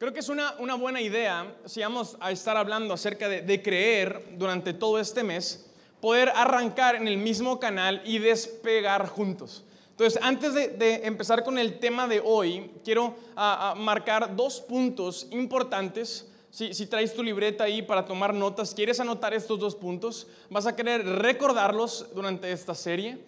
Creo 0.00 0.14
que 0.14 0.20
es 0.20 0.30
una, 0.30 0.54
una 0.58 0.76
buena 0.76 1.02
idea, 1.02 1.54
si 1.66 1.82
vamos 1.82 2.16
a 2.20 2.30
estar 2.30 2.56
hablando 2.56 2.94
acerca 2.94 3.28
de, 3.28 3.42
de 3.42 3.60
creer 3.60 4.28
durante 4.38 4.72
todo 4.72 4.98
este 4.98 5.22
mes, 5.22 5.66
poder 6.00 6.32
arrancar 6.34 6.94
en 6.94 7.06
el 7.06 7.18
mismo 7.18 7.60
canal 7.60 8.00
y 8.06 8.18
despegar 8.18 9.06
juntos. 9.10 9.62
Entonces, 9.90 10.18
antes 10.22 10.54
de, 10.54 10.68
de 10.68 11.06
empezar 11.06 11.44
con 11.44 11.58
el 11.58 11.78
tema 11.80 12.08
de 12.08 12.22
hoy, 12.24 12.70
quiero 12.82 13.14
ah, 13.36 13.72
ah, 13.72 13.74
marcar 13.74 14.34
dos 14.34 14.62
puntos 14.62 15.26
importantes. 15.32 16.26
Si, 16.50 16.72
si 16.72 16.86
traes 16.86 17.12
tu 17.12 17.22
libreta 17.22 17.64
ahí 17.64 17.82
para 17.82 18.06
tomar 18.06 18.32
notas, 18.32 18.74
quieres 18.74 19.00
anotar 19.00 19.34
estos 19.34 19.60
dos 19.60 19.74
puntos, 19.76 20.26
vas 20.48 20.64
a 20.64 20.74
querer 20.74 21.04
recordarlos 21.04 22.06
durante 22.14 22.50
esta 22.50 22.74
serie. 22.74 23.18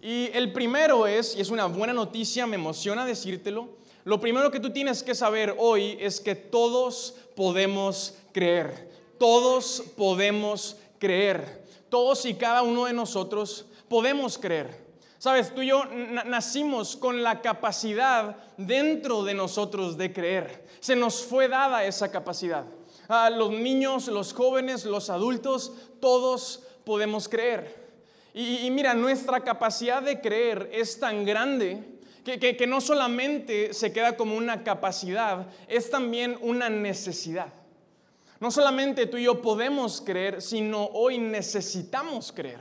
Y 0.00 0.30
el 0.32 0.52
primero 0.52 1.08
es, 1.08 1.34
y 1.34 1.40
es 1.40 1.50
una 1.50 1.66
buena 1.66 1.92
noticia, 1.92 2.46
me 2.46 2.54
emociona 2.54 3.04
decírtelo, 3.04 3.79
lo 4.04 4.20
primero 4.20 4.50
que 4.50 4.60
tú 4.60 4.70
tienes 4.70 5.02
que 5.02 5.14
saber 5.14 5.54
hoy 5.58 5.96
es 6.00 6.20
que 6.20 6.34
todos 6.34 7.14
podemos 7.36 8.14
creer. 8.32 8.88
Todos 9.18 9.82
podemos 9.96 10.76
creer. 10.98 11.64
Todos 11.90 12.24
y 12.24 12.34
cada 12.34 12.62
uno 12.62 12.86
de 12.86 12.94
nosotros 12.94 13.66
podemos 13.88 14.38
creer. 14.38 14.88
Sabes, 15.18 15.54
tú 15.54 15.60
y 15.60 15.66
yo 15.66 15.84
nacimos 16.24 16.96
con 16.96 17.22
la 17.22 17.42
capacidad 17.42 18.36
dentro 18.56 19.22
de 19.22 19.34
nosotros 19.34 19.98
de 19.98 20.14
creer. 20.14 20.66
Se 20.80 20.96
nos 20.96 21.22
fue 21.22 21.48
dada 21.48 21.84
esa 21.84 22.10
capacidad. 22.10 22.64
A 23.06 23.28
los 23.28 23.50
niños, 23.50 24.08
los 24.08 24.32
jóvenes, 24.32 24.86
los 24.86 25.10
adultos, 25.10 25.72
todos 26.00 26.62
podemos 26.84 27.28
creer. 27.28 27.90
Y 28.32 28.70
mira, 28.70 28.94
nuestra 28.94 29.40
capacidad 29.40 30.00
de 30.00 30.22
creer 30.22 30.70
es 30.72 30.98
tan 30.98 31.26
grande 31.26 31.99
que, 32.24 32.66
no 32.66 32.80
solamente 32.80 33.72
se 33.72 33.92
queda 33.92 34.16
como 34.16 34.36
una 34.36 34.62
capacidad, 34.62 35.46
es 35.68 35.90
también 35.90 36.36
una 36.40 36.68
necesidad. 36.68 37.52
No 38.38 38.50
solamente 38.50 39.06
tú 39.06 39.16
y 39.16 39.24
yo 39.24 39.42
podemos 39.42 40.00
creer, 40.00 40.40
sino 40.40 40.86
hoy 40.86 41.18
necesitamos 41.18 42.32
creer. 42.32 42.60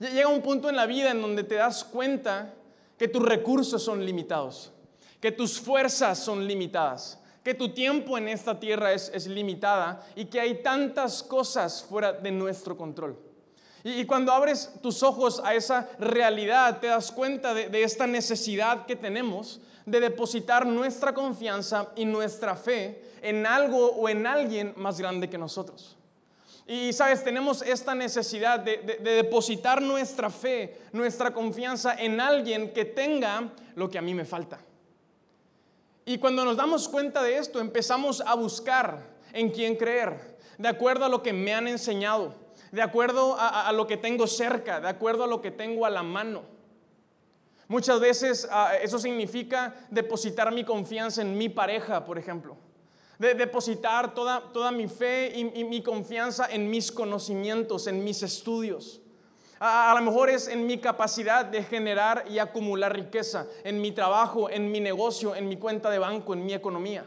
Llega 0.00 0.28
un 0.28 0.42
punto 0.42 0.68
en 0.68 0.76
la 0.76 0.86
vida 0.86 1.10
en 1.10 1.20
donde 1.20 1.44
te 1.44 1.56
das 1.56 1.84
cuenta 1.84 2.54
que 2.96 3.08
tus 3.08 3.22
recursos 3.22 3.82
son 3.82 4.04
limitados, 4.04 4.72
que 5.20 5.32
tus 5.32 5.60
fuerzas 5.60 6.18
son 6.18 6.46
limitadas, 6.46 7.20
que 7.44 7.54
tu 7.54 7.70
tiempo 7.70 8.18
en 8.18 8.28
esta 8.28 8.58
tierra 8.58 8.92
es, 8.92 9.10
es 9.14 9.26
limitada 9.26 10.04
y 10.14 10.26
que 10.26 10.40
hay 10.40 10.62
tantas 10.62 11.22
cosas 11.22 11.82
fuera 11.82 12.12
de 12.12 12.30
nuestro 12.30 12.76
control. 12.76 13.27
Y, 13.84 14.04
cuando 14.06 14.32
abres 14.32 14.70
tus 14.82 15.02
ojos 15.02 15.40
a 15.44 15.54
esa 15.54 15.88
realidad, 15.98 16.80
te 16.80 16.88
das 16.88 17.12
cuenta 17.12 17.54
de, 17.54 17.82
esta 17.82 18.06
necesidad 18.06 18.86
que 18.86 18.96
tenemos 18.96 19.60
de 19.86 20.00
depositar 20.00 20.66
nuestra 20.66 21.14
confianza 21.14 21.88
y 21.94 22.04
nuestra 22.04 22.56
fe 22.56 23.02
en 23.22 23.46
algo 23.46 23.86
o 23.92 24.08
en 24.08 24.26
alguien 24.26 24.74
más 24.76 24.98
grande 24.98 25.30
que 25.30 25.38
nosotros. 25.38 25.96
Y 26.66 26.92
sabes, 26.92 27.24
tenemos 27.24 27.62
esta 27.62 27.94
necesidad 27.94 28.60
de, 28.60 28.98
de, 29.00 29.10
depositar 29.12 29.80
nuestra 29.80 30.28
fe, 30.28 30.82
nuestra 30.92 31.32
confianza 31.32 31.94
en 31.94 32.20
alguien 32.20 32.74
que 32.74 32.84
tenga 32.84 33.48
lo 33.74 33.88
que 33.88 33.96
a 33.96 34.02
mí 34.02 34.12
me 34.12 34.26
falta. 34.26 34.58
Y 36.04 36.18
cuando 36.18 36.44
nos 36.44 36.56
damos 36.56 36.88
cuenta 36.88 37.22
de 37.22 37.38
esto, 37.38 37.60
empezamos 37.60 38.22
a 38.26 38.34
buscar 38.34 39.02
en 39.32 39.50
quién 39.50 39.76
creer, 39.76 40.36
de 40.58 40.68
acuerdo 40.68 41.04
a 41.04 41.08
lo 41.08 41.22
que 41.22 41.32
me 41.32 41.54
han 41.54 41.68
enseñado 41.68 42.47
de 42.72 42.82
acuerdo 42.82 43.36
a, 43.38 43.70
lo 43.72 43.86
que 43.86 43.96
tengo 43.96 44.26
cerca, 44.26 44.80
de 44.80 44.88
acuerdo 44.88 45.24
a 45.24 45.26
lo 45.26 45.40
que 45.40 45.50
tengo 45.50 45.86
a 45.86 45.90
la 45.90 46.02
mano. 46.02 46.42
Muchas 47.66 48.00
veces 48.00 48.48
ah, 48.50 48.72
eso 48.80 48.98
significa 48.98 49.74
depositar 49.90 50.52
mi 50.52 50.64
confianza 50.64 51.20
en 51.22 51.36
mi 51.36 51.48
pareja, 51.48 52.04
por 52.04 52.18
ejemplo. 52.18 52.56
De 53.18 53.34
depositar 53.34 54.14
toda, 54.14 54.40
toda 54.52 54.70
mi 54.70 54.88
fe 54.88 55.32
y, 55.34 55.64
mi 55.64 55.82
confianza 55.82 56.46
en 56.50 56.70
mis 56.70 56.90
conocimientos, 56.92 57.86
en 57.86 58.04
mis 58.04 58.22
estudios. 58.22 59.00
A, 59.58 59.90
a, 59.90 59.94
lo 59.98 60.02
mejor 60.02 60.30
es 60.30 60.46
en 60.46 60.66
mi 60.66 60.78
capacidad 60.78 61.44
de 61.44 61.62
generar 61.64 62.24
y 62.30 62.38
acumular 62.38 62.94
riqueza, 62.94 63.46
en 63.64 63.80
mi 63.80 63.90
trabajo, 63.90 64.48
en 64.48 64.70
mi 64.70 64.80
negocio, 64.80 65.34
en 65.34 65.48
mi 65.48 65.56
cuenta 65.56 65.90
de 65.90 65.98
banco, 65.98 66.32
en 66.32 66.46
mi 66.46 66.54
economía. 66.54 67.04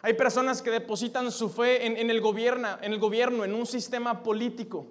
Hay 0.00 0.14
personas 0.14 0.62
que 0.62 0.70
depositan 0.70 1.32
su 1.32 1.48
fe 1.48 1.84
en, 1.84 2.10
el, 2.10 2.20
gobierno, 2.20 3.44
en 3.44 3.54
un 3.54 3.66
sistema 3.66 4.22
político. 4.22 4.86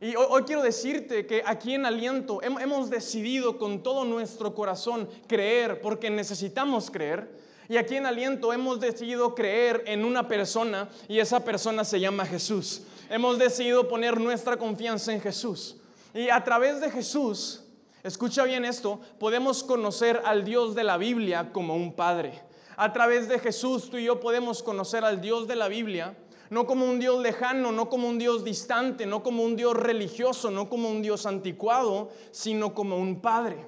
Y 0.00 0.14
hoy, 0.16 0.42
quiero 0.42 0.62
decirte 0.62 1.26
que 1.26 1.42
aquí 1.44 1.74
en 1.74 1.86
Aliento 1.86 2.40
hemos 2.42 2.90
decidido 2.90 3.58
con 3.58 3.82
todo 3.82 4.04
nuestro 4.04 4.54
corazón 4.54 5.08
creer 5.28 5.80
porque 5.80 6.10
necesitamos 6.10 6.90
creer. 6.90 7.30
Y 7.68 7.76
aquí 7.76 7.96
en 7.96 8.06
Aliento 8.06 8.52
hemos 8.52 8.80
decidido 8.80 9.34
creer 9.34 9.84
en 9.86 10.04
una 10.04 10.26
persona 10.26 10.88
y 11.06 11.20
esa 11.20 11.44
persona 11.44 11.84
se 11.84 12.00
llama 12.00 12.26
Jesús. 12.26 12.82
Hemos 13.10 13.38
decidido 13.38 13.86
poner 13.86 14.20
nuestra 14.20 14.56
confianza 14.56 15.12
en 15.12 15.20
Jesús. 15.20 15.76
Y 16.12 16.28
a 16.28 16.42
través 16.42 16.80
de 16.80 16.90
Jesús, 16.90 17.64
escucha 18.02 18.44
bien 18.44 18.64
esto, 18.64 19.00
podemos 19.20 19.62
conocer 19.62 20.22
al 20.24 20.44
Dios 20.44 20.74
de 20.74 20.84
la 20.84 20.96
Biblia 20.96 21.50
como 21.52 21.76
un 21.76 21.92
Padre 21.92 22.47
a 22.78 22.92
través 22.92 23.28
de 23.28 23.40
Jesús 23.40 23.90
tú 23.90 23.96
y 23.96 24.04
yo 24.04 24.20
podemos 24.20 24.62
conocer 24.62 25.04
al 25.04 25.20
Dios 25.20 25.48
de 25.48 25.56
la 25.56 25.66
Biblia, 25.66 26.16
no 26.48 26.64
como 26.64 26.86
un 26.86 27.00
Dios 27.00 27.20
lejano, 27.20 27.72
no 27.72 27.88
como 27.88 28.08
un 28.08 28.18
Dios 28.18 28.44
distante, 28.44 29.04
no 29.04 29.24
como 29.24 29.42
un 29.42 29.56
Dios 29.56 29.74
religioso, 29.74 30.48
no 30.52 30.68
como 30.68 30.88
un 30.88 31.02
Dios 31.02 31.26
anticuado, 31.26 32.10
sino 32.30 32.74
como 32.74 32.96
un 32.96 33.20
Padre. 33.20 33.66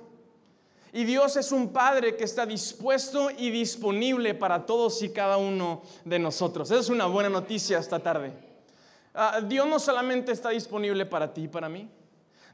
Y 0.92 1.02
Dios 1.04 1.36
es 1.36 1.50
un 1.50 1.72
Padre 1.72 2.16
que 2.16 2.22
está 2.22 2.46
dispuesto 2.46 3.30
y 3.36 3.50
disponible 3.50 4.34
para 4.34 4.64
todos 4.64 5.02
y 5.02 5.10
cada 5.10 5.38
uno 5.38 5.82
de 6.04 6.20
nosotros. 6.20 6.70
Esa 6.70 6.80
es 6.80 6.88
una 6.88 7.06
buena 7.06 7.28
noticia 7.28 7.78
esta 7.80 7.98
tarde. 7.98 8.32
Ah, 9.12 9.40
Dios 9.40 9.66
no 9.66 9.80
solamente 9.80 10.30
está 10.30 10.50
disponible 10.50 11.04
para 11.04 11.34
ti 11.34 11.42
y 11.42 11.48
para 11.48 11.68
mí. 11.68 11.90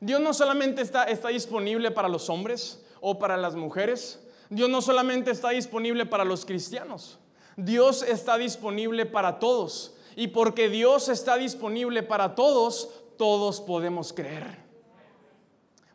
Dios 0.01 0.23
no 0.23 0.33
solamente 0.33 0.81
está, 0.81 1.05
está 1.05 1.29
disponible 1.29 1.91
para 1.91 2.09
los 2.09 2.31
hombres 2.31 2.83
o 3.03 3.19
para 3.19 3.37
las 3.37 3.55
mujeres. 3.55 4.21
Dios 4.51 4.69
no 4.69 4.81
solamente 4.81 5.31
está 5.31 5.51
disponible 5.51 6.07
para 6.07 6.25
los 6.25 6.45
cristianos, 6.45 7.19
Dios 7.57 8.03
está 8.03 8.37
disponible 8.39 9.07
para 9.07 9.39
todos. 9.39 9.95
Y 10.17 10.29
porque 10.29 10.71
Dios 10.71 11.11
está 11.11 11.37
disponible 11.37 12.03
para 12.03 12.35
todos, 12.35 12.89
todos 13.19 13.61
podemos 13.61 14.15
creer. 14.15 14.67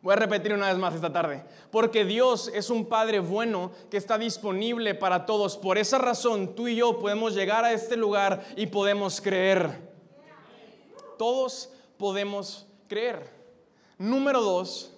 Voy 0.00 0.12
a 0.12 0.16
repetir 0.16 0.52
una 0.52 0.68
vez 0.68 0.78
más 0.78 0.94
esta 0.94 1.12
tarde. 1.12 1.44
Porque 1.70 2.04
Dios 2.04 2.50
es 2.52 2.70
un 2.70 2.86
Padre 2.86 3.20
bueno 3.20 3.70
que 3.90 3.96
está 3.96 4.18
disponible 4.18 4.94
para 4.94 5.26
todos. 5.26 5.56
Por 5.56 5.78
esa 5.78 5.98
razón 5.98 6.54
tú 6.54 6.66
y 6.68 6.76
yo 6.76 6.98
podemos 6.98 7.34
llegar 7.34 7.64
a 7.64 7.72
este 7.72 7.96
lugar 7.96 8.44
y 8.56 8.66
podemos 8.66 9.20
creer. 9.20 9.92
Todos 11.18 11.70
podemos 11.98 12.66
creer. 12.88 13.28
Número 13.96 14.40
dos, 14.40 14.92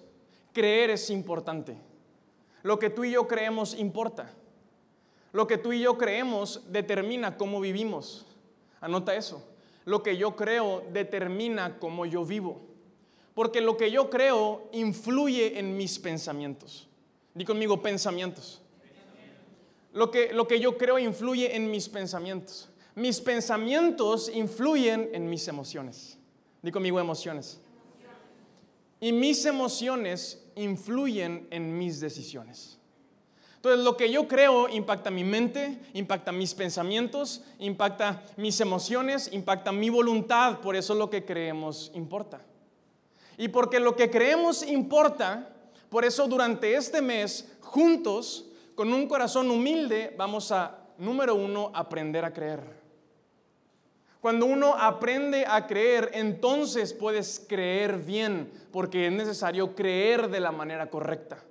creer 0.53 0.89
es 0.89 1.11
importante. 1.11 1.77
Lo 2.65 2.79
que 2.79 2.89
tú 2.89 3.03
y 3.03 3.11
yo 3.11 3.27
creemos 3.27 3.75
importa. 3.75 4.33
Lo 5.33 5.45
que 5.45 5.59
tú 5.59 5.71
y 5.71 5.81
yo 5.81 5.99
creemos 5.99 6.63
determina 6.71 7.37
cómo 7.37 7.61
vivimos. 7.61 8.25
Anota 8.81 9.13
eso. 9.13 9.47
Lo 9.85 10.01
que 10.01 10.17
yo 10.17 10.35
creo 10.35 10.83
determina 10.91 11.77
cómo 11.77 12.07
yo 12.07 12.25
vivo. 12.25 12.59
Porque 13.35 13.61
lo 13.61 13.77
que 13.77 13.91
yo 13.91 14.09
creo 14.09 14.67
influye 14.71 15.59
en 15.59 15.77
mis 15.77 15.99
pensamientos. 15.99 16.87
Di 17.35 17.45
conmigo 17.45 17.83
pensamientos. 17.83 18.63
Lo 19.93 20.09
que, 20.09 20.33
lo 20.33 20.47
que 20.47 20.59
yo 20.59 20.75
creo 20.75 20.97
influye 20.97 21.55
en 21.55 21.69
mis 21.69 21.87
pensamientos. 21.87 22.67
Mis 22.95 23.21
pensamientos 23.21 24.27
influyen 24.33 25.11
en 25.13 25.29
mis 25.29 25.47
emociones. 25.47 26.17
Di 26.63 26.71
conmigo 26.71 26.99
emociones. 26.99 27.61
Y 28.99 29.11
mis 29.11 29.45
emociones 29.45 30.44
influyen 30.55 31.47
en 31.51 31.77
mis 31.77 31.99
decisiones. 31.99 32.79
Entonces, 33.55 33.83
lo 33.83 33.97
que 33.97 34.11
yo 34.11 34.27
creo 34.27 34.69
impacta 34.69 35.09
mi 35.09 35.23
mente, 35.23 35.79
impacta 35.93 36.31
mis 36.31 36.53
pensamientos, 36.53 37.41
impacta 37.57 38.21
mis 38.37 38.61
emociones, 38.61 39.29
impacta 39.33 39.71
mi 39.71 39.89
voluntad. 39.89 40.59
Por 40.59 40.75
eso 40.75 40.93
lo 40.93 41.09
que 41.09 41.25
creemos 41.25 41.91
importa. 41.95 42.41
Y 43.37 43.47
porque 43.47 43.79
lo 43.79 43.95
que 43.95 44.11
creemos 44.11 44.61
importa, 44.61 45.49
por 45.89 46.05
eso 46.05 46.27
durante 46.27 46.75
este 46.75 47.01
mes, 47.01 47.57
juntos, 47.61 48.45
con 48.75 48.93
un 48.93 49.07
corazón 49.07 49.49
humilde, 49.49 50.13
vamos 50.15 50.51
a, 50.51 50.77
número 50.99 51.33
uno, 51.33 51.71
aprender 51.73 52.23
a 52.23 52.31
creer. 52.31 52.84
Cuando 54.25 54.47
uno 54.47 54.73
aprende 54.73 55.45
a 55.47 55.67
creer, 55.67 56.09
entonces 56.15 56.93
puedes 56.93 57.45
creer 57.47 57.99
bien, 57.99 58.51
porque 58.71 59.05
es 59.05 59.11
necesario 59.11 59.75
creer 59.75 60.31
de 60.31 60.39
la 60.39 60.51
manera 60.51 60.89
correcta. 60.89 61.43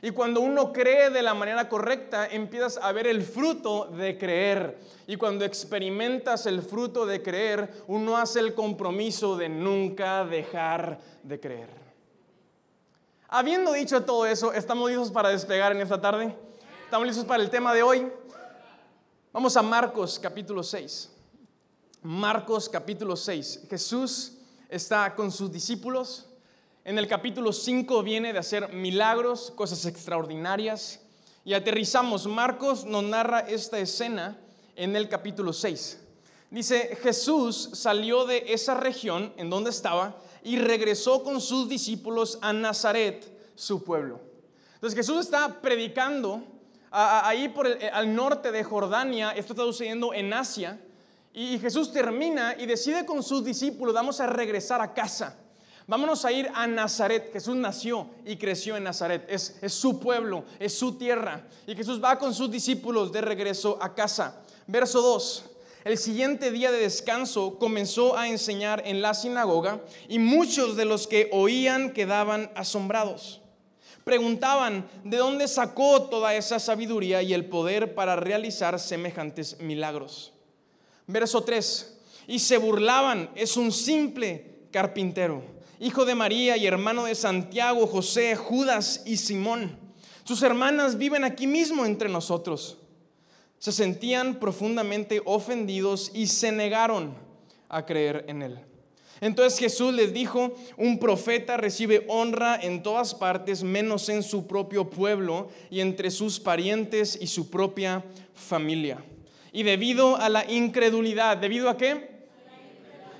Y 0.00 0.12
cuando 0.12 0.40
uno 0.40 0.72
cree 0.72 1.10
de 1.10 1.20
la 1.20 1.34
manera 1.34 1.68
correcta, 1.68 2.28
empiezas 2.28 2.78
a 2.80 2.92
ver 2.92 3.08
el 3.08 3.22
fruto 3.22 3.86
de 3.86 4.16
creer. 4.16 4.78
Y 5.08 5.16
cuando 5.16 5.44
experimentas 5.44 6.46
el 6.46 6.62
fruto 6.62 7.06
de 7.06 7.24
creer, 7.24 7.82
uno 7.88 8.16
hace 8.16 8.38
el 8.38 8.54
compromiso 8.54 9.36
de 9.36 9.48
nunca 9.48 10.24
dejar 10.24 11.00
de 11.24 11.40
creer. 11.40 11.70
Habiendo 13.26 13.72
dicho 13.72 14.04
todo 14.04 14.26
eso, 14.26 14.52
¿estamos 14.52 14.90
listos 14.90 15.10
para 15.10 15.30
despegar 15.30 15.72
en 15.72 15.80
esta 15.80 16.00
tarde? 16.00 16.32
¿Estamos 16.84 17.04
listos 17.04 17.24
para 17.24 17.42
el 17.42 17.50
tema 17.50 17.74
de 17.74 17.82
hoy? 17.82 18.06
Vamos 19.32 19.56
a 19.56 19.62
Marcos 19.62 20.20
capítulo 20.20 20.62
6. 20.62 21.15
Marcos 22.06 22.68
capítulo 22.68 23.16
6. 23.16 23.62
Jesús 23.68 24.34
está 24.68 25.12
con 25.16 25.32
sus 25.32 25.50
discípulos. 25.50 26.26
En 26.84 26.98
el 26.98 27.08
capítulo 27.08 27.52
5 27.52 28.00
viene 28.04 28.32
de 28.32 28.38
hacer 28.38 28.72
milagros, 28.72 29.52
cosas 29.56 29.84
extraordinarias. 29.86 31.00
Y 31.44 31.52
aterrizamos. 31.54 32.28
Marcos 32.28 32.84
nos 32.84 33.02
narra 33.02 33.40
esta 33.40 33.80
escena 33.80 34.38
en 34.76 34.94
el 34.94 35.08
capítulo 35.08 35.52
6. 35.52 35.98
Dice, 36.52 36.96
Jesús 37.02 37.70
salió 37.72 38.24
de 38.24 38.52
esa 38.52 38.74
región 38.74 39.32
en 39.36 39.50
donde 39.50 39.70
estaba 39.70 40.14
y 40.44 40.58
regresó 40.58 41.24
con 41.24 41.40
sus 41.40 41.68
discípulos 41.68 42.38
a 42.40 42.52
Nazaret, 42.52 43.36
su 43.56 43.82
pueblo. 43.82 44.20
Entonces 44.74 44.96
Jesús 44.96 45.24
está 45.24 45.60
predicando 45.60 46.44
ahí 46.92 47.48
por 47.48 47.66
el, 47.66 47.82
al 47.92 48.14
norte 48.14 48.52
de 48.52 48.62
Jordania, 48.62 49.32
esto 49.32 49.54
está 49.54 49.64
sucediendo 49.64 50.14
en 50.14 50.32
Asia, 50.32 50.80
y 51.38 51.58
Jesús 51.58 51.92
termina 51.92 52.56
y 52.58 52.64
decide 52.64 53.04
con 53.04 53.22
sus 53.22 53.44
discípulos, 53.44 53.94
vamos 53.94 54.20
a 54.20 54.26
regresar 54.26 54.80
a 54.80 54.94
casa. 54.94 55.36
Vámonos 55.86 56.24
a 56.24 56.32
ir 56.32 56.50
a 56.54 56.66
Nazaret. 56.66 57.30
Jesús 57.30 57.54
nació 57.54 58.08
y 58.24 58.36
creció 58.36 58.74
en 58.74 58.84
Nazaret. 58.84 59.26
Es, 59.28 59.54
su 59.68 60.00
pueblo, 60.00 60.44
es 60.58 60.78
su 60.78 60.96
tierra. 60.96 61.46
Y 61.66 61.76
Jesús 61.76 62.02
va 62.02 62.18
con 62.18 62.32
sus 62.32 62.50
discípulos 62.50 63.12
de 63.12 63.20
regreso 63.20 63.76
a 63.82 63.94
casa. 63.94 64.40
Verso 64.66 65.02
2. 65.02 65.44
El 65.84 65.98
siguiente 65.98 66.50
día 66.50 66.72
de 66.72 66.80
descanso 66.80 67.58
comenzó 67.58 68.16
a 68.16 68.28
enseñar 68.28 68.82
en 68.86 69.02
la 69.02 69.12
sinagoga 69.12 69.82
y 70.08 70.18
muchos 70.18 70.74
de 70.74 70.86
los 70.86 71.06
que 71.06 71.28
oían 71.32 71.92
quedaban 71.92 72.50
asombrados. 72.54 73.42
Preguntaban 74.04 74.88
de 75.04 75.18
dónde 75.18 75.48
sacó 75.48 76.04
toda 76.04 76.34
esa 76.34 76.58
sabiduría 76.60 77.20
y 77.20 77.34
el 77.34 77.44
poder 77.44 77.94
para 77.94 78.16
realizar 78.16 78.80
semejantes 78.80 79.60
milagros. 79.60 80.32
Verso 81.06 81.42
3. 81.42 81.98
Y 82.28 82.38
se 82.38 82.58
burlaban, 82.58 83.30
es 83.34 83.56
un 83.56 83.70
simple 83.70 84.66
carpintero, 84.72 85.42
hijo 85.78 86.04
de 86.04 86.14
María 86.14 86.56
y 86.56 86.66
hermano 86.66 87.04
de 87.04 87.14
Santiago, 87.14 87.86
José, 87.86 88.34
Judas 88.34 89.02
y 89.06 89.16
Simón. 89.16 89.78
Sus 90.24 90.42
hermanas 90.42 90.98
viven 90.98 91.22
aquí 91.22 91.46
mismo 91.46 91.86
entre 91.86 92.08
nosotros 92.08 92.78
se 93.58 93.72
sentían 93.72 94.38
profundamente 94.38 95.22
ofendidos 95.24 96.10
y 96.14 96.26
se 96.26 96.52
negaron 96.52 97.14
a 97.68 97.84
creer 97.84 98.24
en 98.28 98.42
él. 98.42 98.60
Entonces 99.20 99.58
Jesús 99.58 99.94
les 99.94 100.12
dijo, 100.12 100.54
un 100.76 100.98
profeta 100.98 101.56
recibe 101.56 102.04
honra 102.08 102.56
en 102.62 102.82
todas 102.82 103.14
partes, 103.14 103.62
menos 103.62 104.10
en 104.10 104.22
su 104.22 104.46
propio 104.46 104.90
pueblo 104.90 105.48
y 105.70 105.80
entre 105.80 106.10
sus 106.10 106.38
parientes 106.38 107.18
y 107.20 107.26
su 107.26 107.50
propia 107.50 108.04
familia. 108.34 109.02
Y 109.56 109.62
debido 109.62 110.16
a 110.16 110.28
la 110.28 110.44
incredulidad, 110.44 111.38
¿debido 111.38 111.70
a 111.70 111.78
qué? 111.78 112.10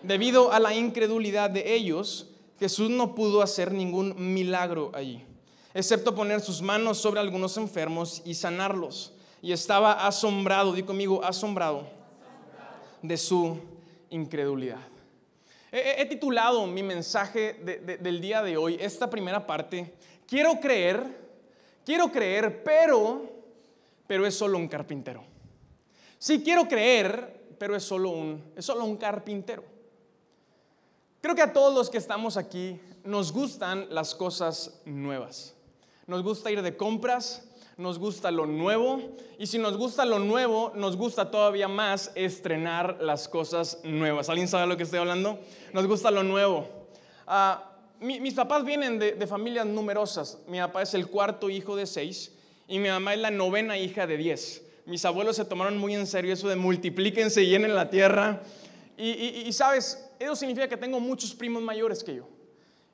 Debido 0.03 0.53
a 0.53 0.61
la 0.61 0.75
incredulidad 0.75 1.49
de 1.49 1.75
ellos, 1.75 2.29
Jesús 2.61 2.91
no 2.91 3.15
pudo 3.15 3.41
hacer 3.41 3.73
ningún 3.73 4.15
milagro 4.35 4.91
allí, 4.93 5.25
excepto 5.73 6.15
poner 6.15 6.43
sus 6.43 6.61
manos 6.61 6.99
sobre 6.99 7.21
algunos 7.21 7.57
enfermos 7.57 8.21
y 8.27 8.35
sanarlos 8.35 9.15
y 9.41 9.51
estaba 9.53 10.07
asombrado, 10.07 10.75
di 10.75 10.83
conmigo, 10.83 11.25
asombrado 11.25 11.87
de 13.01 13.17
su 13.17 13.59
incredulidad. 14.11 14.87
He, 15.73 16.05
titulado 16.05 16.67
mi 16.67 16.83
mensaje 16.83 17.55
del 17.99 18.21
día 18.21 18.43
de 18.43 18.59
hoy, 18.59 18.77
esta 18.79 19.09
primera 19.09 19.47
parte, 19.47 19.95
quiero 20.29 20.61
creer, 20.61 21.03
quiero 21.83 22.13
creer, 22.13 22.63
pero, 22.63 23.23
pero 24.07 24.27
es 24.27 24.35
solo 24.35 24.59
un 24.59 24.69
carpintero. 24.69 25.35
Sí, 26.19 26.43
quiero 26.43 26.67
creer, 26.69 27.55
pero 27.59 27.77
es 27.77 27.83
solo 27.83 28.11
un, 28.11 28.43
es 28.57 28.65
solo 28.65 28.85
un 28.85 28.97
carpintero. 28.97 29.65
Creo 31.21 31.35
que 31.35 31.43
a 31.43 31.53
todos 31.53 31.75
los 31.75 31.91
que 31.91 31.99
estamos 31.99 32.37
aquí 32.37 32.81
nos 33.05 33.33
gustan 33.33 33.87
las 33.91 34.15
cosas 34.15 34.81
nuevas. 34.85 35.55
Nos 36.07 36.23
gusta 36.23 36.51
ir 36.51 36.63
de 36.63 36.77
compras, 36.77 37.47
nos 37.77 37.99
gusta 37.99 38.31
lo 38.31 38.47
nuevo 38.47 39.01
y 39.39 39.47
si 39.47 39.59
nos 39.59 39.77
gusta 39.77 40.05
lo 40.05 40.19
nuevo, 40.19 40.73
nos 40.75 40.97
gusta 40.97 41.31
todavía 41.31 41.69
más 41.69 42.13
estrenar 42.15 42.99
las 43.01 43.29
cosas 43.29 43.81
nuevas. 43.85 44.29
¿Alguien 44.29 44.49
sabe 44.49 44.67
lo 44.67 44.77
que 44.77 44.85
estoy 44.85 44.99
hablando? 44.99 45.39
Nos 45.73 45.87
gusta 45.87 46.11
lo 46.11 46.23
nuevo. 46.23 46.69
Ah, 47.27 47.73
mis 48.01 48.35
papás 48.35 48.65
vienen 48.65 48.99
de, 48.99 49.27
familias 49.27 49.67
numerosas. 49.67 50.39
Mi 50.47 50.59
papá 50.59 50.83
es 50.83 50.95
el 50.95 51.09
cuarto 51.09 51.51
hijo 51.51 51.77
de 51.77 51.87
seis 51.87 52.33
y 52.69 52.79
mi 52.79 52.89
mamá 52.89 53.15
es 53.15 53.21
la 53.21 53.31
novena 53.31 53.77
hija 53.79 54.07
de 54.07 54.17
diez. 54.17 54.63
Mis 54.87 55.05
abuelos 55.05 55.35
se 55.35 55.45
tomaron 55.45 55.77
muy 55.79 55.95
en 55.95 56.07
serio 56.07 56.33
eso 56.33 56.49
de 56.49 56.55
multiplíquense 56.55 57.43
y 57.43 57.49
llenen 57.49 57.75
la 57.75 57.91
tierra. 57.91 58.41
Y, 58.97 59.53
sabes, 59.53 60.09
eso 60.19 60.37
significa 60.37 60.69
que 60.69 60.77
tengo 60.77 61.01
muchos 61.01 61.35
primos 61.35 61.61
mayores 61.61 62.03
que 62.05 62.15
yo. 62.15 62.29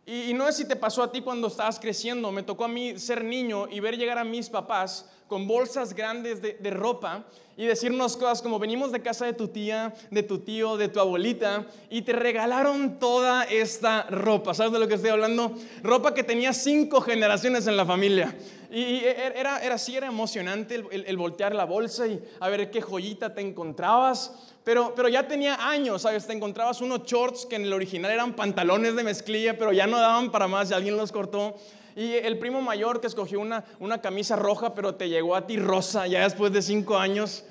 Y, 0.06 0.32
no 0.32 0.48
es 0.48 0.56
si 0.56 0.64
te 0.64 0.74
pasó 0.74 1.02
a 1.02 1.12
ti 1.12 1.20
cuando 1.20 1.48
estabas 1.48 1.78
creciendo, 1.78 2.32
me 2.32 2.42
tocó 2.42 2.64
a 2.64 2.68
mí 2.68 2.98
ser 2.98 3.22
niño 3.22 3.68
y 3.70 3.80
ver 3.80 3.98
llegar 3.98 4.18
a 4.18 4.24
mis 4.24 4.48
papás 4.48 5.08
con 5.32 5.48
bolsas 5.48 5.94
grandes 5.94 6.42
de, 6.42 6.70
ropa 6.70 7.24
y 7.56 7.64
decirnos 7.64 8.18
cosas 8.18 8.42
como 8.42 8.58
venimos 8.58 8.92
de 8.92 9.00
casa 9.00 9.24
de 9.24 9.32
tu 9.32 9.48
tía, 9.48 9.94
de 10.10 10.22
tu 10.22 10.40
tío, 10.40 10.76
de 10.76 10.88
tu 10.88 11.00
abuelita 11.00 11.64
y 11.88 12.02
te 12.02 12.12
regalaron 12.12 12.98
toda 12.98 13.44
esta 13.44 14.02
ropa. 14.10 14.52
¿Sabes 14.52 14.74
de 14.74 14.78
lo 14.78 14.88
que 14.88 14.96
estoy 14.96 15.08
hablando? 15.08 15.56
Ropa 15.82 16.12
que 16.12 16.22
tenía 16.22 16.52
cinco 16.52 17.00
generaciones 17.00 17.66
en 17.66 17.78
la 17.78 17.86
familia. 17.86 18.36
Y 18.70 19.04
era, 19.04 19.64
era 19.64 19.76
así, 19.76 19.96
era 19.96 20.06
emocionante 20.06 20.74
el 20.74 21.16
voltear 21.16 21.54
la 21.54 21.64
bolsa 21.64 22.06
y 22.06 22.22
a 22.38 22.50
ver 22.50 22.70
qué 22.70 22.82
joyita 22.82 23.32
te 23.32 23.40
encontrabas. 23.40 24.32
Pero, 24.64 24.92
pero 24.94 25.08
ya 25.08 25.26
tenía 25.26 25.66
años, 25.66 26.02
¿sabes? 26.02 26.26
Te 26.26 26.34
encontrabas 26.34 26.82
unos 26.82 27.04
shorts 27.04 27.46
que 27.46 27.56
en 27.56 27.62
el 27.62 27.72
original 27.72 28.10
eran 28.10 28.36
pantalones 28.36 28.96
de 28.96 29.02
mezclilla, 29.02 29.56
pero 29.56 29.72
ya 29.72 29.86
no 29.86 29.96
daban 29.96 30.30
para 30.30 30.46
más 30.46 30.70
y 30.70 30.74
alguien 30.74 30.98
los 30.98 31.10
cortó. 31.10 31.56
Y 31.94 32.14
el 32.14 32.38
primo 32.38 32.62
mayor 32.62 33.00
que 33.00 33.06
escogió 33.06 33.40
una, 33.40 33.64
una 33.78 34.00
camisa 34.00 34.36
roja, 34.36 34.74
pero 34.74 34.94
te 34.94 35.08
llegó 35.08 35.34
a 35.36 35.46
ti 35.46 35.58
rosa 35.58 36.06
ya 36.06 36.22
después 36.22 36.52
de 36.52 36.62
cinco 36.62 36.96
años. 36.96 37.44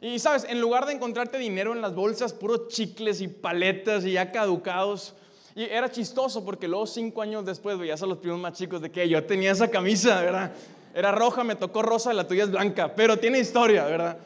Y 0.00 0.18
sabes, 0.18 0.44
en 0.44 0.60
lugar 0.60 0.84
de 0.86 0.92
encontrarte 0.92 1.38
dinero 1.38 1.72
en 1.72 1.80
las 1.80 1.94
bolsas, 1.94 2.32
puros 2.32 2.68
chicles 2.68 3.20
y 3.20 3.28
paletas 3.28 4.04
y 4.04 4.12
ya 4.12 4.32
caducados. 4.32 5.14
Y 5.54 5.62
era 5.62 5.90
chistoso 5.90 6.44
porque 6.44 6.66
luego 6.66 6.86
cinco 6.86 7.22
años 7.22 7.46
después 7.46 7.78
veías 7.78 8.02
a 8.02 8.06
los 8.06 8.18
primos 8.18 8.40
más 8.40 8.52
chicos 8.54 8.82
de 8.82 8.90
que 8.90 9.08
yo 9.08 9.24
tenía 9.24 9.52
esa 9.52 9.70
camisa, 9.70 10.20
¿verdad? 10.20 10.52
Era 10.94 11.12
roja, 11.12 11.44
me 11.44 11.56
tocó 11.56 11.82
rosa, 11.82 12.12
la 12.12 12.26
tuya 12.26 12.44
es 12.44 12.50
blanca, 12.50 12.94
pero 12.94 13.16
tiene 13.18 13.38
historia, 13.38 13.84
¿verdad? 13.84 14.18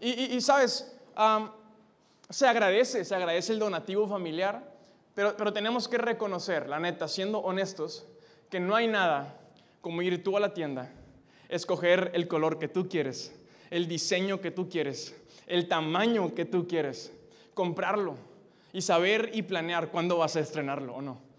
Y, 0.00 0.36
y, 0.36 0.40
sabes, 0.40 0.92
se 2.28 2.46
agradece, 2.46 3.04
se 3.04 3.14
agradece 3.14 3.52
el 3.52 3.60
donativo 3.60 4.08
familiar, 4.08 4.62
pero, 5.14 5.36
pero 5.36 5.52
tenemos 5.52 5.88
que 5.88 5.98
reconocer, 5.98 6.68
la 6.68 6.80
neta, 6.80 7.06
siendo 7.06 7.38
honestos, 7.38 8.04
que 8.52 8.60
no 8.60 8.76
hay 8.76 8.86
nada 8.86 9.40
como 9.80 10.02
ir 10.02 10.22
tú 10.22 10.36
a 10.36 10.40
la 10.40 10.52
tienda, 10.52 10.92
escoger 11.48 12.10
el 12.12 12.28
color 12.28 12.58
que 12.58 12.68
tú 12.68 12.86
quieres, 12.86 13.34
el 13.70 13.88
diseño 13.88 14.42
que 14.42 14.50
tú 14.50 14.68
quieres, 14.68 15.16
el 15.46 15.68
tamaño 15.68 16.34
que 16.34 16.44
tú 16.44 16.68
quieres, 16.68 17.14
comprarlo 17.54 18.14
y 18.70 18.82
saber 18.82 19.30
y 19.32 19.40
planear 19.40 19.88
cuándo 19.88 20.18
vas 20.18 20.36
a 20.36 20.40
estrenarlo 20.40 20.96
o 20.96 21.00
no 21.00 21.32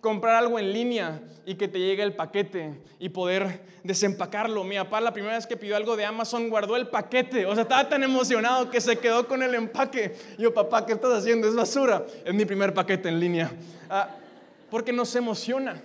comprar 0.00 0.36
algo 0.36 0.58
en 0.58 0.72
línea 0.72 1.20
y 1.44 1.56
que 1.56 1.66
te 1.66 1.78
llegue 1.78 2.02
el 2.02 2.14
paquete 2.14 2.80
y 2.98 3.08
poder 3.08 3.60
desempacarlo. 3.82 4.62
Mi 4.62 4.76
papá 4.76 5.00
la 5.00 5.12
primera 5.12 5.34
vez 5.34 5.46
que 5.46 5.56
pidió 5.56 5.76
algo 5.76 5.96
de 5.96 6.04
Amazon 6.04 6.48
guardó 6.48 6.76
el 6.76 6.88
paquete. 6.88 7.46
O 7.46 7.54
sea, 7.54 7.62
estaba 7.62 7.88
tan 7.88 8.04
emocionado 8.04 8.70
que 8.70 8.80
se 8.80 8.98
quedó 8.98 9.26
con 9.26 9.42
el 9.42 9.54
empaque. 9.54 10.14
yo, 10.38 10.54
papá, 10.54 10.86
¿qué 10.86 10.92
estás 10.92 11.12
haciendo? 11.12 11.48
Es 11.48 11.54
basura. 11.56 12.06
Es 12.24 12.32
mi 12.32 12.44
primer 12.44 12.72
paquete 12.72 13.08
en 13.08 13.18
línea. 13.18 13.50
Ah, 13.90 14.10
porque 14.70 14.92
nos 14.92 15.14
emociona. 15.16 15.82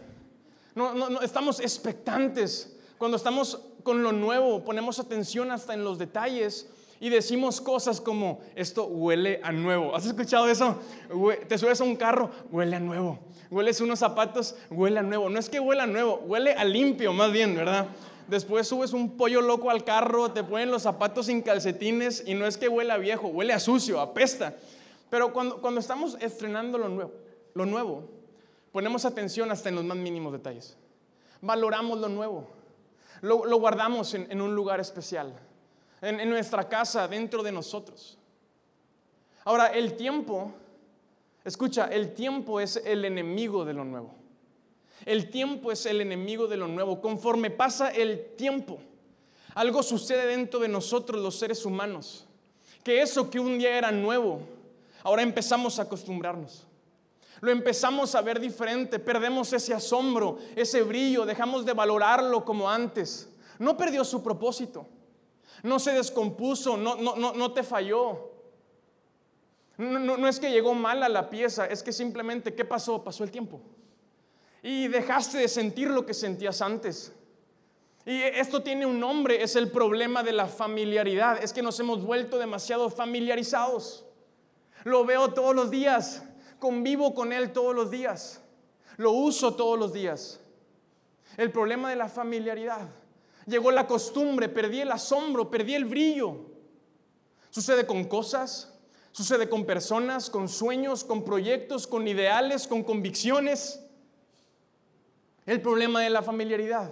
No, 0.76 0.94
no, 0.94 1.10
no, 1.10 1.22
estamos 1.22 1.60
expectantes. 1.60 2.76
Cuando 2.98 3.18
estamos 3.18 3.60
con 3.84 4.02
lo 4.02 4.12
nuevo, 4.12 4.64
ponemos 4.64 5.00
atención 5.00 5.52
hasta 5.52 5.74
en 5.74 5.84
los 5.84 5.98
detalles 5.98 6.70
y 7.00 7.10
decimos 7.10 7.60
cosas 7.60 8.00
como, 8.00 8.40
esto 8.56 8.86
huele 8.86 9.42
a 9.44 9.52
nuevo. 9.52 9.94
¿Has 9.96 10.06
escuchado 10.06 10.48
eso? 10.48 10.78
Te 11.50 11.58
subes 11.58 11.82
a 11.82 11.84
un 11.84 11.98
carro, 11.98 12.32
huele 12.50 12.78
a 12.78 12.80
nuevo. 12.80 13.20
Hueles 13.52 13.82
unos 13.82 14.00
zapatos, 14.00 14.56
huele 14.72 15.00
a 15.00 15.04
nuevo. 15.04 15.30
No 15.30 15.38
es 15.38 15.50
que 15.50 15.60
huele 15.60 15.82
a 15.82 15.86
nuevo, 15.86 16.22
huele 16.26 16.54
a 16.54 16.64
limpio 16.64 17.12
más 17.12 17.32
bien, 17.32 17.56
¿verdad? 17.56 17.88
Después 18.28 18.68
subes 18.68 18.94
un 18.94 19.18
pollo 19.18 19.42
loco 19.42 19.70
al 19.70 19.84
carro, 19.84 20.32
te 20.32 20.44
ponen 20.44 20.72
los 20.72 20.84
zapatos 20.84 21.26
sin 21.26 21.42
calcetines 21.42 22.24
y 22.26 22.36
no 22.36 22.48
es 22.48 22.58
que 22.58 22.70
huele 22.70 22.94
a 22.94 22.98
viejo, 22.98 23.28
huele 23.28 23.52
a 23.52 23.60
sucio, 23.60 24.00
apesta. 24.00 24.56
Pero 25.10 25.34
cuando, 25.34 25.62
cuando 25.62 25.82
estamos 25.82 26.18
estrenando 26.22 26.78
lo 26.78 26.88
nuevo, 26.88 27.12
lo 27.54 27.66
nuevo, 27.66 28.10
ponemos 28.74 29.06
atención 29.06 29.50
hasta 29.52 29.70
en 29.70 29.76
los 29.76 29.86
más 29.86 29.96
mínimos 29.96 30.34
detalles. 30.34 30.76
Valoramos 31.40 31.98
lo 32.00 32.10
nuevo. 32.10 32.50
Lo, 33.22 33.58
guardamos 33.58 34.14
en 34.14 34.42
un 34.42 34.54
lugar 34.54 34.82
especial 34.82 35.34
en, 36.04 36.30
nuestra 36.30 36.68
casa, 36.68 37.08
dentro 37.08 37.42
de 37.44 37.52
nosotros. 37.52 38.18
Ahora, 39.46 39.68
el 39.68 39.96
tiempo, 39.96 40.52
escucha, 41.44 41.86
el 41.86 42.14
tiempo 42.14 42.60
es 42.60 42.82
el 42.86 43.06
enemigo 43.06 43.64
de 43.64 43.74
lo 43.74 43.86
nuevo. 43.86 44.14
El 45.06 45.30
tiempo 45.30 45.72
es 45.72 45.86
el 45.86 46.02
enemigo 46.02 46.48
de 46.48 46.58
lo 46.58 46.68
nuevo. 46.68 47.02
Conforme 47.02 47.50
pasa 47.50 47.90
el 47.90 48.36
tiempo, 48.36 48.80
algo 49.56 49.82
sucede 49.82 50.28
dentro 50.28 50.60
de 50.60 50.68
nosotros 50.68 51.22
los 51.22 51.40
seres 51.40 51.66
humanos 51.66 52.28
que 52.84 53.02
eso 53.02 53.30
que 53.30 53.40
un 53.40 53.58
día 53.58 53.78
era 53.78 53.92
nuevo, 53.94 54.42
ahora 55.04 55.22
empezamos 55.22 55.80
a 55.80 55.84
acostumbrarnos. 55.84 56.68
Lo 57.44 57.52
empezamos 57.52 58.16
a 58.16 58.22
ver 58.22 58.40
diferente, 58.40 59.00
perdemos 59.00 59.52
ese 59.52 59.74
asombro, 59.74 60.38
ese 60.56 60.82
brillo, 60.82 61.26
dejamos 61.26 61.66
de 61.66 61.74
valorarlo 61.74 62.46
como 62.46 62.70
antes. 62.70 63.28
No 63.60 63.76
perdió 63.76 64.06
su 64.06 64.24
propósito, 64.24 64.88
no 65.62 65.78
se 65.78 65.92
descompuso, 65.92 66.78
no, 66.78 66.96
no, 66.96 67.18
no, 67.18 67.34
no 67.34 67.52
te 67.52 67.64
falló. 67.64 68.32
No, 69.76 70.00
no, 70.00 70.26
es 70.26 70.40
que 70.40 70.52
llegó 70.52 70.74
mal 70.74 71.04
a 71.04 71.10
la 71.10 71.30
pieza, 71.30 71.66
es 71.66 71.84
que 71.84 71.92
simplemente, 71.92 72.56
¿qué 72.56 72.64
pasó? 72.64 73.04
Pasó 73.04 73.26
el 73.26 73.32
tiempo. 73.32 73.60
Y 74.62 74.88
dejaste 74.88 75.40
de 75.40 75.50
sentir 75.50 75.90
lo 75.90 76.06
que 76.06 76.14
sentías 76.14 76.62
antes. 76.62 77.12
Y 78.06 78.22
esto 78.22 78.64
tiene 78.64 78.86
un 78.86 79.02
nombre, 79.02 79.44
es 79.44 79.58
el 79.58 79.70
problema 79.70 80.24
de 80.24 80.32
la 80.32 80.48
familiaridad. 80.48 81.44
Es 81.44 81.52
que 81.52 81.62
nos 81.62 81.78
hemos 81.82 82.06
vuelto 82.06 82.38
demasiado 82.38 82.90
familiarizados. 82.90 84.06
Lo 84.86 85.04
veo 85.04 85.34
todos 85.34 85.54
los 85.54 85.70
días, 85.70 86.24
convivo 86.64 87.14
con 87.14 87.34
él 87.34 87.52
todos 87.52 87.76
los 87.76 87.92
días, 87.92 88.40
lo 88.96 89.12
uso 89.12 89.54
todos 89.54 89.78
los 89.78 89.92
días. 89.92 90.40
El 91.36 91.52
problema 91.52 91.90
de 91.90 91.98
la 91.98 92.08
familiaridad. 92.08 92.88
Llegó 93.46 93.70
la 93.70 93.86
costumbre, 93.86 94.48
perdí 94.48 94.80
el 94.80 94.90
asombro, 94.90 95.52
perdí 95.52 95.76
el 95.76 95.84
brillo. 95.84 96.38
Sucede 97.50 97.86
con 97.86 98.06
cosas, 98.06 98.74
sucede 99.12 99.50
con 99.50 99.66
personas, 99.66 100.30
con 100.30 100.48
sueños, 100.48 101.04
con 101.04 101.26
proyectos, 101.26 101.86
con 101.86 102.08
ideales, 102.08 102.66
con 102.66 102.82
convicciones. 102.82 103.82
El 105.46 105.62
problema 105.62 106.00
de 106.00 106.12
la 106.12 106.24
familiaridad. 106.24 106.90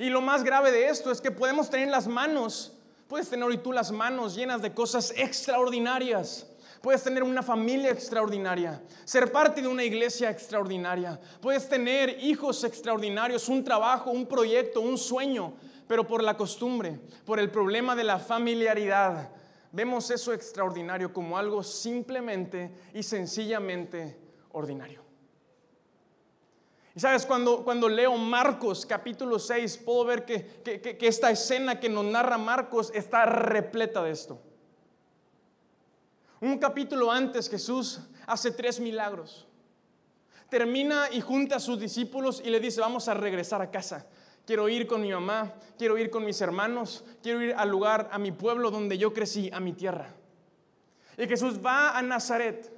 Y 0.00 0.08
lo 0.08 0.20
más 0.20 0.42
grave 0.42 0.72
de 0.72 0.88
esto 0.88 1.12
es 1.12 1.20
que 1.20 1.30
podemos 1.30 1.70
tener 1.70 1.90
las 1.90 2.08
manos, 2.08 2.72
puedes 3.06 3.30
tener 3.30 3.44
hoy 3.44 3.58
tú 3.58 3.70
las 3.70 3.92
manos 3.92 4.34
llenas 4.34 4.62
de 4.62 4.74
cosas 4.74 5.12
extraordinarias. 5.16 6.48
Puedes 6.80 7.02
tener 7.02 7.22
una 7.22 7.42
familia 7.42 7.90
extraordinaria, 7.90 8.82
ser 9.04 9.32
parte 9.32 9.62
de 9.62 9.68
una 9.68 9.84
iglesia 9.84 10.30
extraordinaria. 10.30 11.20
Puedes 11.40 11.68
tener 11.68 12.18
hijos 12.22 12.64
extraordinarios, 12.64 13.48
un 13.48 13.64
trabajo, 13.64 14.10
un 14.10 14.26
proyecto, 14.26 14.80
un 14.80 14.98
sueño, 14.98 15.54
pero 15.88 16.06
por 16.06 16.22
la 16.22 16.36
costumbre, 16.36 17.00
por 17.24 17.40
el 17.40 17.50
problema 17.50 17.96
de 17.96 18.04
la 18.04 18.18
familiaridad, 18.18 19.30
vemos 19.72 20.10
eso 20.10 20.32
extraordinario 20.32 21.12
como 21.12 21.38
algo 21.38 21.62
simplemente 21.62 22.70
y 22.94 23.02
sencillamente 23.02 24.18
ordinario. 24.52 25.06
Y 26.96 27.00
sabes, 27.00 27.26
cuando, 27.26 27.62
cuando 27.62 27.90
leo 27.90 28.16
Marcos 28.16 28.86
capítulo 28.86 29.38
6, 29.38 29.82
puedo 29.84 30.06
ver 30.06 30.24
que, 30.24 30.62
que, 30.64 31.06
esta 31.06 31.30
escena 31.30 31.78
que 31.78 31.90
nos 31.90 32.06
narra 32.06 32.38
Marcos 32.38 32.90
está 32.94 33.26
repleta 33.26 34.02
de 34.02 34.12
esto. 34.12 34.40
Un 36.46 36.58
capítulo 36.58 37.10
antes 37.10 37.50
Jesús 37.50 37.98
hace 38.24 38.52
tres 38.52 38.78
milagros. 38.78 39.48
Termina 40.48 41.08
y 41.10 41.20
junta 41.20 41.56
a 41.56 41.60
sus 41.60 41.80
discípulos 41.80 42.40
y 42.44 42.50
le 42.50 42.60
dice, 42.60 42.80
vamos 42.80 43.08
a 43.08 43.14
regresar 43.14 43.60
a 43.62 43.72
casa. 43.72 44.06
Quiero 44.46 44.68
ir 44.68 44.86
con 44.86 45.00
mi 45.00 45.10
mamá, 45.10 45.54
quiero 45.76 45.98
ir 45.98 46.08
con 46.08 46.24
mis 46.24 46.40
hermanos, 46.40 47.04
quiero 47.20 47.42
ir 47.42 47.52
al 47.56 47.68
lugar, 47.68 48.08
a 48.12 48.18
mi 48.20 48.30
pueblo 48.30 48.70
donde 48.70 48.96
yo 48.96 49.12
crecí, 49.12 49.50
a 49.52 49.58
mi 49.58 49.72
tierra. 49.72 50.14
Y 51.18 51.26
Jesús 51.26 51.58
va 51.58 51.98
a 51.98 52.02
Nazaret. 52.02 52.72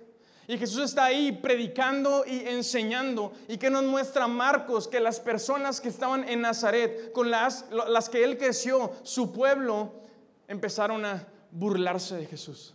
Y 0.46 0.56
Jesús 0.56 0.84
está 0.84 1.04
ahí 1.04 1.30
predicando 1.32 2.24
y 2.26 2.48
enseñando. 2.48 3.32
¿Y 3.48 3.58
que 3.58 3.68
nos 3.68 3.84
muestra 3.84 4.26
Marcos? 4.28 4.88
Que 4.88 4.98
las 4.98 5.20
personas 5.20 5.82
que 5.82 5.90
estaban 5.90 6.26
en 6.26 6.40
Nazaret, 6.40 7.12
con 7.12 7.30
las, 7.30 7.66
las 7.70 8.08
que 8.08 8.24
él 8.24 8.38
creció, 8.38 8.92
su 9.02 9.30
pueblo, 9.30 9.92
empezaron 10.46 11.04
a 11.04 11.28
burlarse 11.50 12.16
de 12.16 12.24
Jesús. 12.24 12.74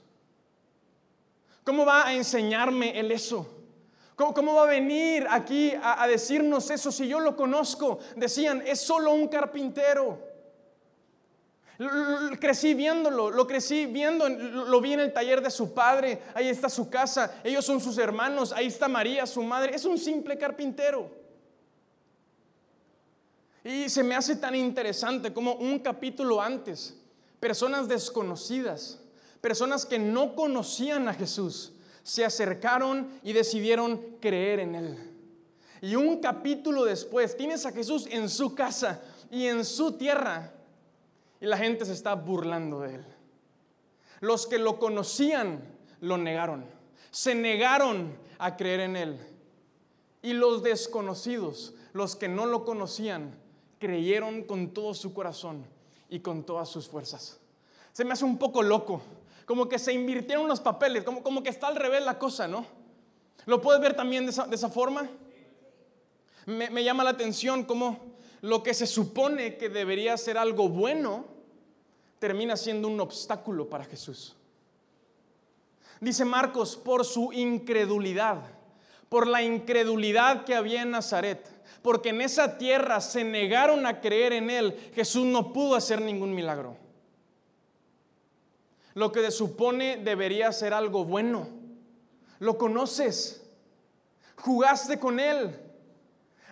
¿Cómo 1.63 1.85
va 1.85 2.07
a 2.07 2.13
enseñarme 2.13 2.99
él 2.99 3.11
eso? 3.11 3.47
¿Cómo, 4.15 4.53
va 4.53 4.63
a 4.63 4.67
venir 4.67 5.25
aquí 5.29 5.73
a 5.81 6.05
decirnos 6.07 6.69
eso 6.69 6.91
si 6.91 7.07
yo 7.07 7.19
lo 7.19 7.35
conozco? 7.35 7.99
Decían, 8.15 8.63
es 8.65 8.79
solo 8.79 9.11
un 9.11 9.27
carpintero. 9.27 10.33
Crecí 12.39 12.75
viéndolo, 12.75 13.31
lo 13.31 13.47
crecí 13.47 13.87
viendo, 13.87 14.29
lo 14.29 14.79
vi 14.79 14.93
en 14.93 14.99
el 14.99 15.11
taller 15.11 15.41
de 15.41 15.49
su 15.49 15.73
padre, 15.73 16.21
ahí 16.35 16.47
está 16.47 16.69
su 16.69 16.89
casa, 16.89 17.39
ellos 17.43 17.65
son 17.65 17.81
sus 17.81 17.97
hermanos, 17.97 18.51
ahí 18.51 18.67
está 18.67 18.87
María, 18.87 19.25
su 19.25 19.41
madre, 19.41 19.75
es 19.75 19.83
un 19.83 19.97
simple 19.97 20.37
carpintero. 20.37 21.09
Y 23.63 23.89
se 23.89 24.03
me 24.03 24.13
hace 24.13 24.35
tan 24.35 24.53
interesante 24.53 25.33
como 25.33 25.55
un 25.55 25.79
capítulo 25.79 26.39
antes, 26.39 26.95
personas 27.39 27.87
desconocidas, 27.87 28.99
personas 29.43 29.85
que 29.85 29.99
no 29.99 30.35
conocían 30.35 31.09
a 31.09 31.13
Jesús, 31.13 31.73
se 32.01 32.23
acercaron 32.23 33.19
y 33.23 33.33
decidieron 33.33 33.97
creer 34.21 34.61
en 34.61 34.75
Él. 34.75 34.97
Y 35.81 35.95
un 35.95 36.21
capítulo 36.21 36.85
después, 36.85 37.35
tienes 37.35 37.65
a 37.65 37.73
Jesús 37.73 38.07
en 38.09 38.29
su 38.29 38.55
casa 38.55 39.01
y 39.29 39.47
en 39.47 39.65
su 39.65 39.97
tierra 39.97 40.53
y 41.41 41.45
la 41.45 41.57
gente 41.57 41.83
se 41.83 41.91
está 41.91 42.15
burlando 42.15 42.79
de 42.79 42.95
él. 42.95 43.05
Los 44.21 44.47
que 44.47 44.57
lo 44.57 44.79
conocían 44.79 45.61
lo 45.99 46.17
negaron. 46.17 46.63
Se 47.11 47.35
negaron 47.35 48.15
a 48.37 48.55
creer 48.55 48.79
en 48.79 48.95
él. 48.95 49.19
Y 50.21 50.31
los 50.31 50.63
desconocidos, 50.63 51.73
los 51.91 52.15
que 52.15 52.29
no 52.29 52.45
lo 52.45 52.63
conocían, 52.63 53.35
creyeron 53.77 54.43
con 54.43 54.69
todo 54.69 54.93
su 54.93 55.13
corazón 55.13 55.65
y 56.07 56.21
con 56.21 56.45
todas 56.45 56.69
sus 56.69 56.87
fuerzas. 56.87 57.41
Se 57.91 58.05
me 58.05 58.13
hace 58.13 58.23
un 58.23 58.37
poco 58.37 58.63
loco, 58.63 59.01
como 59.45 59.67
que 59.67 59.79
se 59.79 59.93
invirtieron 59.93 60.47
los 60.47 60.59
papeles, 60.59 61.03
como, 61.03 61.23
como 61.23 61.43
que 61.43 61.49
está 61.49 61.67
al 61.67 61.75
revés 61.75 62.03
la 62.03 62.17
cosa, 62.17 62.47
¿no? 62.47 62.65
¿Lo 63.45 63.61
puedes 63.61 63.81
ver 63.81 63.95
también 63.95 64.25
de 64.25 64.31
esa, 64.31 64.69
forma? 64.69 65.09
Me, 66.45 66.69
me 66.69 66.83
llama 66.83 67.03
la 67.03 67.09
atención 67.11 67.63
como 67.63 67.99
lo 68.41 68.63
que 68.63 68.73
se 68.73 68.87
supone 68.87 69.57
que 69.57 69.69
debería 69.69 70.17
ser 70.17 70.37
algo 70.37 70.69
bueno, 70.69 71.25
termina 72.19 72.55
siendo 72.55 72.87
un 72.87 72.99
obstáculo 72.99 73.69
para 73.69 73.85
Jesús. 73.85 74.35
Dice 75.99 76.25
Marcos, 76.25 76.75
por 76.75 77.05
su 77.05 77.31
incredulidad, 77.33 78.41
por 79.09 79.27
la 79.27 79.41
incredulidad 79.41 80.43
que 80.43 80.55
había 80.55 80.81
en 80.81 80.91
Nazaret, 80.91 81.47
porque 81.81 82.09
en 82.09 82.21
esa 82.21 82.57
tierra 82.57 82.99
se 82.99 83.23
negaron 83.23 83.85
a 83.85 84.01
creer 84.01 84.33
en 84.33 84.49
Él, 84.49 84.91
Jesús 84.95 85.25
no 85.25 85.53
pudo 85.53 85.75
hacer 85.75 86.01
ningún 86.01 86.33
milagro. 86.33 86.82
Lo 88.93 89.11
que 89.11 89.31
supone 89.31 89.97
debería 89.97 90.51
ser 90.51 90.73
algo 90.73 91.05
bueno. 91.05 91.47
Lo 92.39 92.57
conoces, 92.57 93.43
jugaste 94.35 94.99
con 94.99 95.19
Él, 95.19 95.57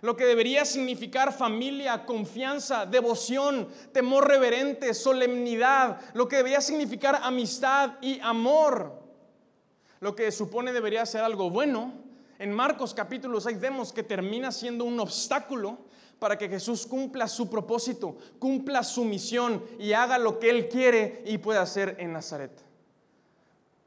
lo 0.02 0.16
que 0.16 0.26
debería 0.26 0.66
significar 0.66 1.34
familia, 1.34 2.06
confianza, 2.06 2.86
devoción, 2.86 3.68
temor 3.92 4.28
reverente, 4.28 4.94
solemnidad, 4.94 6.00
lo 6.14 6.28
que 6.28 6.38
debería 6.38 6.62
significar 6.62 7.20
amistad 7.24 7.96
y 8.02 8.20
amor, 8.22 9.00
lo 10.00 10.16
que 10.16 10.32
supone 10.32 10.74
debería 10.74 11.06
ser 11.06 11.22
algo 11.22 11.50
bueno, 11.50 11.94
en 12.40 12.52
Marcos 12.52 12.96
capítulo 12.96 13.40
6 13.40 13.60
vemos 13.60 13.94
que 13.94 14.02
termina 14.02 14.52
siendo 14.52 14.86
un 14.86 15.00
obstáculo 15.00 15.78
para 16.22 16.38
que 16.38 16.48
Jesús 16.48 16.86
cumpla 16.86 17.28
su 17.28 17.50
propósito, 17.50 18.16
cumpla 18.38 18.84
su 18.84 19.04
misión 19.04 19.66
y 19.80 19.94
haga 19.94 20.20
lo 20.20 20.38
que 20.38 20.52
Él 20.52 20.70
quiere 20.70 21.24
y 21.26 21.40
puede 21.40 21.58
hacer 21.58 21.96
en 21.98 22.14
Nazaret. 22.14 22.52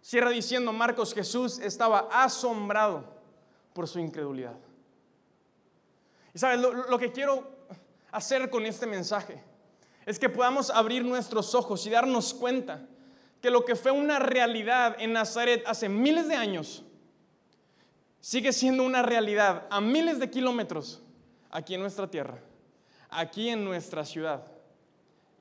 Cierra 0.02 0.30
diciendo 0.30 0.72
Marcos, 0.72 1.14
Jesús 1.14 1.60
estaba 1.60 2.08
asombrado 2.10 3.04
por 3.72 3.86
su 3.86 4.00
incredulidad. 4.00 4.56
Y 6.34 6.40
sabes, 6.40 6.58
lo, 6.58 6.98
que 6.98 7.12
quiero 7.12 7.46
hacer 8.10 8.50
con 8.50 8.66
este 8.66 8.86
mensaje 8.86 9.40
es 10.04 10.18
que 10.18 10.28
podamos 10.28 10.70
abrir 10.70 11.04
nuestros 11.04 11.54
ojos 11.54 11.86
y 11.86 11.90
darnos 11.90 12.34
cuenta 12.34 12.84
que 13.40 13.48
lo 13.48 13.64
que 13.64 13.76
fue 13.76 13.92
una 13.92 14.18
realidad 14.18 14.96
en 14.98 15.12
Nazaret 15.12 15.62
hace 15.68 15.88
miles 15.88 16.26
de 16.26 16.34
años 16.34 16.82
sigue 18.18 18.52
siendo 18.52 18.82
una 18.82 19.02
realidad 19.02 19.68
a 19.70 19.80
miles 19.80 20.18
de 20.18 20.28
kilómetros 20.30 21.03
aquí 21.54 21.74
en 21.74 21.80
nuestra 21.80 22.10
tierra, 22.10 22.36
aquí 23.08 23.48
en 23.48 23.64
nuestra 23.64 24.04
ciudad 24.04 24.42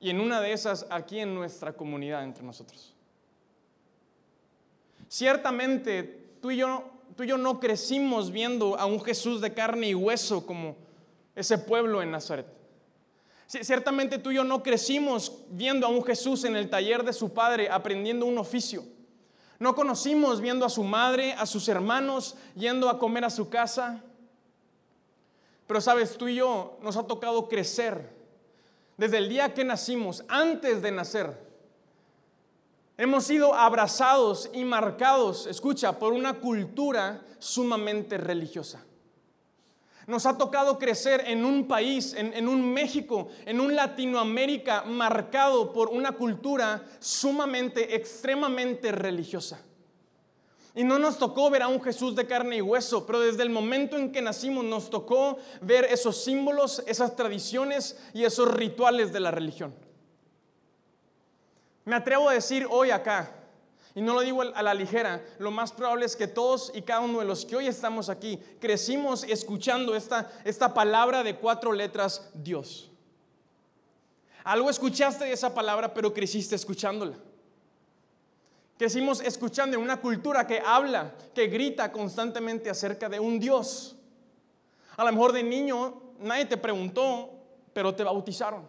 y 0.00 0.10
en 0.10 0.20
una 0.20 0.40
de 0.40 0.52
esas 0.52 0.86
aquí 0.88 1.18
en 1.18 1.34
nuestra 1.34 1.72
comunidad 1.72 2.22
entre 2.22 2.44
nosotros. 2.44 2.94
Ciertamente 5.08 6.02
tú 6.40 6.52
y 6.52 6.58
yo, 6.58 6.84
tú 7.16 7.24
y 7.24 7.26
yo 7.26 7.36
no 7.36 7.58
crecimos 7.58 8.30
viendo 8.30 8.78
a 8.78 8.86
un 8.86 9.02
Jesús 9.02 9.40
de 9.40 9.52
carne 9.52 9.88
y 9.88 9.94
hueso 9.94 10.46
como 10.46 10.76
ese 11.34 11.58
pueblo 11.58 12.00
en 12.00 12.12
Nazaret. 12.12 12.46
Ciertamente 13.48 14.18
tú 14.18 14.30
y 14.30 14.36
yo 14.36 14.44
no 14.44 14.62
crecimos 14.62 15.42
viendo 15.50 15.84
a 15.86 15.90
un 15.90 16.04
Jesús 16.04 16.44
en 16.44 16.54
el 16.54 16.70
taller 16.70 17.02
de 17.02 17.12
su 17.12 17.34
padre 17.34 17.68
aprendiendo 17.68 18.24
un 18.24 18.38
oficio. 18.38 18.84
No 19.58 19.74
conocimos 19.74 20.40
viendo 20.40 20.64
a 20.64 20.70
su 20.70 20.84
madre, 20.84 21.32
a 21.32 21.44
sus 21.44 21.68
hermanos, 21.68 22.36
yendo 22.54 22.88
a 22.88 23.00
comer 23.00 23.24
a 23.24 23.30
su 23.30 23.48
casa. 23.48 24.02
Pero 25.66 25.80
sabes, 25.80 26.16
tú 26.16 26.28
y 26.28 26.36
yo 26.36 26.78
nos 26.82 26.96
ha 26.96 27.06
tocado 27.06 27.48
crecer 27.48 28.12
desde 28.96 29.18
el 29.18 29.28
día 29.28 29.54
que 29.54 29.64
nacimos, 29.64 30.24
antes 30.28 30.82
de 30.82 30.92
nacer. 30.92 31.44
Hemos 32.96 33.24
sido 33.24 33.54
abrazados 33.54 34.50
y 34.52 34.64
marcados, 34.64 35.46
escucha, 35.46 35.98
por 35.98 36.12
una 36.12 36.34
cultura 36.34 37.24
sumamente 37.40 38.18
religiosa. 38.18 38.84
Nos 40.06 40.26
ha 40.26 40.36
tocado 40.36 40.78
crecer 40.78 41.24
en 41.26 41.44
un 41.44 41.66
país, 41.66 42.14
en, 42.14 42.46
un 42.46 42.72
México, 42.72 43.28
en 43.46 43.58
un 43.58 43.74
Latinoamérica 43.74 44.84
marcado 44.84 45.72
por 45.72 45.88
una 45.88 46.12
cultura 46.12 46.84
sumamente, 47.00 47.96
extremadamente 47.96 48.92
religiosa. 48.92 49.60
Y 50.74 50.82
no 50.82 50.98
nos 50.98 51.18
tocó 51.18 51.50
ver 51.50 51.62
a 51.62 51.68
un 51.68 51.80
Jesús 51.80 52.16
de 52.16 52.26
carne 52.26 52.56
y 52.56 52.60
hueso, 52.60 53.06
pero 53.06 53.20
desde 53.20 53.44
el 53.44 53.50
momento 53.50 53.96
en 53.96 54.10
que 54.10 54.20
nacimos 54.20 54.64
nos 54.64 54.90
tocó 54.90 55.38
ver 55.60 55.84
esos 55.84 56.24
símbolos, 56.24 56.82
esas 56.86 57.14
tradiciones 57.14 57.96
y 58.12 58.24
esos 58.24 58.52
rituales 58.52 59.12
de 59.12 59.20
la 59.20 59.30
religión. 59.30 59.72
Me 61.84 61.94
atrevo 61.94 62.28
a 62.28 62.32
decir 62.34 62.66
hoy 62.68 62.90
acá, 62.90 63.32
y 63.94 64.02
no 64.02 64.14
lo 64.14 64.22
digo 64.22 64.42
a 64.42 64.62
la 64.62 64.74
ligera, 64.74 65.24
lo 65.38 65.52
más 65.52 65.70
probable 65.70 66.06
es 66.06 66.16
que 66.16 66.26
todos 66.26 66.72
y 66.74 66.82
cada 66.82 67.00
uno 67.00 67.20
de 67.20 67.26
los 67.26 67.44
que 67.44 67.54
hoy 67.54 67.68
estamos 67.68 68.08
aquí 68.08 68.40
crecimos 68.60 69.22
escuchando 69.22 69.94
esta, 69.94 70.32
esta 70.44 70.74
palabra 70.74 71.22
de 71.22 71.36
cuatro 71.36 71.72
letras, 71.72 72.28
Dios. 72.34 72.90
Algo 74.42 74.68
escuchaste 74.68 75.24
de 75.24 75.32
esa 75.32 75.54
palabra, 75.54 75.94
pero 75.94 76.12
creciste 76.12 76.56
escuchándola. 76.56 77.14
Crecimos 78.76 79.20
escuchando 79.20 79.76
en 79.76 79.82
una 79.82 80.00
cultura 80.00 80.46
que 80.46 80.60
habla, 80.60 81.14
que 81.32 81.46
grita 81.46 81.92
constantemente 81.92 82.68
acerca 82.68 83.08
de 83.08 83.20
un 83.20 83.38
Dios. 83.38 83.96
A 84.96 85.04
lo 85.04 85.12
mejor 85.12 85.32
de 85.32 85.42
niño 85.42 86.02
nadie 86.18 86.46
te 86.46 86.56
preguntó, 86.56 87.30
pero 87.72 87.94
te 87.94 88.02
bautizaron. 88.02 88.66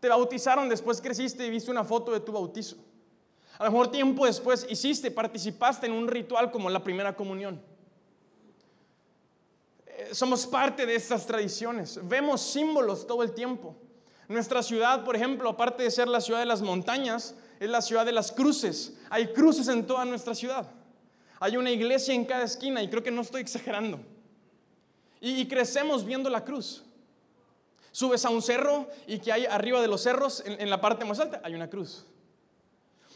Te 0.00 0.08
bautizaron, 0.08 0.68
después 0.68 1.00
creciste 1.00 1.46
y 1.46 1.50
viste 1.50 1.70
una 1.70 1.84
foto 1.84 2.12
de 2.12 2.20
tu 2.20 2.32
bautizo. 2.32 2.76
A 3.58 3.64
lo 3.64 3.72
mejor 3.72 3.90
tiempo 3.90 4.24
después 4.24 4.66
hiciste, 4.70 5.10
participaste 5.10 5.86
en 5.86 5.92
un 5.92 6.06
ritual 6.06 6.50
como 6.50 6.70
la 6.70 6.82
primera 6.82 7.16
comunión. 7.16 7.60
Eh, 9.86 10.10
somos 10.12 10.46
parte 10.46 10.86
de 10.86 10.94
estas 10.94 11.26
tradiciones. 11.26 11.98
Vemos 12.04 12.40
símbolos 12.40 13.06
todo 13.06 13.22
el 13.24 13.32
tiempo. 13.32 13.74
Nuestra 14.28 14.62
ciudad, 14.62 15.04
por 15.04 15.16
ejemplo, 15.16 15.50
aparte 15.50 15.82
de 15.82 15.90
ser 15.90 16.06
la 16.06 16.20
ciudad 16.20 16.38
de 16.38 16.46
las 16.46 16.62
montañas, 16.62 17.34
es 17.58 17.68
la 17.68 17.82
ciudad 17.82 18.06
de 18.06 18.12
las 18.12 18.32
cruces. 18.32 18.94
Hay 19.10 19.28
cruces 19.32 19.68
en 19.68 19.86
toda 19.86 20.04
nuestra 20.04 20.34
ciudad. 20.34 20.68
Hay 21.40 21.56
una 21.56 21.70
iglesia 21.70 22.14
en 22.14 22.24
cada 22.24 22.44
esquina 22.44 22.82
y 22.82 22.88
creo 22.88 23.02
que 23.02 23.10
no 23.10 23.22
estoy 23.22 23.42
exagerando. 23.42 24.00
Y, 25.20 25.46
crecemos 25.46 26.04
viendo 26.04 26.30
la 26.30 26.44
cruz. 26.44 26.84
Subes 27.90 28.24
a 28.24 28.30
un 28.30 28.40
cerro 28.40 28.88
y 29.06 29.18
que 29.18 29.32
hay 29.32 29.46
arriba 29.46 29.80
de 29.80 29.88
los 29.88 30.02
cerros, 30.02 30.42
en, 30.46 30.70
la 30.70 30.80
parte 30.80 31.04
más 31.04 31.18
alta, 31.18 31.40
hay 31.42 31.54
una 31.54 31.68
cruz. 31.68 32.04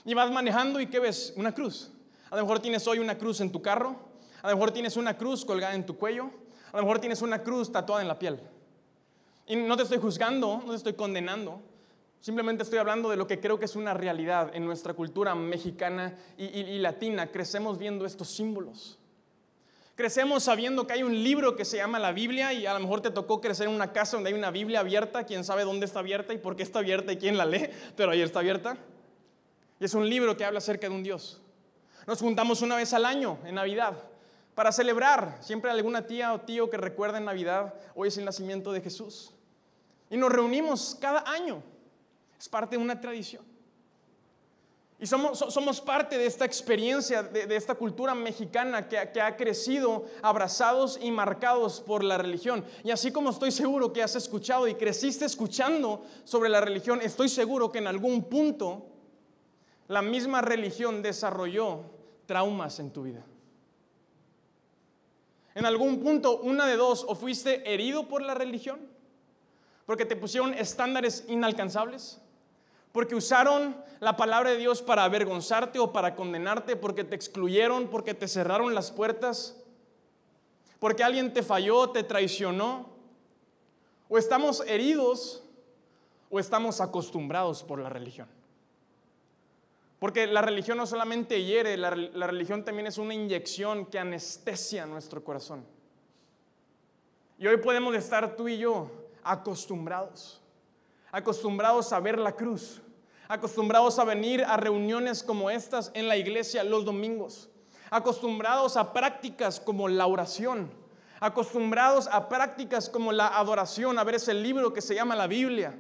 Y 0.05 0.15
vas 0.15 0.31
manejando 0.33 0.81
y 0.81 0.89
¿qué 0.89 0.99
ves? 0.99 1.33
Una 1.37 1.55
cruz. 1.55 1.91
A 2.31 2.37
lo 2.37 2.43
mejor 2.43 2.59
tienes 2.59 2.87
hoy 2.89 2.99
una 2.99 3.17
cruz 3.17 3.41
en 3.41 3.53
tu 3.53 3.63
carro, 3.63 3.97
a 4.43 4.51
lo 4.51 4.57
mejor 4.57 4.73
tienes 4.73 4.97
una 4.97 5.17
cruz 5.17 5.45
colgada 5.45 5.75
en 5.75 5.87
tu 5.87 5.97
cuello, 5.97 6.31
a 6.73 6.79
lo 6.79 6.83
mejor 6.83 6.99
tienes 6.99 7.23
una 7.23 7.43
cruz 7.43 7.71
tatuada 7.71 8.03
en 8.03 8.09
la 8.09 8.19
piel. 8.19 8.41
Y 9.47 9.55
no 9.55 9.77
te 9.77 9.85
estoy 9.85 9.99
juzgando, 9.99 10.61
no 10.65 10.71
te 10.71 10.77
estoy 10.77 10.95
condenando, 10.95 11.61
simplemente 12.23 12.63
estoy 12.63 12.79
hablando 12.79 13.11
de 13.11 13.17
lo 13.17 13.27
que 13.27 13.41
creo 13.41 13.59
que 13.59 13.67
es 13.67 13.77
una 13.77 13.93
realidad 13.93 14.51
en 14.55 14.65
nuestra 14.65 14.95
cultura 14.95 15.35
mexicana 15.35 16.17
y, 16.39 16.79
latina. 16.79 17.31
Crecemos 17.31 17.77
viendo 17.77 18.07
estos 18.07 18.29
símbolos. 18.29 18.99
Crecemos 19.95 20.45
sabiendo 20.45 20.87
que 20.87 20.95
hay 20.95 21.03
un 21.03 21.23
libro 21.23 21.55
que 21.55 21.67
se 21.67 21.77
llama 21.77 21.99
la 21.99 22.13
Biblia 22.13 22.55
y 22.55 22.65
a 22.65 22.73
lo 22.73 22.81
mejor 22.81 23.03
te 23.03 23.11
tocó 23.11 23.43
crecer 23.43 23.69
en 23.69 23.75
una 23.75 23.93
casa 23.93 24.17
donde 24.17 24.31
hay 24.31 24.35
una 24.35 24.51
Biblia 24.51 24.81
abierta, 24.81 25.25
quién 25.25 25.45
sabe 25.45 25.65
dónde 25.65 25.85
está 25.85 25.99
abierta 25.99 26.33
y 26.33 26.39
por 26.39 26.57
qué 26.57 26.63
está 26.63 26.79
abierta 26.79 27.13
y 27.13 27.19
quién 27.19 27.37
la 27.37 27.45
lee, 27.45 27.69
pero 27.95 28.13
ahí 28.13 28.23
está 28.23 28.39
abierta. 28.39 28.79
Y 29.79 29.85
es 29.85 29.93
un 29.93 30.09
libro 30.09 30.35
que 30.37 30.45
habla 30.45 30.59
acerca 30.59 30.89
de 30.89 30.95
un 30.95 31.03
Dios. 31.03 31.43
Nos 32.07 32.21
juntamos 32.21 32.63
una 32.63 32.77
vez 32.77 32.95
al 32.95 33.05
año 33.05 33.39
en 33.45 33.57
Navidad 33.57 33.97
para 34.55 34.73
celebrar. 34.73 35.39
Siempre 35.41 35.71
alguna 35.71 36.07
tía 36.07 36.33
o 36.33 36.41
tío 36.41 36.71
que 36.71 36.77
recuerda 36.77 37.19
en 37.19 37.25
Navidad, 37.25 37.75
hoy 37.95 38.09
es 38.09 38.17
el 38.17 38.25
nacimiento 38.25 38.73
de 38.73 38.81
Jesús. 38.81 39.35
Y 40.09 40.17
nos 40.17 40.31
reunimos 40.31 40.97
cada 41.01 41.29
año. 41.31 41.63
Es 42.43 42.49
parte 42.49 42.77
de 42.77 42.83
una 42.83 43.01
tradición. 43.01 43.45
Y 44.99 45.07
somos, 45.07 45.39
somos 45.39 45.81
parte 45.81 46.19
de 46.19 46.27
esta 46.27 46.45
experiencia, 46.45 47.23
de, 47.23 47.55
esta 47.55 47.77
cultura 47.77 48.17
mexicana 48.17 48.89
que, 48.89 49.11
que, 49.13 49.21
ha 49.21 49.37
crecido 49.37 50.07
abrazados 50.23 50.99
y 51.01 51.13
marcados 51.13 51.81
por 51.81 52.03
la 52.03 52.19
religión. 52.19 52.65
Y 52.83 52.91
así 52.91 53.13
como 53.13 53.31
estoy 53.31 53.53
seguro 53.53 53.93
que 53.93 54.03
has 54.03 54.17
escuchado 54.17 54.67
y 54.67 54.75
creciste 54.75 55.25
escuchando 55.25 56.05
sobre 56.25 56.51
la 56.51 56.61
religión, 56.61 57.01
estoy 57.01 57.29
seguro 57.29 57.71
que 57.71 57.79
en 57.79 57.87
algún 57.87 58.25
punto 58.25 58.89
la 59.87 60.03
misma 60.03 60.41
religión 60.41 61.01
desarrolló 61.01 61.83
traumas 62.27 62.81
en 62.81 62.91
tu 62.91 63.05
vida. 63.05 63.25
En 65.55 65.65
algún 65.65 66.01
punto, 66.01 66.41
una 66.41 66.67
de 66.67 66.75
dos, 66.75 67.05
o 67.07 67.15
fuiste 67.15 67.73
herido 67.73 68.09
por 68.09 68.21
la 68.21 68.35
religión, 68.35 68.81
porque 69.87 70.05
te 70.05 70.17
pusieron 70.17 70.55
estándares 70.55 71.25
inalcanzables, 71.29 72.21
porque 72.93 73.15
usaron 73.15 73.75
la 74.01 74.17
palabra 74.17 74.51
de 74.51 74.59
Dios 74.59 74.83
para 74.83 75.05
avergonzarte 75.05 75.79
o 75.79 75.93
para 75.93 76.15
condenarte, 76.15 76.77
porque 76.77 77.05
te 77.05 77.17
excluyeron, 77.17 77.89
porque 77.89 78.15
te 78.15 78.29
cerraron 78.29 78.75
las 78.75 78.93
puertas, 78.93 79.57
porque 80.79 81.03
alguien 81.03 81.33
te 81.33 81.43
falló, 81.43 81.91
te 81.91 82.03
traicionó. 82.03 82.91
O 84.09 84.19
estamos 84.19 84.63
heridos 84.67 85.43
o 86.31 86.39
estamos 86.39 86.83
acostumbrados 86.83 87.63
por 87.63 87.79
la 87.79 87.89
religión. 87.89 88.29
Porque 89.99 90.27
la 90.27 90.43
religión 90.43 90.77
no 90.77 90.87
solamente 90.87 91.43
hiere, 91.45 91.77
la, 91.79 91.95
la 91.95 92.27
religión 92.27 92.65
también 92.65 92.89
es 92.89 92.99
una 92.99 93.15
inyección 93.15 93.87
que 93.87 93.99
anestesia 93.99 94.85
nuestro 94.85 95.25
corazón. 95.25 95.65
Y 97.39 97.47
hoy 97.47 97.57
podemos 97.57 97.95
estar 97.95 98.37
tú 98.37 98.49
y 98.49 98.59
yo 98.59 98.91
acostumbrados 99.23 100.42
acostumbrados 101.13 101.93
a 101.93 102.01
ver 102.01 102.19
la 102.19 102.33
cruz, 102.33 102.81
acostumbrados 103.29 103.99
a 103.99 104.05
venir 104.05 104.43
a 104.43 104.57
reuniones 104.57 105.23
como 105.23 105.51
estas 105.51 105.91
en 105.95 106.09
la 106.09 106.17
iglesia 106.17 106.65
los 106.65 106.85
domingos, 106.87 107.51
acostumbrados 107.91 108.77
a 108.77 108.93
prácticas 108.95 109.61
como 109.61 109.89
la 109.89 110.07
oración, 110.07 110.73
acostumbrados 111.21 112.09
a 112.09 112.29
prácticas 112.29 112.89
como 112.89 113.13
la 113.13 113.29
adoración, 113.29 113.99
a 113.99 114.05
ver 114.05 114.17
ese 114.17 114.35
libro 114.35 114.73
que 114.73 114.81
se 114.81 114.95
llama 114.95 115.15
la 115.15 115.27
Biblia, 115.27 115.79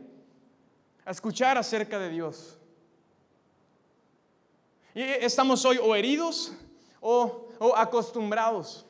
a 1.04 1.10
escuchar 1.10 1.56
acerca 1.56 1.98
de 1.98 2.10
Dios. 2.10 2.58
Y 4.94 5.00
estamos 5.00 5.64
hoy 5.64 5.78
o 5.82 5.96
heridos 5.96 6.52
o, 7.00 7.48
acostumbrados. 7.74 8.84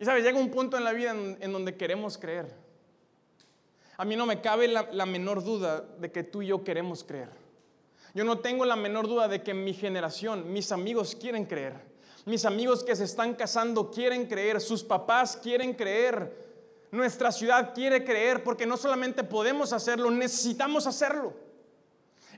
Y 0.00 0.04
sabes, 0.06 0.24
llega 0.24 0.38
un 0.38 0.50
punto 0.50 0.78
en 0.78 0.84
la 0.84 0.92
vida 0.92 1.10
en 1.10 1.52
donde 1.52 1.76
queremos 1.76 2.16
creer. 2.16 2.61
A 4.02 4.04
mí 4.04 4.16
no 4.16 4.26
me 4.26 4.40
cabe 4.40 4.66
la, 4.66 5.06
menor 5.06 5.44
duda 5.44 5.80
de 5.80 6.10
que 6.10 6.24
tú 6.24 6.42
y 6.42 6.48
yo 6.48 6.64
queremos 6.64 7.04
creer. 7.04 7.28
Yo 8.14 8.24
no 8.24 8.40
tengo 8.40 8.64
la 8.64 8.74
menor 8.74 9.06
duda 9.06 9.28
de 9.28 9.44
que 9.44 9.54
mi 9.54 9.74
generación, 9.74 10.52
mis 10.52 10.72
amigos 10.72 11.14
quieren 11.14 11.46
creer. 11.46 11.74
Mis 12.24 12.44
amigos 12.44 12.82
que 12.82 12.96
se 12.96 13.04
están 13.04 13.34
casando 13.36 13.92
quieren 13.92 14.26
creer. 14.26 14.60
Sus 14.60 14.82
papás 14.82 15.38
quieren 15.40 15.74
creer. 15.74 16.36
Nuestra 16.90 17.30
ciudad 17.30 17.72
quiere 17.74 18.04
creer 18.04 18.42
porque 18.42 18.66
no 18.66 18.76
solamente 18.76 19.22
podemos 19.22 19.72
hacerlo, 19.72 20.10
necesitamos 20.10 20.88
hacerlo. 20.88 21.34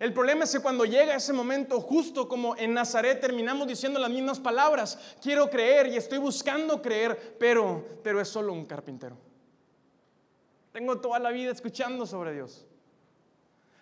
El 0.01 0.13
problema 0.13 0.45
es 0.45 0.53
que 0.53 0.61
cuando 0.61 0.85
llega 0.85 1.15
ese 1.15 1.33
momento, 1.33 1.81
justo 1.81 2.29
como 2.29 2.55
en 2.59 2.75
Nazaret, 2.75 3.23
terminamos 3.23 3.67
diciendo 3.67 3.99
las 3.99 4.11
mismas 4.11 4.39
palabras. 4.39 4.99
Quiero 5.23 5.49
creer 5.49 5.87
y 5.87 5.97
estoy 5.97 6.19
buscando 6.19 6.83
creer, 6.83 7.37
pero, 7.41 7.83
pero 8.03 8.21
es 8.21 8.29
solo 8.29 8.53
un 8.53 8.67
carpintero. 8.67 9.17
Tengo 10.75 10.99
toda 10.99 11.21
la 11.21 11.31
vida 11.31 11.53
escuchando 11.53 12.05
sobre 12.05 12.33
Dios. 12.33 12.67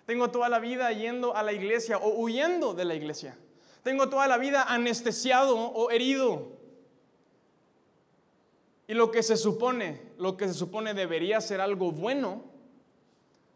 Tengo 0.04 0.30
toda 0.30 0.50
la 0.50 0.58
vida 0.58 0.92
yendo 0.92 1.34
a 1.34 1.42
la 1.42 1.54
iglesia 1.54 1.96
o 1.96 2.20
huyendo 2.20 2.74
de 2.74 2.84
la 2.84 2.94
iglesia. 2.94 3.34
Tengo 3.82 4.10
toda 4.10 4.28
la 4.28 4.36
vida 4.36 4.64
anestesiado 4.64 5.56
o 5.56 5.90
herido. 5.90 6.52
Y 8.86 8.92
lo 8.92 9.10
que 9.10 9.22
se 9.22 9.38
supone, 9.38 10.02
lo 10.18 10.36
que 10.36 10.46
se 10.48 10.52
supone 10.52 10.92
debería 10.92 11.40
ser 11.40 11.62
algo 11.62 11.92
bueno, 11.92 12.44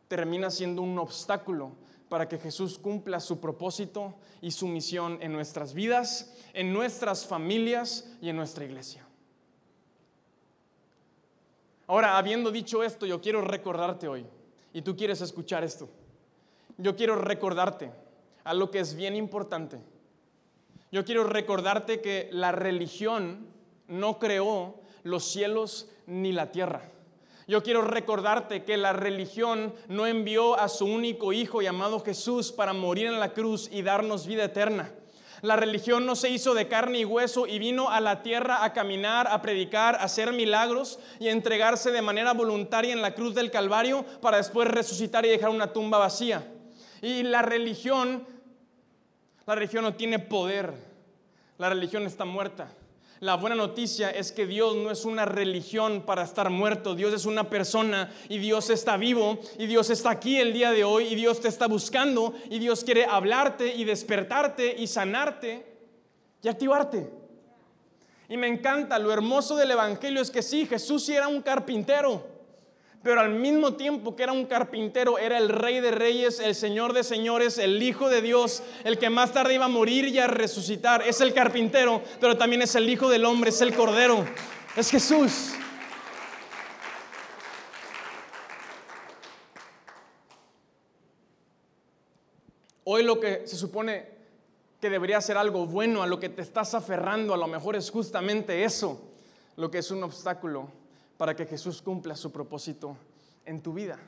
termina 0.09 0.51
siendo 0.51 0.81
un 0.81 0.99
obstáculo 0.99 1.73
para 2.09 2.31
que 2.31 2.39
Jesús 2.39 2.79
cumpla 2.79 3.21
su 3.21 3.39
propósito 3.39 4.15
y 4.41 4.53
su 4.53 4.67
misión 4.67 5.19
en 5.21 5.33
nuestras 5.33 5.75
vidas, 5.75 6.35
en 6.55 6.73
nuestras 6.73 7.27
familias 7.27 8.11
y 8.23 8.31
en 8.31 8.37
nuestra 8.37 8.65
iglesia. 8.65 9.06
Ahora, 11.87 12.19
habiendo 12.19 12.51
dicho 12.51 12.83
esto, 12.83 13.07
yo 13.07 13.21
quiero 13.21 13.41
recordarte 13.41 14.09
hoy, 14.09 14.27
y 14.73 14.83
tú 14.83 14.97
quieres 14.97 15.21
escuchar 15.21 15.63
esto, 15.63 15.89
yo 16.79 16.97
quiero 16.97 17.17
recordarte 17.17 17.93
a 18.45 18.55
lo 18.55 18.71
que 18.71 18.81
es 18.81 18.95
bien 18.95 19.17
importante. 19.17 19.79
Yo 20.93 21.05
quiero 21.05 21.25
recordarte 21.25 22.01
que 22.01 22.29
la 22.33 22.53
religión 22.53 23.47
no 23.89 24.19
creó 24.19 24.81
los 25.03 25.25
cielos 25.25 25.89
ni 26.07 26.33
la 26.33 26.51
tierra. 26.53 26.83
Yo 27.49 27.63
quiero 27.63 27.83
recordarte 27.83 28.65
que 28.65 28.77
la 28.77 28.93
religión 28.93 29.73
no 29.89 30.07
envió 30.07 30.59
a 30.59 30.69
su 30.69 30.85
único 30.85 31.33
hijo 31.33 31.63
llamado 31.63 32.01
Jesús 32.01 32.51
para 32.51 32.73
morir 32.73 33.07
en 33.07 33.21
la 33.21 33.33
cruz 33.33 33.69
y 33.71 33.83
darnos 33.83 34.27
vida 34.27 34.45
eterna. 34.45 34.93
La 35.43 35.57
religión 35.57 36.07
no 36.07 36.17
se 36.17 36.31
hizo 36.31 36.55
de 36.55 36.69
carne 36.69 37.01
y 37.01 37.05
hueso 37.05 37.47
y 37.47 37.59
vino 37.59 37.91
a 37.91 38.01
la 38.01 38.23
tierra 38.23 38.65
a 38.65 38.73
caminar, 38.73 39.29
a 39.29 39.43
predicar, 39.43 39.97
a 39.97 40.05
hacer 40.05 40.33
milagros 40.33 40.99
y 41.21 41.29
a 41.29 41.33
entregarse 41.33 41.91
de 41.91 42.03
manera 42.03 42.33
voluntaria 42.33 42.93
en 42.93 43.03
la 43.03 43.15
cruz 43.15 43.35
del 43.35 43.51
Calvario 43.51 44.05
para 44.21 44.39
después 44.39 44.69
resucitar 44.69 45.27
y 45.27 45.29
dejar 45.29 45.51
una 45.51 45.73
tumba 45.73 45.99
vacía. 45.99 46.47
Y 47.03 47.23
la 47.23 47.43
religión, 47.43 48.27
la 49.47 49.55
religión 49.55 49.85
no 49.85 49.95
tiene 49.95 50.19
poder. 50.19 50.73
La 51.59 51.69
religión 51.69 52.05
está 52.05 52.25
muerta. 52.25 52.69
La 53.21 53.37
buena 53.37 53.57
noticia 53.57 54.11
es 54.11 54.31
que 54.31 54.47
Dios 54.47 54.77
no 54.77 54.91
es 54.91 55.07
una 55.07 55.25
religión 55.25 56.03
para 56.03 56.23
estar 56.23 56.51
muerto, 56.51 56.95
Dios 56.95 57.15
es 57.15 57.25
una 57.25 57.49
persona 57.49 58.13
y 58.29 58.37
Dios 58.37 58.69
está 58.69 58.99
vivo 58.99 59.39
y 59.59 59.67
Dios 59.67 59.89
está 59.89 60.11
aquí 60.11 60.39
el 60.39 60.53
día 60.53 60.71
de 60.71 60.85
hoy 60.85 61.07
y 61.07 61.15
Dios 61.15 61.41
te 61.41 61.49
está 61.49 61.67
buscando 61.67 62.35
y 62.51 62.59
Dios 62.59 62.85
quiere 62.85 63.07
hablarte 63.07 63.75
y 63.75 63.85
despertarte 63.85 64.77
y 64.79 64.87
sanarte 64.87 65.65
y 66.43 66.49
activarte. 66.49 67.11
Y 68.29 68.37
me 68.37 68.49
encanta, 68.49 68.99
lo 68.99 69.11
hermoso 69.13 69.57
del 69.57 69.71
Evangelio 69.71 70.21
es 70.21 70.31
que 70.31 70.43
sí, 70.43 70.67
Jesús 70.67 71.07
sí 71.07 71.15
era 71.15 71.29
un 71.29 71.41
carpintero 71.41 72.36
pero 73.07 73.21
al 73.21 73.31
mismo 73.31 73.75
tiempo 73.75 74.17
que 74.17 74.25
era 74.25 74.33
un 74.33 74.47
carpintero, 74.47 75.17
era 75.17 75.39
el 75.39 75.49
rey 75.49 75.79
de 75.79 75.93
reyes, 75.93 76.41
el 76.41 76.57
señor 76.57 76.93
de 76.93 77.05
señores, 77.05 77.57
el 77.57 77.81
hijo 77.81 78.09
de 78.09 78.21
Dios, 78.21 78.65
el 78.83 78.99
que 78.99 79.11
más 79.11 79.33
tarde 79.33 79.55
iba 79.55 79.67
a 79.67 79.69
morir 79.69 80.09
y 80.09 80.19
a 80.19 80.27
resucitar. 80.27 81.03
Es 81.03 81.21
el 81.21 81.33
carpintero, 81.33 82.03
pero 82.21 82.37
también 82.37 82.63
es 82.63 82.75
el 82.75 82.91
hijo 82.91 83.09
del 83.09 83.25
hombre, 83.25 83.51
es 83.51 83.61
el 83.61 83.77
cordero, 83.77 84.27
es 84.75 84.91
Jesús. 84.91 85.53
Hoy 92.83 93.05
lo 93.05 93.21
que 93.21 93.47
se 93.47 93.55
supone 93.55 94.05
que 94.81 94.91
debería 94.91 95.21
ser 95.21 95.37
algo 95.37 95.65
bueno, 95.65 96.03
a 96.03 96.09
lo 96.09 96.19
que 96.19 96.29
te 96.29 96.43
estás 96.43 96.75
aferrando, 96.75 97.35
a 97.35 97.37
lo 97.37 97.47
mejor 97.47 97.77
es 97.77 97.89
justamente 97.89 98.65
eso, 98.65 99.01
lo 99.55 99.71
que 99.71 99.79
es 99.79 99.93
un 99.93 100.03
obstáculo 100.03 100.86
para 101.17 101.35
que 101.35 101.47
Jesús 101.47 101.83
cumpla 101.83 102.17
su 102.17 102.31
propósito 102.31 102.97
en 103.45 103.63
tu 103.63 103.73
vida. 103.73 103.99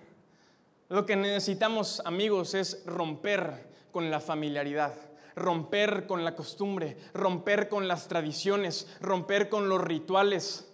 Lo 0.89 1.05
que 1.07 1.17
necesitamos, 1.17 2.03
amigos, 2.05 2.55
es 2.55 2.83
romper 2.87 3.69
con 3.93 4.11
la 4.11 4.21
familiaridad, 4.21 4.95
romper 5.37 6.07
con 6.07 6.25
la 6.25 6.35
costumbre, 6.35 6.97
romper 7.15 7.69
con 7.69 7.89
las 7.89 8.09
tradiciones, 8.09 8.89
romper 9.01 9.49
con 9.49 9.69
los 9.69 9.81
rituales. 9.83 10.71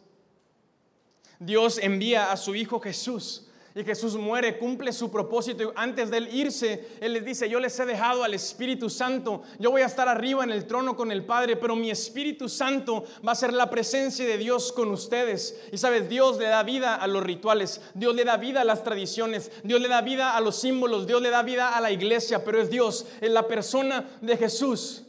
Dios 1.38 1.79
envía 1.79 2.33
a 2.33 2.37
su 2.37 2.55
Hijo 2.55 2.81
Jesús 2.81 3.43
y 3.76 3.82
Jesús 3.82 4.14
muere, 4.14 4.56
cumple 4.56 4.92
su 4.92 5.10
propósito. 5.10 5.64
Y 5.64 5.68
antes 5.74 6.08
de 6.08 6.18
él 6.18 6.28
irse, 6.32 6.90
Él 7.00 7.12
les 7.14 7.24
dice, 7.24 7.48
yo 7.48 7.58
les 7.58 7.78
he 7.80 7.84
dejado 7.84 8.22
al 8.22 8.32
Espíritu 8.32 8.88
Santo. 8.88 9.42
Yo 9.58 9.72
voy 9.72 9.82
a 9.82 9.87
estar 9.87 10.08
arriba 10.08 10.44
en 10.44 10.52
el 10.52 10.66
trono 10.66 10.94
con 10.94 11.10
el 11.10 11.24
Padre, 11.24 11.56
pero 11.56 11.74
mi 11.74 11.90
Espíritu 11.90 12.48
Santo 12.48 13.04
va 13.26 13.32
a 13.32 13.34
ser 13.34 13.52
la 13.52 13.70
presencia 13.70 14.24
de 14.24 14.38
Dios 14.38 14.70
con 14.70 14.92
ustedes. 14.92 15.60
Y 15.72 15.78
sabes, 15.78 16.08
Dios 16.08 16.38
le 16.38 16.46
da 16.46 16.62
vida 16.62 16.94
a 16.94 17.08
los 17.08 17.24
rituales, 17.24 17.80
Dios 17.94 18.14
le 18.14 18.24
da 18.24 18.37
vida 18.37 18.60
a 18.60 18.64
las 18.64 18.84
tradiciones, 18.84 19.50
Dios 19.64 19.80
le 19.80 19.88
da 19.88 20.02
vida 20.02 20.37
a 20.37 20.40
los 20.40 20.54
símbolos, 20.54 21.08
Dios 21.08 21.20
le 21.20 21.30
da 21.30 21.42
vida 21.42 21.76
a 21.76 21.80
la 21.80 21.90
iglesia, 21.90 22.44
pero 22.44 22.60
es 22.60 22.70
Dios, 22.70 23.06
es 23.20 23.30
la 23.30 23.48
persona 23.48 24.08
de 24.20 24.37
Jesús 24.37 25.02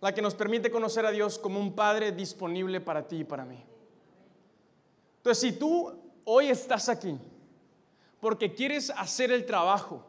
la 0.00 0.12
que 0.12 0.20
nos 0.20 0.34
permite 0.34 0.70
conocer 0.70 1.06
a 1.06 1.10
Dios 1.10 1.38
como 1.38 1.58
un 1.58 1.74
Padre 1.74 2.12
disponible 2.12 2.78
para 2.78 3.08
ti 3.08 3.20
y 3.20 3.24
para 3.24 3.46
mí. 3.46 3.64
Entonces, 5.16 5.40
si 5.40 5.52
tú 5.58 5.90
hoy 6.24 6.48
estás 6.48 6.90
aquí, 6.90 7.16
porque 8.24 8.54
quieres 8.54 8.88
hacer 8.88 9.30
el 9.30 9.44
trabajo, 9.44 10.02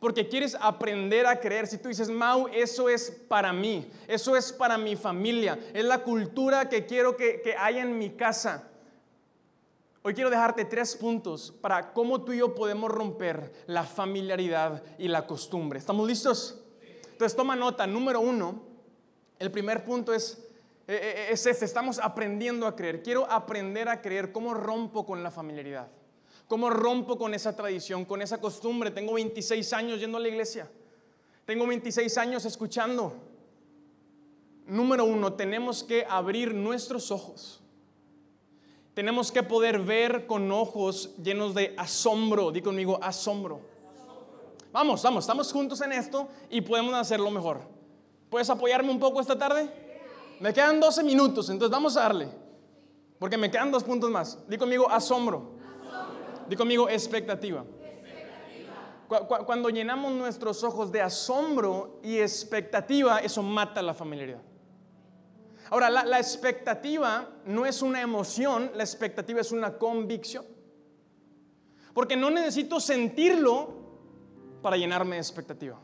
porque 0.00 0.26
quieres 0.26 0.56
aprender 0.58 1.26
a 1.26 1.38
creer. 1.38 1.66
Si 1.66 1.76
tú 1.76 1.90
dices, 1.90 2.08
Mau, 2.08 2.48
eso 2.48 2.88
es 2.88 3.10
para 3.28 3.52
mí, 3.52 3.90
eso 4.08 4.34
es 4.34 4.50
para 4.50 4.78
mi 4.78 4.96
familia, 4.96 5.58
es 5.74 5.84
la 5.84 5.98
cultura 5.98 6.70
que 6.70 6.86
quiero 6.86 7.14
que, 7.14 7.42
que 7.42 7.54
haya 7.54 7.82
en 7.82 7.98
mi 7.98 8.08
casa. 8.08 8.70
Hoy 10.00 10.14
quiero 10.14 10.30
dejarte 10.30 10.64
tres 10.64 10.96
puntos 10.96 11.52
para 11.60 11.92
cómo 11.92 12.22
tú 12.22 12.32
y 12.32 12.38
yo 12.38 12.54
podemos 12.54 12.90
romper 12.90 13.52
la 13.66 13.84
familiaridad 13.84 14.82
y 14.96 15.08
la 15.08 15.26
costumbre. 15.26 15.78
¿Estamos 15.78 16.08
listos? 16.08 16.58
Entonces 17.10 17.36
toma 17.36 17.54
nota. 17.54 17.86
Número 17.86 18.18
uno, 18.18 18.62
el 19.38 19.50
primer 19.50 19.84
punto 19.84 20.14
es, 20.14 20.42
eh, 20.88 20.98
eh, 21.02 21.26
es 21.32 21.44
este, 21.44 21.66
estamos 21.66 21.98
aprendiendo 21.98 22.66
a 22.66 22.74
creer. 22.74 23.02
Quiero 23.02 23.30
aprender 23.30 23.90
a 23.90 24.00
creer. 24.00 24.32
¿Cómo 24.32 24.54
rompo 24.54 25.04
con 25.04 25.22
la 25.22 25.30
familiaridad? 25.30 25.88
¿Cómo 26.52 26.68
rompo 26.68 27.16
con 27.16 27.32
esa 27.32 27.56
tradición, 27.56 28.04
con 28.04 28.20
esa 28.20 28.38
costumbre? 28.38 28.90
Tengo 28.90 29.14
26 29.14 29.72
años 29.72 29.98
yendo 29.98 30.18
a 30.18 30.20
la 30.20 30.28
iglesia. 30.28 30.70
Tengo 31.46 31.66
26 31.66 32.18
años 32.18 32.44
escuchando. 32.44 33.14
Número 34.66 35.06
uno, 35.06 35.32
tenemos 35.32 35.82
que 35.82 36.04
abrir 36.06 36.52
nuestros 36.52 37.10
ojos. 37.10 37.62
Tenemos 38.92 39.32
que 39.32 39.42
poder 39.42 39.78
ver 39.78 40.26
con 40.26 40.52
ojos 40.52 41.16
llenos 41.22 41.54
de 41.54 41.74
asombro. 41.78 42.50
Di 42.50 42.60
conmigo, 42.60 42.98
asombro. 43.02 43.62
Vamos, 44.72 45.02
vamos, 45.02 45.24
estamos 45.24 45.50
juntos 45.50 45.80
en 45.80 45.92
esto 45.92 46.28
y 46.50 46.60
podemos 46.60 46.92
hacerlo 46.92 47.30
mejor. 47.30 47.62
¿Puedes 48.28 48.50
apoyarme 48.50 48.90
un 48.90 49.00
poco 49.00 49.22
esta 49.22 49.38
tarde? 49.38 49.70
Me 50.38 50.52
quedan 50.52 50.80
12 50.80 51.02
minutos, 51.02 51.48
entonces 51.48 51.72
vamos 51.72 51.96
a 51.96 52.00
darle. 52.00 52.28
Porque 53.18 53.38
me 53.38 53.50
quedan 53.50 53.70
dos 53.70 53.84
puntos 53.84 54.10
más. 54.10 54.36
Di 54.50 54.58
conmigo, 54.58 54.90
asombro. 54.90 55.61
Di 56.52 56.56
conmigo 56.56 56.86
expectativa. 56.86 57.64
Cuando 59.08 59.70
llenamos 59.70 60.12
nuestros 60.12 60.62
ojos 60.62 60.92
de 60.92 61.00
asombro 61.00 61.98
y 62.02 62.18
expectativa, 62.18 63.20
eso 63.20 63.42
mata 63.42 63.80
la 63.80 63.94
familiaridad. 63.94 64.42
Ahora, 65.70 65.88
la, 65.88 66.04
la, 66.04 66.18
expectativa 66.18 67.26
no 67.46 67.64
es 67.64 67.80
una 67.80 68.02
emoción, 68.02 68.70
la 68.74 68.82
expectativa 68.82 69.40
es 69.40 69.50
una 69.50 69.78
convicción. 69.78 70.44
Porque 71.94 72.16
no 72.16 72.28
necesito 72.28 72.80
sentirlo 72.80 73.72
para 74.60 74.76
llenarme 74.76 75.16
de 75.16 75.22
expectativa. 75.22 75.80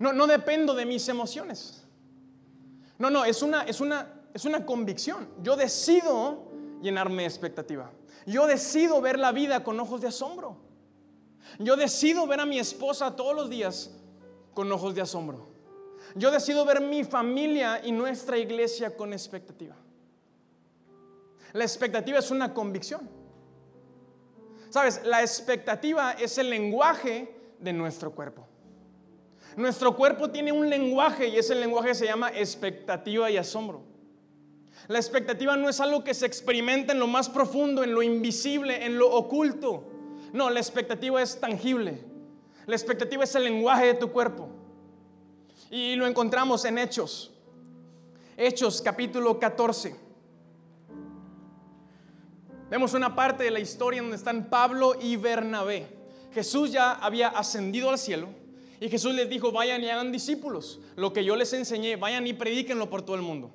No, 0.00 0.12
no 0.12 0.26
dependo 0.26 0.74
de 0.74 0.86
mis 0.86 1.08
emociones. 1.08 1.86
No, 2.98 3.10
no, 3.10 3.24
es 3.24 3.42
una, 3.42 3.62
es, 3.62 3.80
una, 3.80 4.12
es 4.34 4.44
una 4.44 4.66
convicción. 4.66 5.28
Yo 5.40 5.54
decido 5.54 6.49
llenarme 6.80 7.22
de 7.22 7.28
expectativa. 7.28 7.90
Yo 8.26 8.46
decido 8.46 9.00
ver 9.00 9.18
la 9.18 9.32
vida 9.32 9.64
con 9.64 9.78
ojos 9.80 10.00
de 10.00 10.08
asombro. 10.08 10.56
Yo 11.58 11.76
decido 11.76 12.26
ver 12.26 12.40
a 12.40 12.46
mi 12.46 12.58
esposa 12.58 13.16
todos 13.16 13.34
los 13.34 13.50
días 13.50 13.90
con 14.54 14.70
ojos 14.70 14.94
de 14.94 15.00
asombro. 15.00 15.48
Yo 16.14 16.30
decido 16.30 16.64
ver 16.64 16.80
mi 16.80 17.04
familia 17.04 17.80
y 17.84 17.92
nuestra 17.92 18.38
iglesia 18.38 18.96
con 18.96 19.12
expectativa. 19.12 19.76
La 21.52 21.64
expectativa 21.64 22.18
es 22.18 22.30
una 22.30 22.54
convicción. 22.54 23.08
Sabes, 24.70 25.02
la 25.04 25.20
expectativa 25.20 26.12
es 26.12 26.38
el 26.38 26.48
lenguaje 26.48 27.34
de 27.58 27.72
nuestro 27.72 28.12
cuerpo. 28.12 28.46
Nuestro 29.56 29.96
cuerpo 29.96 30.30
tiene 30.30 30.52
un 30.52 30.70
lenguaje 30.70 31.26
y 31.28 31.36
ese 31.36 31.54
lenguaje 31.56 31.94
se 31.94 32.06
llama 32.06 32.30
expectativa 32.30 33.30
y 33.30 33.36
asombro. 33.36 33.82
La 34.88 34.98
expectativa 34.98 35.56
no 35.56 35.68
es 35.68 35.80
algo 35.80 36.02
que 36.02 36.14
se 36.14 36.26
experimenta 36.26 36.92
en 36.92 36.98
lo 36.98 37.06
más 37.06 37.28
profundo, 37.28 37.84
en 37.84 37.94
lo 37.94 38.02
invisible, 38.02 38.84
en 38.84 38.98
lo 38.98 39.10
oculto. 39.10 39.84
No, 40.32 40.50
la 40.50 40.60
expectativa 40.60 41.22
es 41.22 41.38
tangible. 41.40 42.04
La 42.66 42.76
expectativa 42.76 43.24
es 43.24 43.34
el 43.34 43.44
lenguaje 43.44 43.86
de 43.86 43.94
tu 43.94 44.10
cuerpo. 44.10 44.48
Y 45.70 45.94
lo 45.96 46.06
encontramos 46.06 46.64
en 46.64 46.78
Hechos. 46.78 47.32
Hechos 48.36 48.80
capítulo 48.80 49.38
14. 49.38 49.94
Vemos 52.70 52.94
una 52.94 53.14
parte 53.14 53.44
de 53.44 53.50
la 53.50 53.60
historia 53.60 54.00
donde 54.00 54.16
están 54.16 54.48
Pablo 54.48 54.94
y 55.00 55.16
Bernabé. 55.16 55.88
Jesús 56.32 56.70
ya 56.70 56.92
había 56.92 57.28
ascendido 57.28 57.90
al 57.90 57.98
cielo 57.98 58.28
y 58.80 58.88
Jesús 58.88 59.14
les 59.14 59.28
dijo, 59.28 59.52
vayan 59.52 59.82
y 59.82 59.90
hagan 59.90 60.12
discípulos. 60.12 60.80
Lo 60.96 61.12
que 61.12 61.24
yo 61.24 61.36
les 61.36 61.52
enseñé, 61.52 61.96
vayan 61.96 62.26
y 62.26 62.32
predíquenlo 62.32 62.88
por 62.88 63.02
todo 63.02 63.16
el 63.16 63.22
mundo. 63.22 63.52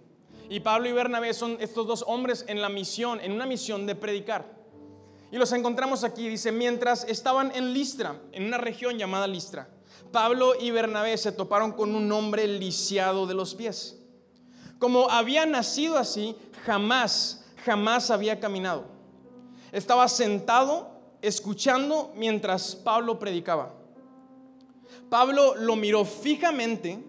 Y 0.49 0.59
Pablo 0.59 0.87
y 0.89 0.91
Bernabé 0.91 1.33
son 1.33 1.57
estos 1.59 1.87
dos 1.87 2.03
hombres 2.07 2.45
en 2.47 2.61
la 2.61 2.69
misión, 2.69 3.19
en 3.21 3.31
una 3.31 3.45
misión 3.45 3.85
de 3.85 3.95
predicar. 3.95 4.45
Y 5.31 5.37
los 5.37 5.51
encontramos 5.51 6.03
aquí, 6.03 6.29
dice, 6.29 6.51
mientras 6.51 7.03
estaban 7.05 7.51
en 7.55 7.73
Listra, 7.73 8.21
en 8.31 8.45
una 8.45 8.57
región 8.57 8.97
llamada 8.97 9.27
Listra, 9.27 9.69
Pablo 10.11 10.53
y 10.59 10.71
Bernabé 10.71 11.17
se 11.17 11.31
toparon 11.31 11.71
con 11.71 11.95
un 11.95 12.11
hombre 12.11 12.47
lisiado 12.47 13.25
de 13.25 13.33
los 13.33 13.55
pies. 13.55 13.99
Como 14.79 15.09
había 15.09 15.45
nacido 15.45 15.97
así, 15.97 16.35
jamás, 16.65 17.43
jamás 17.65 18.11
había 18.11 18.39
caminado. 18.39 18.85
Estaba 19.71 20.07
sentado 20.07 20.91
escuchando 21.21 22.13
mientras 22.15 22.75
Pablo 22.75 23.17
predicaba. 23.17 23.73
Pablo 25.09 25.55
lo 25.55 25.75
miró 25.75 26.05
fijamente 26.05 27.03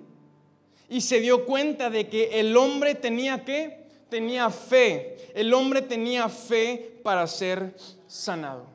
y 0.88 1.00
se 1.00 1.20
dio 1.20 1.44
cuenta 1.44 1.90
de 1.90 2.08
que 2.08 2.40
el 2.40 2.56
hombre 2.56 2.94
tenía 2.94 3.44
que 3.44 3.86
tenía 4.08 4.50
fe. 4.50 5.16
El 5.34 5.52
hombre 5.52 5.82
tenía 5.82 6.28
fe 6.28 7.00
para 7.02 7.26
ser 7.26 7.74
sanado. 8.06 8.66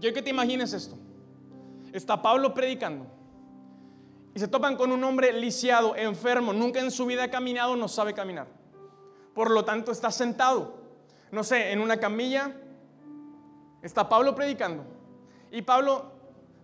Quiero 0.00 0.14
que 0.14 0.22
te 0.22 0.30
imagines 0.30 0.72
esto. 0.72 0.96
Está 1.92 2.20
Pablo 2.22 2.54
predicando 2.54 3.06
y 4.34 4.40
se 4.40 4.48
topan 4.48 4.76
con 4.76 4.92
un 4.92 5.04
hombre 5.04 5.32
lisiado, 5.32 5.94
enfermo, 5.94 6.52
nunca 6.52 6.80
en 6.80 6.90
su 6.90 7.04
vida 7.04 7.24
ha 7.24 7.30
caminado, 7.30 7.76
no 7.76 7.86
sabe 7.86 8.14
caminar. 8.14 8.46
Por 9.34 9.50
lo 9.50 9.64
tanto, 9.64 9.92
está 9.92 10.10
sentado, 10.10 10.74
no 11.30 11.44
sé, 11.44 11.72
en 11.72 11.80
una 11.80 11.98
camilla. 11.98 12.52
Está 13.82 14.08
Pablo 14.08 14.34
predicando. 14.34 14.84
Y 15.50 15.60
Pablo 15.62 16.12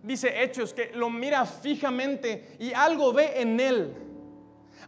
dice 0.01 0.41
Hechos 0.41 0.73
que 0.73 0.91
lo 0.95 1.09
mira 1.09 1.45
fijamente 1.45 2.55
y 2.59 2.73
algo 2.73 3.13
ve 3.13 3.39
en 3.39 3.59
él. 3.59 4.08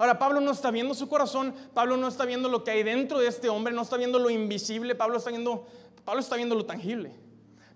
Ahora, 0.01 0.17
Pablo 0.17 0.41
no 0.41 0.49
está 0.49 0.71
viendo 0.71 0.95
su 0.95 1.07
corazón, 1.07 1.53
Pablo 1.75 1.95
no 1.95 2.07
está 2.07 2.25
viendo 2.25 2.49
lo 2.49 2.63
que 2.63 2.71
hay 2.71 2.81
dentro 2.81 3.19
de 3.19 3.27
este 3.27 3.49
hombre, 3.49 3.71
no 3.71 3.83
está 3.83 3.97
viendo 3.97 4.17
lo 4.17 4.31
invisible, 4.31 4.95
Pablo 4.95 5.19
está 5.19 5.29
viendo, 5.29 5.67
Pablo 6.03 6.21
está 6.21 6.37
viendo 6.37 6.55
lo 6.55 6.65
tangible. 6.65 7.11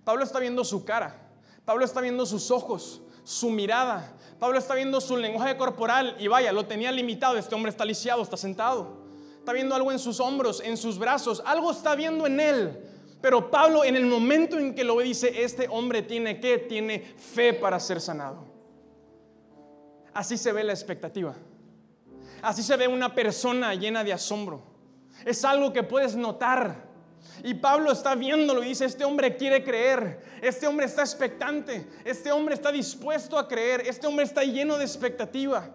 Pablo 0.04 0.24
está 0.24 0.40
viendo 0.40 0.64
su 0.64 0.84
cara, 0.84 1.22
Pablo 1.66 1.86
está 1.86 2.02
viendo 2.02 2.26
sus 2.26 2.50
ojos, 2.50 3.04
su 3.24 3.52
mirada. 3.52 4.12
Pablo 4.40 4.58
está 4.58 4.74
viendo 4.74 5.00
su 5.02 5.18
lenguaje 5.18 5.56
corporal 5.56 6.16
y 6.18 6.28
vaya, 6.28 6.52
lo 6.52 6.66
tenía 6.66 6.92
limitado. 6.92 7.38
Este 7.38 7.54
hombre 7.54 7.70
está 7.70 7.86
lisiado, 7.86 8.24
está 8.24 8.38
sentado. 8.38 9.06
Está 9.38 9.54
viendo 9.54 9.76
algo 9.76 9.92
en 9.92 10.00
sus 10.00 10.20
hombros, 10.20 10.64
en 10.66 10.78
sus 10.78 10.98
brazos. 10.98 11.44
Algo 11.46 11.70
está 11.70 11.94
viendo 11.94 12.26
en 12.26 12.40
él. 12.40 12.80
Pero 13.22 13.52
Pablo 13.52 13.84
en 13.84 13.96
el 13.96 14.08
momento 14.08 14.58
en 14.58 14.74
que 14.74 14.84
lo 14.84 14.96
ve 14.96 15.04
dice, 15.04 15.44
este 15.44 15.68
hombre 15.68 16.02
tiene 16.02 16.40
que, 16.40 16.58
tiene 16.58 17.02
fe 17.02 17.54
para 17.54 17.80
ser 17.80 18.02
sanado. 18.02 18.46
Así 20.12 20.38
se 20.40 20.52
ve 20.52 20.64
la 20.64 20.74
expectativa. 20.74 21.36
Así 22.46 22.62
se 22.62 22.78
ve 22.78 22.88
una 22.88 23.16
persona 23.16 23.74
llena 23.74 24.04
de 24.04 24.14
asombro. 24.14 24.62
Es 25.26 25.44
algo 25.44 25.74
que 25.74 25.82
puedes 25.82 26.16
notar. 26.16 26.76
Y 27.44 27.56
Pablo 27.56 27.92
está 27.92 28.14
viéndolo 28.14 28.64
y 28.64 28.68
dice, 28.68 28.86
este 28.86 29.04
hombre 29.04 29.36
quiere 29.36 29.64
creer, 29.64 30.22
este 30.44 30.68
hombre 30.68 30.86
está 30.86 31.02
expectante, 31.02 31.88
este 32.04 32.32
hombre 32.32 32.54
está 32.54 32.72
dispuesto 32.72 33.40
a 33.40 33.48
creer, 33.48 33.82
este 33.88 34.06
hombre 34.06 34.26
está 34.26 34.44
lleno 34.44 34.78
de 34.78 34.84
expectativa. 34.84 35.72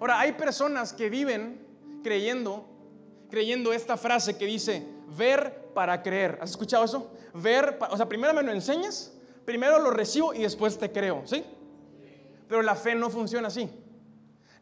Ahora, 0.00 0.18
hay 0.18 0.32
personas 0.32 0.94
que 0.94 1.10
viven 1.10 1.60
creyendo, 2.02 2.66
creyendo 3.30 3.74
esta 3.74 3.98
frase 3.98 4.38
que 4.38 4.46
dice, 4.46 4.82
ver 5.14 5.72
para 5.74 6.02
creer. 6.02 6.38
¿Has 6.40 6.52
escuchado 6.52 6.84
eso? 6.84 7.10
Ver, 7.34 7.78
o 7.90 7.98
sea, 7.98 8.08
primero 8.08 8.32
me 8.32 8.42
lo 8.42 8.50
enseñas, 8.52 9.12
primero 9.44 9.78
lo 9.78 9.90
recibo 9.90 10.32
y 10.32 10.38
después 10.38 10.78
te 10.78 10.90
creo, 10.90 11.20
¿sí? 11.26 11.44
Pero 12.48 12.62
la 12.62 12.74
fe 12.74 12.94
no 12.94 13.10
funciona 13.10 13.48
así. 13.48 13.81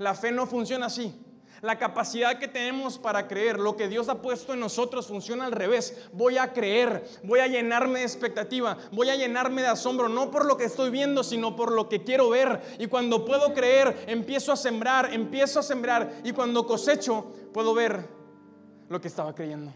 La 0.01 0.15
fe 0.15 0.33
no 0.33 0.47
funciona 0.47 0.87
así. 0.87 1.15
La 1.61 1.77
capacidad 1.77 2.39
que 2.39 2.49
tenemos 2.49 2.99
para 2.99 3.29
creer, 3.29 3.61
lo 3.61 3.77
que 3.77 3.87
Dios 3.87 4.09
ha 4.09 4.23
puesto 4.23 4.55
en 4.55 4.61
nosotros 4.61 5.07
funciona 5.07 5.45
al 5.45 5.53
revés. 5.53 6.09
Voy 6.15 6.39
a 6.39 6.55
creer, 6.55 7.07
voy 7.23 7.41
a 7.41 7.49
llenarme 7.49 7.99
de 7.99 8.07
expectativa, 8.07 8.79
voy 8.93 9.11
a 9.11 9.17
llenarme 9.17 9.61
de 9.61 9.69
asombro, 9.69 10.09
no 10.09 10.31
por 10.31 10.47
lo 10.47 10.57
que 10.57 10.65
estoy 10.65 10.89
viendo, 10.89 11.23
sino 11.23 11.55
por 11.55 11.71
lo 11.71 11.91
que 11.91 12.03
quiero 12.03 12.31
ver. 12.31 12.63
Y 12.79 12.87
cuando 12.87 13.27
puedo 13.27 13.53
creer, 13.53 14.07
empiezo 14.07 14.53
a 14.53 14.57
sembrar, 14.57 15.13
empiezo 15.13 15.61
a 15.61 15.63
sembrar. 15.63 16.11
Y 16.25 16.33
cuando 16.33 16.67
cosecho, 16.67 17.27
puedo 17.53 17.75
ver 17.75 18.09
lo 18.89 19.03
que 19.03 19.09
estaba 19.09 19.35
creyendo. 19.35 19.71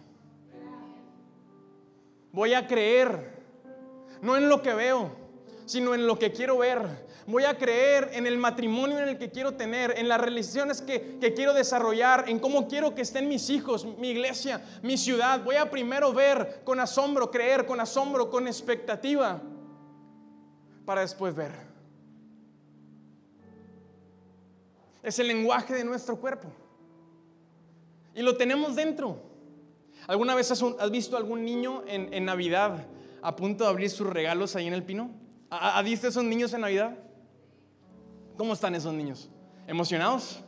Voy 2.33 2.55
a 2.55 2.67
creer, 2.67 3.43
no 4.23 4.39
en 4.39 4.49
lo 4.49 4.63
que 4.63 4.73
veo, 4.73 5.11
sino 5.67 5.95
en 5.95 6.07
lo 6.07 6.19
que 6.19 6.33
quiero 6.33 6.57
ver. 6.57 7.05
Voy 7.27 7.45
a 7.45 7.57
creer 7.57 8.11
en 8.13 8.27
el 8.27 8.37
matrimonio 8.37 8.99
en 8.99 9.09
el 9.09 9.19
que 9.19 9.31
quiero 9.31 9.55
tener, 9.55 9.95
en 9.97 10.09
las 10.09 10.21
relaciones 10.21 10.83
que, 10.83 11.19
quiero 11.35 11.55
desarrollar, 11.55 12.29
en 12.29 12.39
cómo 12.39 12.69
quiero 12.69 12.95
que 12.95 13.01
estén 13.01 13.29
mis 13.29 13.49
hijos, 13.49 13.87
mi 13.99 14.11
iglesia, 14.11 14.63
mi 14.83 14.99
ciudad. 14.99 15.43
Voy 15.43 15.57
a 15.57 15.71
primero 15.71 16.13
ver 16.13 16.61
con 16.65 16.81
asombro, 16.81 17.31
creer 17.31 17.65
con 17.65 17.81
asombro, 17.81 18.31
con 18.31 18.47
expectativa, 18.47 19.41
para 20.85 21.01
después 21.01 21.35
ver. 21.35 21.53
Es 25.03 25.19
el 25.19 25.29
lenguaje 25.29 25.73
de 25.75 25.85
nuestro 25.85 26.17
cuerpo. 26.17 26.49
Y 28.15 28.21
lo 28.21 28.37
tenemos 28.37 28.77
dentro. 28.77 29.19
¿Alguna 30.07 30.35
vez 30.35 30.51
has, 30.51 30.91
visto 30.91 31.17
algún 31.17 31.43
niño 31.43 31.85
en, 31.87 32.13
en, 32.13 32.27
Navidad 32.27 32.87
a 33.23 33.35
punto 33.35 33.65
de 33.65 33.71
abrir 33.71 33.89
sus 33.89 34.07
regalos 34.07 34.55
ahí 34.57 34.67
en 34.67 34.75
el 34.75 34.83
pino? 34.83 35.11
¿Ha 35.49 35.81
visto 35.83 36.07
esos 36.07 36.25
niños 36.25 36.53
en 36.53 36.61
Navidad? 36.61 36.99
¿Cómo 38.37 38.53
están 38.53 38.75
esos 38.75 38.93
niños? 38.93 39.29
¿Emocionados? 39.67 40.41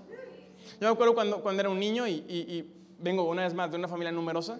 Yo 0.80 0.88
me 0.88 0.88
acuerdo 0.88 1.14
cuando, 1.14 1.40
cuando 1.40 1.60
era 1.60 1.70
un 1.70 1.78
niño 1.78 2.06
y, 2.08 2.72
vengo 2.98 3.22
una 3.24 3.42
vez 3.42 3.54
más 3.54 3.70
de 3.70 3.76
una 3.76 3.86
familia 3.86 4.10
numerosa. 4.10 4.58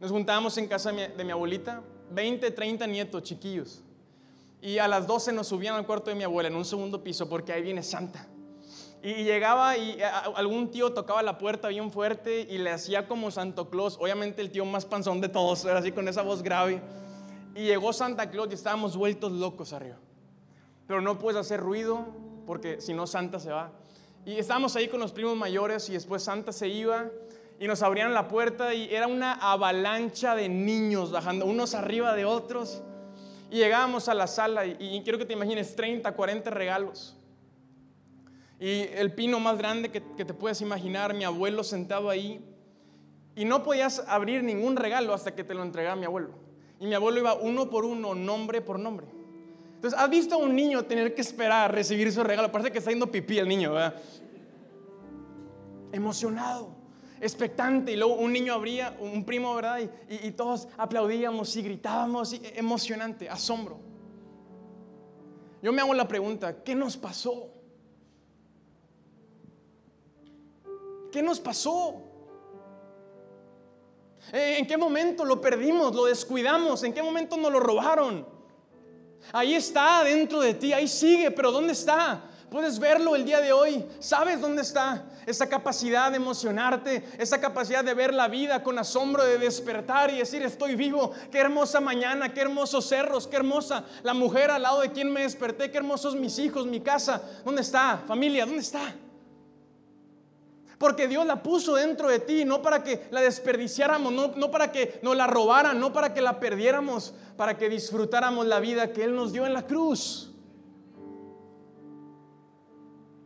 Nos 0.00 0.10
juntábamos 0.10 0.56
en 0.58 0.68
casa 0.68 0.92
de 0.92 1.24
mi, 1.24 1.30
abuelita, 1.30 1.82
20, 2.10 2.50
30 2.50 2.86
nietos 2.86 3.22
chiquillos. 3.22 3.82
Y 4.60 4.78
a 4.78 4.88
las 4.88 5.06
12 5.06 5.32
nos 5.32 5.48
subían 5.48 5.76
al 5.76 5.86
cuarto 5.86 6.10
de 6.10 6.16
mi 6.16 6.24
abuela 6.24 6.48
en 6.48 6.56
un 6.56 6.64
segundo 6.64 7.02
piso 7.02 7.28
porque 7.28 7.52
ahí 7.52 7.62
viene 7.62 7.82
Santa. 7.82 8.26
Y 9.02 9.22
llegaba 9.24 9.76
y 9.76 9.98
algún 10.34 10.70
tío 10.70 10.92
tocaba 10.92 11.22
la 11.22 11.38
puerta 11.38 11.68
bien 11.68 11.90
fuerte 11.90 12.40
y 12.50 12.58
le 12.58 12.70
hacía 12.70 13.08
como 13.08 13.30
Santo 13.30 13.70
Claus. 13.70 13.96
Obviamente 13.98 14.42
el 14.42 14.50
tío 14.50 14.64
más 14.66 14.84
panzón 14.84 15.20
de 15.20 15.28
todos, 15.28 15.64
era 15.64 15.78
así 15.78 15.92
con 15.92 16.06
esa 16.08 16.22
voz 16.22 16.42
grave. 16.42 16.82
Y 17.54 17.64
llegó 17.64 17.92
Santa 17.92 18.30
Claus 18.30 18.48
y 18.50 18.54
estábamos 18.54 18.96
vueltos 18.96 19.32
locos 19.32 19.72
arriba. 19.72 19.96
Pero 20.86 21.00
no 21.00 21.18
puedes 21.18 21.40
hacer 21.40 21.60
ruido, 21.60 22.06
porque 22.48 22.80
si 22.80 22.94
no 22.94 23.06
Santa 23.06 23.38
se 23.38 23.50
va. 23.50 23.70
Y 24.24 24.38
estábamos 24.38 24.74
ahí 24.74 24.88
con 24.88 25.00
los 25.00 25.12
primos 25.12 25.36
mayores 25.36 25.90
y 25.90 25.92
después 25.92 26.22
Santa 26.22 26.50
se 26.50 26.66
iba 26.66 27.10
y 27.60 27.66
nos 27.66 27.82
abrían 27.82 28.14
la 28.14 28.26
puerta 28.26 28.72
y 28.72 28.88
era 28.92 29.06
una 29.06 29.34
avalancha 29.34 30.34
de 30.34 30.48
niños 30.48 31.12
bajando, 31.12 31.44
unos 31.44 31.74
arriba 31.74 32.14
de 32.16 32.24
otros. 32.24 32.82
Y 33.50 33.58
llegábamos 33.58 34.08
a 34.08 34.14
la 34.14 34.26
sala 34.26 34.64
y, 34.64 35.02
quiero 35.04 35.18
que 35.18 35.26
te 35.26 35.34
imagines 35.34 35.76
30, 35.76 36.10
40 36.10 36.48
regalos. 36.48 37.18
Y 38.58 38.80
el 38.94 39.12
pino 39.12 39.38
más 39.40 39.58
grande 39.58 39.90
que, 39.90 40.00
te 40.00 40.32
puedes 40.32 40.62
imaginar, 40.62 41.12
mi 41.12 41.24
abuelo 41.24 41.62
sentado 41.62 42.08
ahí. 42.08 42.42
Y 43.36 43.44
no 43.44 43.62
podías 43.62 44.02
abrir 44.08 44.42
ningún 44.42 44.76
regalo 44.76 45.12
hasta 45.12 45.34
que 45.34 45.44
te 45.44 45.52
lo 45.52 45.62
entregara 45.62 45.96
mi 45.96 46.06
abuelo. 46.06 46.30
Y 46.80 46.86
mi 46.86 46.94
abuelo 46.94 47.18
iba 47.18 47.34
uno 47.34 47.68
por 47.68 47.84
uno, 47.84 48.14
nombre 48.14 48.62
por 48.62 48.78
nombre. 48.78 49.17
Entonces, 49.78 49.96
¿has 49.96 50.10
visto 50.10 50.34
a 50.34 50.38
un 50.38 50.56
niño 50.56 50.86
tener 50.86 51.14
que 51.14 51.20
esperar 51.20 51.66
a 51.66 51.68
recibir 51.68 52.10
su 52.10 52.24
regalo? 52.24 52.50
Parece 52.50 52.72
que 52.72 52.78
está 52.78 52.90
yendo 52.90 53.12
pipí 53.12 53.38
el 53.38 53.46
niño, 53.46 53.74
¿verdad? 53.74 53.94
Emocionado, 55.92 56.74
expectante. 57.20 57.92
Y 57.92 57.96
luego 57.96 58.16
un 58.16 58.32
niño 58.32 58.54
abría, 58.54 58.96
un 58.98 59.24
primo, 59.24 59.54
¿verdad? 59.54 59.78
Y, 60.08 60.32
todos 60.32 60.66
aplaudíamos 60.76 61.54
y 61.54 61.62
gritábamos. 61.62 62.34
emocionante, 62.56 63.30
asombro. 63.30 63.78
Yo 65.62 65.72
me 65.72 65.80
hago 65.80 65.94
la 65.94 66.08
pregunta, 66.08 66.64
¿qué 66.64 66.74
nos 66.74 66.96
pasó? 66.96 67.48
¿Qué 71.12 71.22
nos 71.22 71.38
pasó? 71.38 72.02
¿En 74.32 74.66
qué 74.66 74.76
momento 74.76 75.24
lo 75.24 75.40
perdimos, 75.40 75.94
lo 75.94 76.06
descuidamos? 76.06 76.82
¿En 76.82 76.92
qué 76.92 77.00
momento 77.00 77.36
nos 77.36 77.52
lo 77.52 77.60
robaron? 77.60 78.37
Ahí 79.32 79.54
está 79.54 80.02
dentro 80.04 80.40
de 80.40 80.54
ti, 80.54 80.72
ahí 80.72 80.88
sigue, 80.88 81.30
pero 81.30 81.52
¿dónde 81.52 81.72
está? 81.72 82.22
Puedes 82.50 82.78
verlo 82.78 83.14
el 83.14 83.26
día 83.26 83.40
de 83.40 83.52
hoy. 83.52 83.84
¿Sabes 84.00 84.40
dónde 84.40 84.62
está? 84.62 85.04
Esa 85.26 85.48
capacidad 85.48 86.10
de 86.10 86.16
emocionarte, 86.16 87.04
esa 87.18 87.38
capacidad 87.38 87.84
de 87.84 87.92
ver 87.92 88.14
la 88.14 88.28
vida 88.28 88.62
con 88.62 88.78
asombro, 88.78 89.22
de 89.22 89.36
despertar 89.36 90.10
y 90.10 90.18
decir, 90.18 90.42
estoy 90.42 90.74
vivo. 90.74 91.12
Qué 91.30 91.38
hermosa 91.38 91.80
mañana, 91.80 92.32
qué 92.32 92.40
hermosos 92.40 92.88
cerros, 92.88 93.26
qué 93.26 93.36
hermosa 93.36 93.84
la 94.02 94.14
mujer 94.14 94.50
al 94.50 94.62
lado 94.62 94.80
de 94.80 94.92
quien 94.92 95.12
me 95.12 95.22
desperté, 95.22 95.70
qué 95.70 95.76
hermosos 95.76 96.14
mis 96.16 96.38
hijos, 96.38 96.66
mi 96.66 96.80
casa. 96.80 97.20
¿Dónde 97.44 97.60
está? 97.60 98.02
Familia, 98.06 98.46
¿dónde 98.46 98.62
está? 98.62 98.94
Porque 100.78 101.08
Dios 101.08 101.26
la 101.26 101.42
puso 101.42 101.74
dentro 101.74 102.08
de 102.08 102.20
ti, 102.20 102.44
no 102.44 102.62
para 102.62 102.84
que 102.84 103.08
la 103.10 103.20
desperdiciáramos, 103.20 104.12
no, 104.12 104.50
para 104.50 104.70
que 104.70 105.00
nos 105.02 105.16
la 105.16 105.26
robaran, 105.26 105.80
no 105.80 105.92
para 105.92 106.14
que 106.14 106.20
la 106.20 106.38
perdiéramos, 106.38 107.14
para 107.36 107.58
que 107.58 107.68
disfrutáramos 107.68 108.46
la 108.46 108.60
vida 108.60 108.92
que 108.92 109.02
Él 109.02 109.14
nos 109.14 109.32
dio 109.32 109.44
en 109.44 109.54
la 109.54 109.66
cruz. 109.66 110.32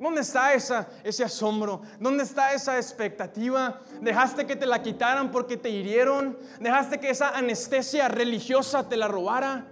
¿Dónde 0.00 0.22
está 0.22 0.54
esa, 0.54 0.88
ese 1.04 1.22
asombro? 1.22 1.82
¿Dónde 2.00 2.24
está 2.24 2.54
esa 2.54 2.76
expectativa? 2.76 3.82
¿Dejaste 4.00 4.46
que 4.46 4.56
te 4.56 4.66
la 4.66 4.82
quitaran 4.82 5.30
porque 5.30 5.56
te 5.56 5.68
hirieron? 5.68 6.36
¿Dejaste 6.58 6.98
que 6.98 7.10
esa 7.10 7.28
anestesia 7.28 8.08
religiosa 8.08 8.88
te 8.88 8.96
la 8.96 9.06
robara? 9.06 9.71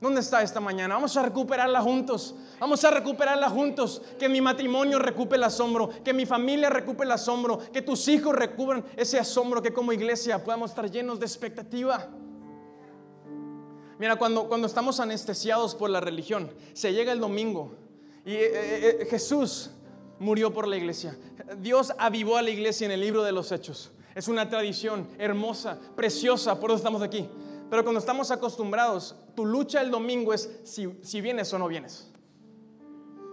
¿Dónde 0.00 0.20
está 0.20 0.42
esta 0.42 0.60
mañana? 0.60 0.94
Vamos 0.94 1.16
a 1.16 1.22
recuperarla 1.22 1.80
juntos. 1.80 2.34
Vamos 2.60 2.84
a 2.84 2.90
recuperarla 2.90 3.48
juntos. 3.48 4.02
Que 4.18 4.28
mi 4.28 4.40
matrimonio 4.40 4.98
recupere 4.98 5.38
el 5.38 5.44
asombro. 5.44 5.90
Que 6.04 6.12
mi 6.12 6.26
familia 6.26 6.68
recupere 6.68 7.06
el 7.06 7.12
asombro. 7.12 7.58
Que 7.72 7.82
tus 7.82 8.06
hijos 8.08 8.34
recubran 8.34 8.84
ese 8.96 9.18
asombro. 9.18 9.62
Que 9.62 9.72
como 9.72 9.92
iglesia 9.92 10.42
podamos 10.44 10.70
estar 10.70 10.90
llenos 10.90 11.18
de 11.18 11.26
expectativa. 11.26 12.08
Mira, 13.98 14.16
cuando, 14.16 14.46
cuando 14.48 14.66
estamos 14.66 15.00
anestesiados 15.00 15.74
por 15.74 15.88
la 15.88 16.00
religión, 16.00 16.50
se 16.74 16.92
llega 16.92 17.12
el 17.12 17.20
domingo 17.20 17.72
y 18.26 18.32
eh, 18.32 18.50
eh, 18.52 18.98
eh, 19.00 19.06
Jesús 19.08 19.70
murió 20.18 20.52
por 20.52 20.66
la 20.66 20.76
iglesia. 20.76 21.16
Dios 21.60 21.92
avivó 21.96 22.36
a 22.36 22.42
la 22.42 22.50
iglesia 22.50 22.84
en 22.84 22.90
el 22.90 23.00
libro 23.00 23.22
de 23.22 23.30
los 23.30 23.52
hechos. 23.52 23.92
Es 24.16 24.26
una 24.28 24.48
tradición 24.48 25.08
hermosa, 25.18 25.78
preciosa, 25.94 26.58
por 26.58 26.70
eso 26.70 26.78
estamos 26.78 27.02
aquí. 27.02 27.28
Pero 27.68 27.82
cuando 27.82 27.98
estamos 27.98 28.30
acostumbrados, 28.30 29.16
tu 29.34 29.44
lucha 29.44 29.80
el 29.80 29.90
domingo 29.90 30.32
es 30.32 30.60
si, 30.64 30.98
si 31.02 31.20
vienes 31.20 31.52
o 31.52 31.58
no 31.58 31.68
vienes. 31.68 32.12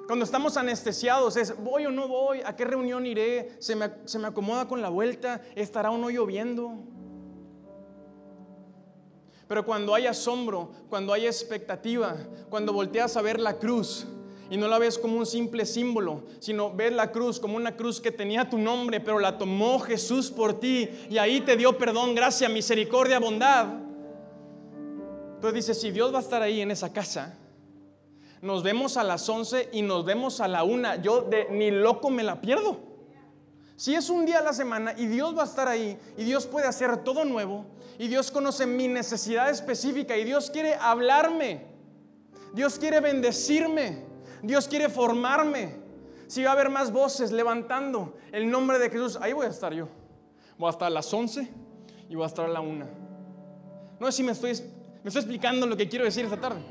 Cuando 0.08 0.26
estamos 0.26 0.58
anestesiados 0.58 1.38
es, 1.38 1.56
voy 1.64 1.86
o 1.86 1.92
no 1.92 2.08
voy, 2.08 2.42
a 2.44 2.56
qué 2.56 2.66
reunión 2.66 3.06
iré, 3.06 3.56
se 3.60 3.76
me, 3.76 3.90
se 4.06 4.20
me 4.20 4.28
acomoda 4.28 4.68
con 4.68 4.82
la 4.82 4.90
vuelta, 4.90 5.42
estará 5.56 5.92
o 5.92 5.98
no 5.98 6.10
lloviendo. 6.10 6.74
Pero 9.48 9.66
cuando 9.66 9.94
hay 9.94 10.08
asombro, 10.08 10.72
cuando 10.90 11.14
hay 11.14 11.26
expectativa, 11.26 12.18
cuando 12.50 12.74
volteas 12.74 13.16
a 13.16 13.22
ver 13.22 13.40
la 13.40 13.60
cruz 13.60 14.06
y 14.50 14.58
no 14.58 14.68
la 14.68 14.78
ves 14.78 14.98
como 14.98 15.18
un 15.18 15.26
simple 15.26 15.66
símbolo, 15.66 16.24
sino 16.40 16.74
ves 16.74 16.92
la 16.92 17.12
cruz 17.12 17.40
como 17.40 17.56
una 17.56 17.76
cruz 17.76 18.02
que 18.02 18.12
tenía 18.12 18.50
tu 18.50 18.58
nombre, 18.58 19.00
pero 19.00 19.20
la 19.20 19.38
tomó 19.38 19.80
Jesús 19.80 20.32
por 20.32 20.60
ti 20.60 20.90
y 21.10 21.18
ahí 21.18 21.42
te 21.42 21.56
dio 21.56 21.78
perdón, 21.78 22.14
gracia, 22.14 22.50
misericordia, 22.50 23.20
bondad. 23.20 23.68
Entonces 25.44 25.66
dices, 25.68 25.82
si 25.82 25.92
Dios 25.92 26.14
va 26.14 26.20
a 26.20 26.22
estar 26.22 26.42
ahí 26.42 26.62
en 26.62 26.72
esa 26.72 26.94
casa, 26.94 27.34
nos 28.42 28.64
vemos 28.64 28.96
a 28.96 29.04
las 29.04 29.28
11 29.28 29.72
y 29.74 29.82
nos 29.82 30.06
vemos 30.06 30.40
a 30.40 30.48
la 30.48 30.64
1. 30.64 31.02
Yo 31.02 31.24
de 31.24 31.50
ni 31.52 31.70
loco 31.70 32.10
me 32.10 32.24
la 32.24 32.40
pierdo. 32.40 32.80
Si 33.76 33.94
es 33.94 34.10
un 34.10 34.26
día 34.26 34.40
a 34.40 34.42
la 34.42 34.54
semana 34.54 34.94
y 34.96 35.06
Dios 35.08 35.38
va 35.38 35.42
a 35.42 35.46
estar 35.46 35.68
ahí 35.68 36.00
y 36.16 36.24
Dios 36.24 36.48
puede 36.48 36.66
hacer 36.66 37.04
todo 37.04 37.26
nuevo 37.26 37.66
y 38.00 38.08
Dios 38.08 38.32
conoce 38.32 38.66
mi 38.66 38.88
necesidad 38.88 39.50
específica 39.50 40.16
y 40.16 40.24
Dios 40.24 40.50
quiere 40.50 40.76
hablarme, 40.76 41.66
Dios 42.54 42.80
quiere 42.80 43.02
bendecirme, 43.02 44.06
Dios 44.44 44.70
quiere 44.70 44.88
formarme. 44.88 45.76
Si 46.28 46.42
va 46.42 46.52
a 46.52 46.54
haber 46.54 46.70
más 46.70 46.90
voces 46.90 47.34
levantando 47.34 48.16
el 48.32 48.50
nombre 48.50 48.80
de 48.80 48.90
Jesús, 48.90 49.18
ahí 49.20 49.34
voy 49.34 49.48
a 49.48 49.50
estar 49.50 49.74
yo. 49.74 49.90
Voy 50.58 50.68
a 50.68 50.72
estar 50.72 50.88
a 50.88 50.90
las 50.90 51.14
11 51.14 51.52
y 52.08 52.16
voy 52.16 52.24
a 52.24 52.28
estar 52.28 52.46
a 52.46 52.48
la 52.48 52.62
1. 52.62 52.86
No 54.00 54.06
sé 54.06 54.14
si 54.14 54.24
me 54.24 54.32
estoy, 54.32 54.54
me 55.04 55.10
estoy 55.10 55.20
explicando 55.20 55.68
lo 55.68 55.76
que 55.76 55.90
quiero 55.90 56.06
decir 56.06 56.24
esta 56.24 56.40
tarde. 56.40 56.62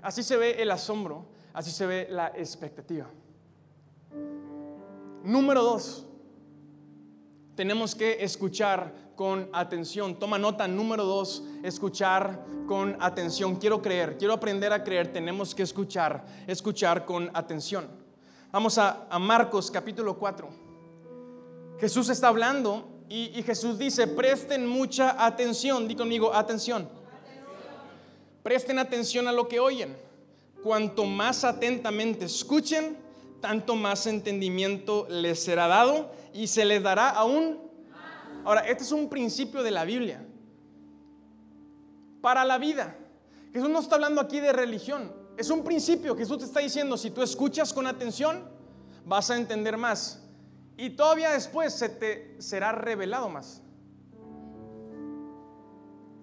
Así 0.00 0.22
se 0.22 0.36
ve 0.36 0.62
el 0.62 0.70
asombro, 0.70 1.26
así 1.52 1.70
se 1.70 1.86
ve 1.86 2.08
la 2.10 2.28
expectativa. 2.28 3.06
Número 5.22 5.62
dos, 5.62 6.06
tenemos 7.54 7.94
que 7.94 8.24
escuchar 8.24 9.12
con 9.14 9.50
atención. 9.52 10.18
Toma 10.18 10.38
nota, 10.38 10.66
número 10.66 11.04
dos, 11.04 11.44
escuchar 11.62 12.46
con 12.66 12.96
atención. 12.98 13.56
Quiero 13.56 13.82
creer, 13.82 14.16
quiero 14.16 14.32
aprender 14.32 14.72
a 14.72 14.82
creer, 14.82 15.12
tenemos 15.12 15.54
que 15.54 15.62
escuchar, 15.64 16.24
escuchar 16.46 17.04
con 17.04 17.30
atención. 17.34 17.86
Vamos 18.50 18.78
a, 18.78 19.06
Marcos 19.20 19.70
capítulo 19.70 20.18
4. 20.18 20.48
Jesús 21.78 22.08
está 22.08 22.28
hablando 22.28 23.04
y, 23.08 23.38
y 23.38 23.42
Jesús 23.42 23.78
dice, 23.78 24.06
presten 24.06 24.66
mucha 24.66 25.24
atención. 25.24 25.86
Di 25.86 25.94
conmigo, 25.94 26.32
atención. 26.32 27.01
Presten 28.42 28.78
atención 28.78 29.28
a 29.28 29.32
lo 29.32 29.48
que 29.48 29.60
oyen. 29.60 29.96
Cuanto 30.62 31.04
más 31.04 31.44
atentamente 31.44 32.24
escuchen, 32.24 32.96
tanto 33.40 33.74
más 33.74 34.06
entendimiento 34.06 35.06
les 35.08 35.42
será 35.42 35.66
dado 35.66 36.12
y 36.32 36.46
se 36.46 36.64
les 36.64 36.82
dará 36.82 37.10
aún. 37.10 37.58
Ahora, 38.44 38.62
este 38.62 38.84
es 38.84 38.92
un 38.92 39.08
principio 39.08 39.62
de 39.62 39.70
la 39.70 39.84
Biblia. 39.84 40.24
Para 42.20 42.44
la 42.44 42.58
vida. 42.58 42.96
Jesús 43.52 43.68
no 43.68 43.80
está 43.80 43.96
hablando 43.96 44.20
aquí 44.20 44.40
de 44.40 44.52
religión. 44.52 45.12
Es 45.36 45.50
un 45.50 45.64
principio. 45.64 46.16
Jesús 46.16 46.38
te 46.38 46.44
está 46.44 46.60
diciendo, 46.60 46.96
si 46.96 47.10
tú 47.10 47.22
escuchas 47.22 47.72
con 47.72 47.86
atención, 47.86 48.48
vas 49.04 49.30
a 49.30 49.36
entender 49.36 49.76
más. 49.76 50.22
Y 50.76 50.90
todavía 50.90 51.30
después 51.30 51.74
se 51.74 51.88
te 51.88 52.36
será 52.40 52.72
revelado 52.72 53.28
más. 53.28 53.62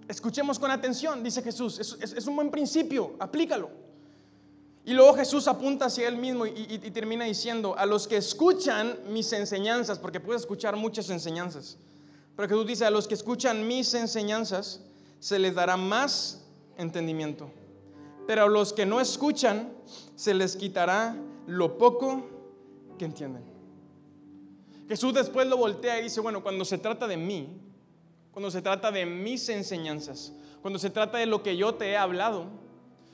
Escuchemos 0.10 0.58
con 0.58 0.72
atención, 0.72 1.24
dice 1.24 1.44
Jesús. 1.44 1.78
Es, 1.80 2.26
un 2.26 2.36
buen 2.36 2.50
principio, 2.50 3.14
aplícalo. 3.20 3.70
Y 4.84 4.94
luego 4.94 5.14
Jesús 5.14 5.48
apunta 5.48 5.86
hacia 5.86 6.08
él 6.08 6.18
mismo 6.18 6.48
y, 6.48 6.52
y, 6.68 6.90
termina 6.90 7.26
diciendo, 7.26 7.76
a 7.78 7.86
los 7.86 8.08
que 8.08 8.18
escuchan 8.18 8.98
mis 9.10 9.32
enseñanzas, 9.34 10.00
porque 10.00 10.20
puedes 10.20 10.42
escuchar 10.42 10.76
muchas 10.76 11.12
enseñanzas, 11.12 11.78
pero 12.36 12.50
Jesús 12.50 12.66
dice, 12.66 12.86
a 12.86 12.90
los 12.90 13.08
que 13.08 13.14
escuchan 13.14 13.68
mis 13.68 13.94
enseñanzas, 13.94 14.82
se 15.20 15.38
les 15.38 15.54
dará 15.54 15.78
más 15.78 16.42
entendimiento. 16.76 17.52
Pero 18.26 18.46
a 18.46 18.48
los 18.48 18.74
que 18.74 18.88
no 18.88 19.00
escuchan, 19.00 19.72
se 20.16 20.34
les 20.34 20.56
quitará 20.56 21.16
lo 21.46 21.78
poco 21.78 22.24
que 22.98 23.06
entienden. 23.06 23.44
Jesús 24.88 25.14
después 25.14 25.46
lo 25.46 25.58
voltea 25.58 26.00
y 26.00 26.04
dice, 26.06 26.20
bueno, 26.20 26.42
cuando 26.42 26.66
se 26.66 26.80
trata 26.80 27.08
de 27.08 27.18
mí, 27.18 27.69
cuando 28.32 28.52
se 28.52 28.62
trata 28.62 28.92
de 28.92 29.06
mis 29.06 29.50
enseñanzas, 29.50 30.34
cuando 30.62 30.80
se 30.80 30.90
trata 30.90 31.18
de 31.18 31.26
lo 31.26 31.42
que 31.42 31.58
yo 31.58 31.76
te 31.76 31.92
he 31.92 31.98
hablado, 31.98 32.48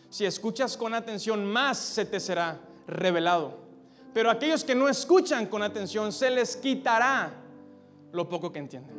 si 0.09 0.25
escuchas 0.25 0.77
con 0.77 0.93
atención, 0.93 1.45
más 1.45 1.77
se 1.77 2.05
te 2.05 2.19
será 2.19 2.59
revelado. 2.87 3.57
Pero 4.13 4.31
aquellos 4.31 4.63
que 4.63 4.75
no 4.75 4.87
escuchan 4.87 5.47
con 5.47 5.61
atención, 5.61 6.11
se 6.11 6.29
les 6.29 6.55
quitará 6.55 7.33
lo 8.11 8.29
poco 8.29 8.51
que 8.51 8.59
entienden. 8.59 8.95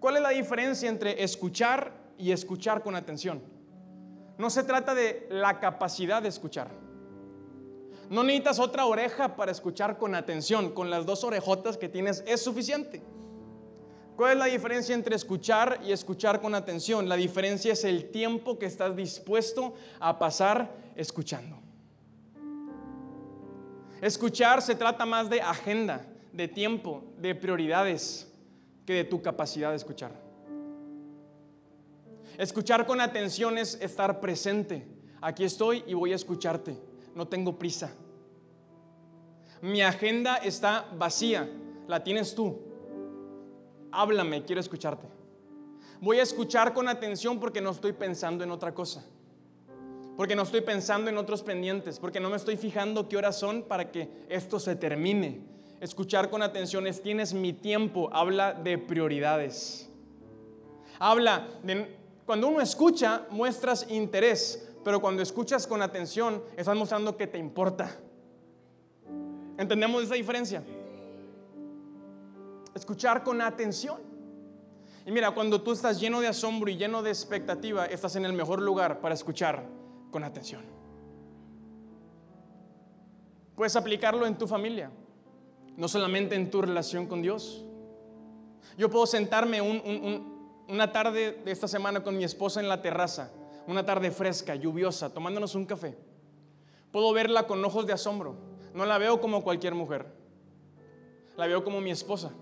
¿Cuál 0.00 0.16
es 0.16 0.22
la 0.22 0.30
diferencia 0.30 0.88
entre 0.88 1.22
escuchar 1.22 1.92
y 2.18 2.32
escuchar 2.32 2.82
con 2.82 2.96
atención? 2.96 3.42
No 4.38 4.50
se 4.50 4.64
trata 4.64 4.94
de 4.94 5.26
la 5.30 5.60
capacidad 5.60 6.22
de 6.22 6.28
escuchar. 6.28 6.68
No 8.10 8.22
necesitas 8.22 8.58
otra 8.58 8.86
oreja 8.86 9.36
para 9.36 9.52
escuchar 9.52 9.98
con 9.98 10.14
atención. 10.14 10.70
Con 10.70 10.90
las 10.90 11.06
dos 11.06 11.24
orejotas 11.24 11.76
que 11.76 11.88
tienes 11.88 12.24
es 12.26 12.42
suficiente. 12.42 13.02
¿Cuál 14.16 14.32
es 14.32 14.38
la 14.38 14.44
diferencia 14.44 14.94
entre 14.94 15.16
escuchar 15.16 15.80
y 15.84 15.90
escuchar 15.90 16.40
con 16.40 16.54
atención? 16.54 17.08
La 17.08 17.16
diferencia 17.16 17.72
es 17.72 17.82
el 17.82 18.10
tiempo 18.10 18.58
que 18.58 18.66
estás 18.66 18.94
dispuesto 18.94 19.74
a 19.98 20.18
pasar 20.18 20.70
escuchando. 20.94 21.58
Escuchar 24.00 24.62
se 24.62 24.76
trata 24.76 25.04
más 25.04 25.28
de 25.28 25.40
agenda, 25.40 26.06
de 26.32 26.46
tiempo, 26.46 27.02
de 27.18 27.34
prioridades, 27.34 28.32
que 28.86 28.92
de 28.92 29.04
tu 29.04 29.20
capacidad 29.20 29.70
de 29.70 29.76
escuchar. 29.76 30.12
Escuchar 32.38 32.86
con 32.86 33.00
atención 33.00 33.58
es 33.58 33.78
estar 33.80 34.20
presente. 34.20 34.86
Aquí 35.20 35.42
estoy 35.42 35.82
y 35.88 35.94
voy 35.94 36.12
a 36.12 36.16
escucharte. 36.16 36.78
No 37.16 37.26
tengo 37.26 37.58
prisa. 37.58 37.92
Mi 39.60 39.82
agenda 39.82 40.36
está 40.36 40.86
vacía. 40.96 41.48
La 41.88 42.04
tienes 42.04 42.34
tú 42.34 42.73
háblame, 44.00 44.44
quiero 44.44 44.60
escucharte. 44.60 45.06
Voy 46.00 46.18
a 46.18 46.22
escuchar 46.22 46.74
con 46.74 46.88
atención 46.88 47.40
porque 47.40 47.60
no 47.60 47.70
estoy 47.70 47.92
pensando 47.92 48.44
en 48.44 48.50
otra 48.50 48.74
cosa. 48.74 49.04
Porque 50.16 50.36
no 50.36 50.42
estoy 50.42 50.60
pensando 50.60 51.10
en 51.10 51.16
otros 51.16 51.42
pendientes. 51.42 51.98
Porque 51.98 52.20
no 52.20 52.30
me 52.30 52.36
estoy 52.36 52.56
fijando 52.56 53.08
qué 53.08 53.16
horas 53.16 53.38
son 53.38 53.62
para 53.62 53.90
que 53.90 54.08
esto 54.28 54.60
se 54.60 54.76
termine. 54.76 55.40
Escuchar 55.80 56.30
con 56.30 56.42
atención 56.42 56.86
es, 56.86 57.02
tienes 57.02 57.32
mi 57.32 57.52
tiempo. 57.52 58.10
Habla 58.12 58.52
de 58.52 58.78
prioridades. 58.78 59.88
Habla 60.98 61.48
de, 61.62 61.96
cuando 62.26 62.48
uno 62.48 62.60
escucha, 62.60 63.26
muestras 63.30 63.90
interés. 63.90 64.68
Pero 64.84 65.00
cuando 65.00 65.22
escuchas 65.22 65.66
con 65.66 65.82
atención, 65.82 66.42
estás 66.56 66.76
mostrando 66.76 67.16
que 67.16 67.26
te 67.26 67.38
importa. 67.38 67.96
¿Entendemos 69.56 70.02
esa 70.02 70.14
diferencia? 70.14 70.62
Escuchar 72.74 73.22
con 73.22 73.40
atención. 73.40 73.98
Y 75.06 75.10
mira, 75.10 75.32
cuando 75.32 75.62
tú 75.62 75.72
estás 75.72 76.00
lleno 76.00 76.20
de 76.20 76.28
asombro 76.28 76.70
y 76.70 76.76
lleno 76.76 77.02
de 77.02 77.10
expectativa, 77.10 77.86
estás 77.86 78.16
en 78.16 78.24
el 78.24 78.32
mejor 78.32 78.60
lugar 78.60 79.00
para 79.00 79.14
escuchar 79.14 79.66
con 80.10 80.24
atención. 80.24 80.62
Puedes 83.54 83.76
aplicarlo 83.76 84.26
en 84.26 84.36
tu 84.36 84.48
familia, 84.48 84.90
no 85.76 85.88
solamente 85.88 86.34
en 86.34 86.50
tu 86.50 86.62
relación 86.62 87.06
con 87.06 87.22
Dios. 87.22 87.64
Yo 88.78 88.90
puedo 88.90 89.06
sentarme 89.06 89.60
una 90.68 90.90
tarde 90.90 91.42
de 91.44 91.52
esta 91.52 91.68
semana 91.68 92.02
con 92.02 92.16
mi 92.16 92.24
esposa 92.24 92.60
en 92.60 92.68
la 92.68 92.80
terraza, 92.80 93.30
una 93.66 93.84
tarde 93.84 94.10
fresca, 94.10 94.54
lluviosa, 94.54 95.12
tomándonos 95.12 95.54
un 95.54 95.66
café. 95.66 95.96
Puedo 96.90 97.12
verla 97.12 97.46
con 97.46 97.64
ojos 97.64 97.86
de 97.86 97.92
asombro. 97.92 98.36
No 98.72 98.86
la 98.86 98.98
veo 98.98 99.20
como 99.20 99.44
cualquier 99.44 99.74
mujer. 99.74 100.06
La 101.36 101.46
veo 101.46 101.62
como 101.62 101.80
mi 101.80 101.90
esposa 101.90 102.32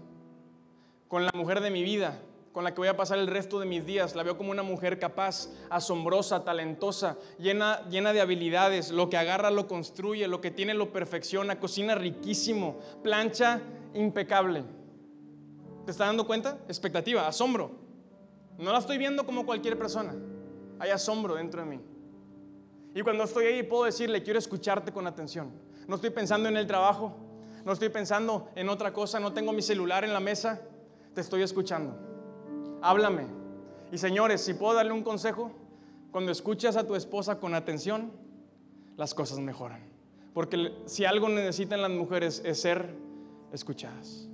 con 1.12 1.26
la 1.26 1.30
mujer 1.34 1.60
de 1.60 1.70
mi 1.70 1.82
vida, 1.82 2.18
con 2.52 2.64
la 2.64 2.72
que 2.72 2.80
voy 2.80 2.88
a 2.88 2.96
pasar 2.96 3.18
el 3.18 3.26
resto 3.26 3.60
de 3.60 3.66
mis 3.66 3.84
días. 3.84 4.14
La 4.14 4.22
veo 4.22 4.38
como 4.38 4.50
una 4.50 4.62
mujer 4.62 4.98
capaz, 4.98 5.50
asombrosa, 5.68 6.42
talentosa, 6.42 7.18
llena, 7.38 7.86
llena 7.90 8.14
de 8.14 8.22
habilidades. 8.22 8.90
Lo 8.90 9.10
que 9.10 9.18
agarra 9.18 9.50
lo 9.50 9.68
construye, 9.68 10.26
lo 10.26 10.40
que 10.40 10.50
tiene 10.50 10.72
lo 10.72 10.90
perfecciona, 10.90 11.60
cocina 11.60 11.94
riquísimo, 11.94 12.78
plancha 13.02 13.60
impecable. 13.92 14.64
¿Te 15.84 15.90
estás 15.90 16.06
dando 16.06 16.26
cuenta? 16.26 16.60
Expectativa, 16.66 17.28
asombro. 17.28 17.72
No 18.56 18.72
la 18.72 18.78
estoy 18.78 18.96
viendo 18.96 19.26
como 19.26 19.44
cualquier 19.44 19.76
persona. 19.76 20.14
Hay 20.78 20.88
asombro 20.88 21.34
dentro 21.34 21.60
de 21.60 21.76
mí. 21.76 21.80
Y 22.94 23.02
cuando 23.02 23.24
estoy 23.24 23.44
ahí 23.44 23.62
puedo 23.64 23.84
decirle, 23.84 24.22
quiero 24.22 24.38
escucharte 24.38 24.92
con 24.92 25.06
atención. 25.06 25.52
No 25.86 25.96
estoy 25.96 26.08
pensando 26.08 26.48
en 26.48 26.56
el 26.56 26.66
trabajo, 26.66 27.14
no 27.66 27.72
estoy 27.74 27.90
pensando 27.90 28.48
en 28.54 28.70
otra 28.70 28.94
cosa, 28.94 29.20
no 29.20 29.34
tengo 29.34 29.52
mi 29.52 29.60
celular 29.60 30.04
en 30.04 30.14
la 30.14 30.20
mesa 30.20 30.68
te 31.14 31.20
estoy 31.20 31.42
escuchando. 31.42 31.96
Háblame. 32.80 33.26
Y 33.90 33.98
señores, 33.98 34.40
si 34.40 34.54
puedo 34.54 34.74
darle 34.74 34.92
un 34.92 35.02
consejo, 35.02 35.50
cuando 36.10 36.32
escuchas 36.32 36.76
a 36.76 36.86
tu 36.86 36.94
esposa 36.94 37.38
con 37.38 37.54
atención, 37.54 38.12
las 38.96 39.14
cosas 39.14 39.38
mejoran. 39.38 39.80
Porque 40.34 40.72
si 40.86 41.04
algo 41.04 41.28
necesitan 41.28 41.82
las 41.82 41.90
mujeres 41.90 42.42
es 42.44 42.60
ser 42.60 42.94
escuchadas. 43.52 44.28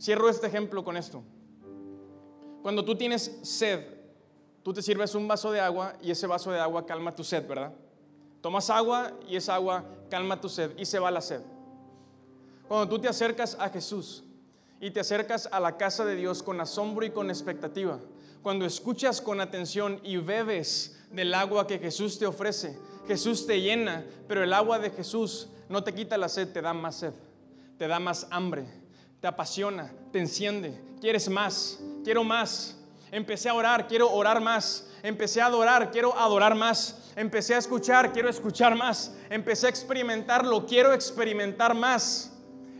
Cierro 0.00 0.28
este 0.28 0.46
ejemplo 0.46 0.84
con 0.84 0.96
esto. 0.96 1.22
Cuando 2.62 2.84
tú 2.84 2.96
tienes 2.96 3.38
sed, 3.42 3.84
tú 4.62 4.72
te 4.72 4.82
sirves 4.82 5.14
un 5.14 5.28
vaso 5.28 5.52
de 5.52 5.60
agua 5.60 5.94
y 6.02 6.10
ese 6.10 6.26
vaso 6.26 6.50
de 6.50 6.58
agua 6.58 6.86
calma 6.86 7.14
tu 7.14 7.22
sed, 7.22 7.46
¿verdad? 7.46 7.72
Tomas 8.40 8.68
agua 8.70 9.12
y 9.28 9.36
esa 9.36 9.54
agua 9.54 9.84
calma 10.10 10.40
tu 10.40 10.48
sed 10.48 10.76
y 10.76 10.84
se 10.84 10.98
va 10.98 11.10
la 11.10 11.20
sed. 11.20 11.40
Cuando 12.68 12.88
tú 12.88 12.98
te 13.00 13.08
acercas 13.08 13.56
a 13.58 13.68
Jesús 13.68 14.24
y 14.80 14.90
te 14.90 15.00
acercas 15.00 15.48
a 15.50 15.60
la 15.60 15.76
casa 15.76 16.04
de 16.04 16.16
Dios 16.16 16.42
con 16.42 16.60
asombro 16.60 17.04
y 17.04 17.10
con 17.10 17.30
expectativa, 17.30 17.98
cuando 18.42 18.66
escuchas 18.66 19.20
con 19.20 19.40
atención 19.40 20.00
y 20.02 20.16
bebes 20.16 20.98
del 21.10 21.34
agua 21.34 21.66
que 21.66 21.78
Jesús 21.78 22.18
te 22.18 22.26
ofrece, 22.26 22.78
Jesús 23.06 23.46
te 23.46 23.60
llena, 23.60 24.04
pero 24.28 24.42
el 24.42 24.52
agua 24.52 24.78
de 24.78 24.90
Jesús 24.90 25.48
no 25.68 25.82
te 25.84 25.94
quita 25.94 26.18
la 26.18 26.28
sed, 26.28 26.52
te 26.52 26.60
da 26.60 26.74
más 26.74 26.96
sed, 26.96 27.12
te 27.78 27.88
da 27.88 27.98
más 27.98 28.26
hambre, 28.30 28.66
te 29.20 29.26
apasiona, 29.26 29.92
te 30.12 30.20
enciende, 30.20 30.78
quieres 31.00 31.28
más, 31.28 31.80
quiero 32.02 32.24
más. 32.24 32.78
Empecé 33.10 33.48
a 33.48 33.54
orar, 33.54 33.86
quiero 33.86 34.10
orar 34.10 34.40
más. 34.40 34.88
Empecé 35.02 35.40
a 35.40 35.46
adorar, 35.46 35.92
quiero 35.92 36.18
adorar 36.18 36.54
más. 36.54 37.12
Empecé 37.14 37.54
a 37.54 37.58
escuchar, 37.58 38.12
quiero 38.12 38.28
escuchar 38.28 38.74
más. 38.74 39.14
Empecé 39.30 39.66
a 39.66 39.70
experimentarlo, 39.70 40.66
quiero 40.66 40.92
experimentar 40.92 41.74
más. 41.74 42.33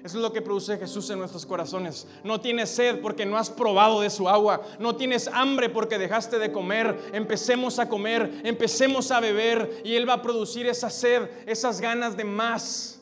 Eso 0.04 0.18
es 0.18 0.22
lo 0.22 0.34
que 0.34 0.42
produce 0.42 0.76
Jesús 0.76 1.08
en 1.08 1.18
nuestros 1.18 1.46
corazones. 1.46 2.06
No 2.24 2.38
tienes 2.38 2.68
sed 2.68 3.00
porque 3.00 3.24
no 3.24 3.38
has 3.38 3.48
probado 3.48 4.02
de 4.02 4.10
su 4.10 4.28
agua. 4.28 4.60
No 4.78 4.96
tienes 4.96 5.28
hambre 5.28 5.70
porque 5.70 5.96
dejaste 5.96 6.38
de 6.38 6.52
comer. 6.52 7.10
Empecemos 7.14 7.78
a 7.78 7.88
comer, 7.88 8.42
empecemos 8.44 9.10
a 9.10 9.20
beber 9.20 9.80
y 9.82 9.94
Él 9.94 10.06
va 10.06 10.12
a 10.12 10.22
producir 10.22 10.66
esa 10.66 10.90
sed, 10.90 11.30
esas 11.46 11.80
ganas 11.80 12.18
de 12.18 12.24
más. 12.24 13.00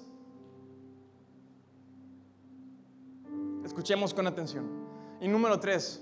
Escuchemos 3.64 4.14
con 4.14 4.28
atención. 4.28 4.70
Y 5.20 5.26
número 5.26 5.58
tres, 5.58 6.00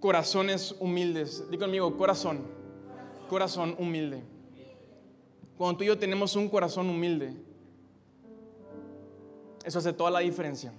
corazones 0.00 0.74
humildes. 0.80 1.48
Digo 1.48 1.60
conmigo, 1.60 1.96
corazón. 1.96 2.40
Corazón 3.30 3.76
humilde. 3.78 4.24
Cuando 5.56 5.78
tú 5.78 5.84
y 5.84 5.86
yo 5.86 5.96
tenemos 5.96 6.34
un 6.34 6.48
corazón 6.48 6.90
humilde, 6.90 7.46
eso 9.68 9.80
hace 9.80 9.92
toda 9.92 10.10
la 10.10 10.20
diferencia. 10.20 10.72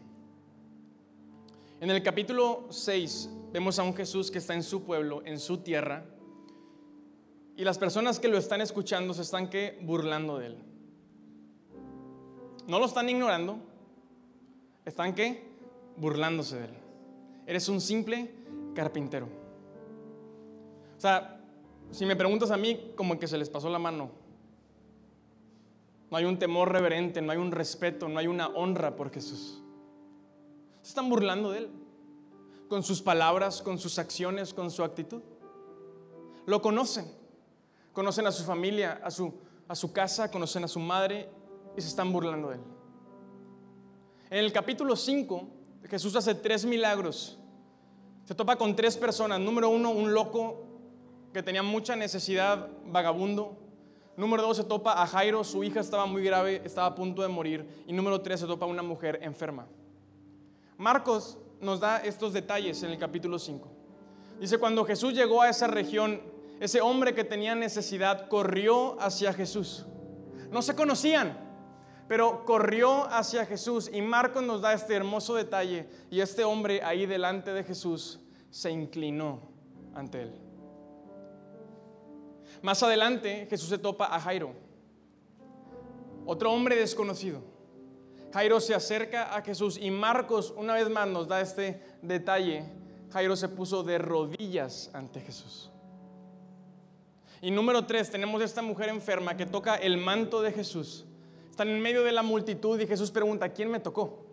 En 1.80 1.92
el 1.92 2.02
capítulo 2.02 2.66
6 2.72 3.30
vemos 3.54 3.78
a 3.78 3.84
un 3.84 3.94
Jesús 3.94 4.32
que 4.32 4.40
está 4.40 4.56
en 4.56 4.64
su 4.64 4.84
pueblo, 4.84 5.22
en 5.26 5.38
su 5.38 5.60
tierra, 5.60 6.06
y 7.56 7.64
las 7.64 7.78
personas 7.78 8.20
que 8.20 8.28
lo 8.28 8.40
están 8.40 8.62
escuchando 8.62 9.14
se 9.14 9.22
están 9.22 9.48
que 9.48 9.78
burlando 9.84 10.40
de 10.40 10.48
él. 10.48 10.58
No 12.66 12.80
lo 12.80 12.86
están 12.88 13.08
ignorando, 13.10 13.60
están 14.86 15.14
que 15.14 15.48
burlándose 15.96 16.58
de 16.58 16.66
él. 16.66 16.74
Eres 17.46 17.70
un 17.70 17.82
simple 17.82 18.34
carpintero. 18.74 19.28
O 20.98 21.00
sea, 21.00 21.40
si 21.92 22.08
me 22.08 22.16
preguntas 22.16 22.50
a 22.50 22.58
mí, 22.58 22.92
como 22.96 23.20
que 23.20 23.28
se 23.28 23.38
les 23.38 23.52
pasó 23.52 23.70
la 23.70 23.78
mano. 23.78 24.10
No 26.12 26.18
hay 26.18 26.26
un 26.26 26.40
temor 26.40 26.72
reverente, 26.72 27.22
no 27.22 27.32
hay 27.32 27.38
un 27.38 27.52
respeto, 27.52 28.10
no 28.10 28.20
hay 28.20 28.28
una 28.28 28.48
honra 28.48 28.96
por 28.96 29.12
Jesús. 29.12 29.62
Se 30.82 30.90
están 30.90 31.10
burlando 31.10 31.52
de 31.52 31.60
Él, 31.60 31.70
con 32.68 32.84
sus 32.84 33.02
palabras, 33.02 33.62
con 33.62 33.78
sus 33.78 34.00
acciones, 34.00 34.54
con 34.54 34.72
su 34.72 34.84
actitud. 34.84 35.22
Lo 36.46 36.62
conocen, 36.62 37.06
conocen 37.94 38.26
a 38.26 38.32
su 38.32 38.44
familia, 38.44 39.00
a 39.04 39.12
su, 39.12 39.34
a 39.68 39.76
su 39.76 39.92
casa, 39.92 40.32
conocen 40.32 40.64
a 40.64 40.68
su 40.68 40.80
madre 40.80 41.30
y 41.78 41.82
se 41.82 41.90
están 41.90 42.12
burlando 42.12 42.50
de 42.50 42.56
Él. 42.56 42.62
En 44.32 44.40
el 44.40 44.52
capítulo 44.52 44.96
5, 44.96 45.48
Jesús 45.90 46.16
hace 46.16 46.36
tres 46.36 46.66
milagros. 46.66 47.38
Se 48.26 48.36
topa 48.36 48.56
con 48.56 48.76
tres 48.76 48.96
personas. 48.98 49.40
Número 49.40 49.70
uno, 49.70 49.90
un 49.90 50.14
loco 50.14 50.64
que 51.34 51.42
tenía 51.42 51.64
mucha 51.64 51.96
necesidad, 51.96 52.68
vagabundo. 52.86 53.58
Número 54.20 54.44
dos, 54.44 54.58
se 54.58 54.66
topa 54.66 55.02
a 55.02 55.08
Jairo, 55.08 55.46
su 55.46 55.64
hija 55.64 55.80
estaba 55.80 56.06
muy 56.06 56.22
grave, 56.22 56.62
estaba 56.66 56.88
a 56.88 56.94
punto 56.94 57.22
de 57.22 57.30
morir. 57.30 57.66
Y 57.88 57.94
número 57.94 58.20
tres, 58.20 58.42
se 58.42 58.48
topa 58.48 58.66
a 58.66 58.68
una 58.68 58.84
mujer 58.84 59.18
enferma. 59.22 59.66
Marcos 60.78 61.38
nos 61.62 61.80
da 61.80 62.00
estos 62.00 62.34
detalles 62.34 62.84
en 62.84 62.92
el 62.92 62.98
capítulo 62.98 63.40
5. 63.40 63.70
Dice, 64.42 64.58
cuando 64.58 64.84
Jesús 64.84 65.14
llegó 65.14 65.42
a 65.42 65.48
esa 65.48 65.68
región, 65.68 66.22
ese 66.60 66.82
hombre 66.82 67.16
que 67.16 67.24
tenía 67.24 67.56
necesidad 67.56 68.28
corrió 68.28 69.00
hacia 69.00 69.32
Jesús. 69.32 69.86
No 70.52 70.62
se 70.64 70.76
conocían, 70.76 71.38
pero 72.10 72.44
corrió 72.44 73.06
hacia 73.06 73.46
Jesús. 73.46 73.90
Y 73.94 74.02
Marcos 74.02 74.44
nos 74.44 74.60
da 74.60 74.74
este 74.74 74.96
hermoso 74.96 75.34
detalle. 75.36 75.88
Y 76.12 76.20
este 76.20 76.44
hombre 76.44 76.84
ahí 76.84 77.06
delante 77.06 77.54
de 77.54 77.64
Jesús 77.64 78.20
se 78.50 78.70
inclinó 78.70 79.40
ante 79.96 80.24
él. 80.24 80.49
Más 82.62 82.84
adelante 82.84 83.48
Jesús 83.50 83.70
se 83.70 83.78
topa 83.78 84.06
a 84.06 84.20
Jairo, 84.20 84.54
otro 86.26 86.52
hombre 86.52 86.76
desconocido. 86.76 87.42
Jairo 88.34 88.60
se 88.60 88.76
acerca 88.76 89.36
a 89.36 89.42
Jesús 89.42 89.78
y 89.82 89.90
Marcos 89.90 90.54
una 90.56 90.76
vez 90.76 90.90
más 90.90 91.08
nos 91.08 91.28
da 91.28 91.42
este 91.42 91.82
detalle. 92.02 92.64
Jairo 93.12 93.36
se 93.36 93.50
puso 93.50 93.82
de 93.82 93.98
rodillas 93.98 94.92
ante 94.94 95.20
Jesús. 95.22 95.72
Y 97.42 97.52
número 97.52 97.86
tres, 97.86 98.12
tenemos 98.12 98.42
esta 98.42 98.62
mujer 98.62 98.90
enferma 98.90 99.36
que 99.36 99.46
toca 99.46 99.76
el 99.76 99.98
manto 99.98 100.42
de 100.42 100.52
Jesús. 100.52 101.06
Están 101.50 101.70
en 101.70 101.82
medio 101.82 102.04
de 102.04 102.12
la 102.12 102.22
multitud 102.22 102.80
y 102.80 102.86
Jesús 102.86 103.10
pregunta, 103.12 103.50
¿quién 103.50 103.72
me 103.72 103.80
tocó? 103.80 104.26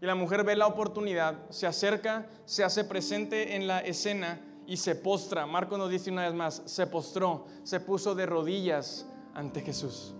Y 0.00 0.06
la 0.06 0.16
mujer 0.16 0.42
ve 0.44 0.56
la 0.56 0.66
oportunidad, 0.66 1.48
se 1.50 1.66
acerca, 1.66 2.26
se 2.44 2.64
hace 2.64 2.84
presente 2.84 3.54
en 3.54 3.68
la 3.68 3.80
escena 3.80 4.40
y 4.66 4.76
se 4.76 4.94
postra. 4.94 5.46
Marco 5.46 5.76
nos 5.76 5.90
dice 5.90 6.10
una 6.10 6.24
vez 6.24 6.34
más, 6.34 6.62
se 6.66 6.86
postró, 6.86 7.46
se 7.62 7.80
puso 7.80 8.14
de 8.14 8.26
rodillas 8.26 9.06
ante 9.34 9.60
Jesús. 9.60 10.14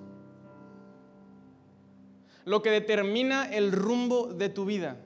Lo 2.44 2.62
que 2.62 2.70
determina 2.70 3.48
el 3.52 3.70
rumbo 3.70 4.26
de 4.26 4.48
tu 4.48 4.64
vida, 4.64 4.96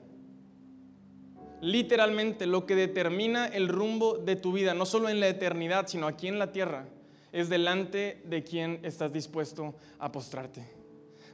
literalmente 1.61 2.47
lo 2.47 2.65
que 2.65 2.75
determina 2.75 3.45
el 3.45 3.67
rumbo 3.67 4.17
de 4.17 4.35
tu 4.35 4.51
vida, 4.51 4.73
no 4.73 4.85
solo 4.85 5.09
en 5.09 5.19
la 5.19 5.27
eternidad, 5.27 5.87
sino 5.87 6.07
aquí 6.07 6.27
en 6.27 6.39
la 6.39 6.51
tierra, 6.51 6.87
es 7.31 7.49
delante 7.49 8.21
de 8.25 8.43
quien 8.43 8.79
estás 8.83 9.13
dispuesto 9.13 9.75
a 9.99 10.11
postrarte, 10.11 10.63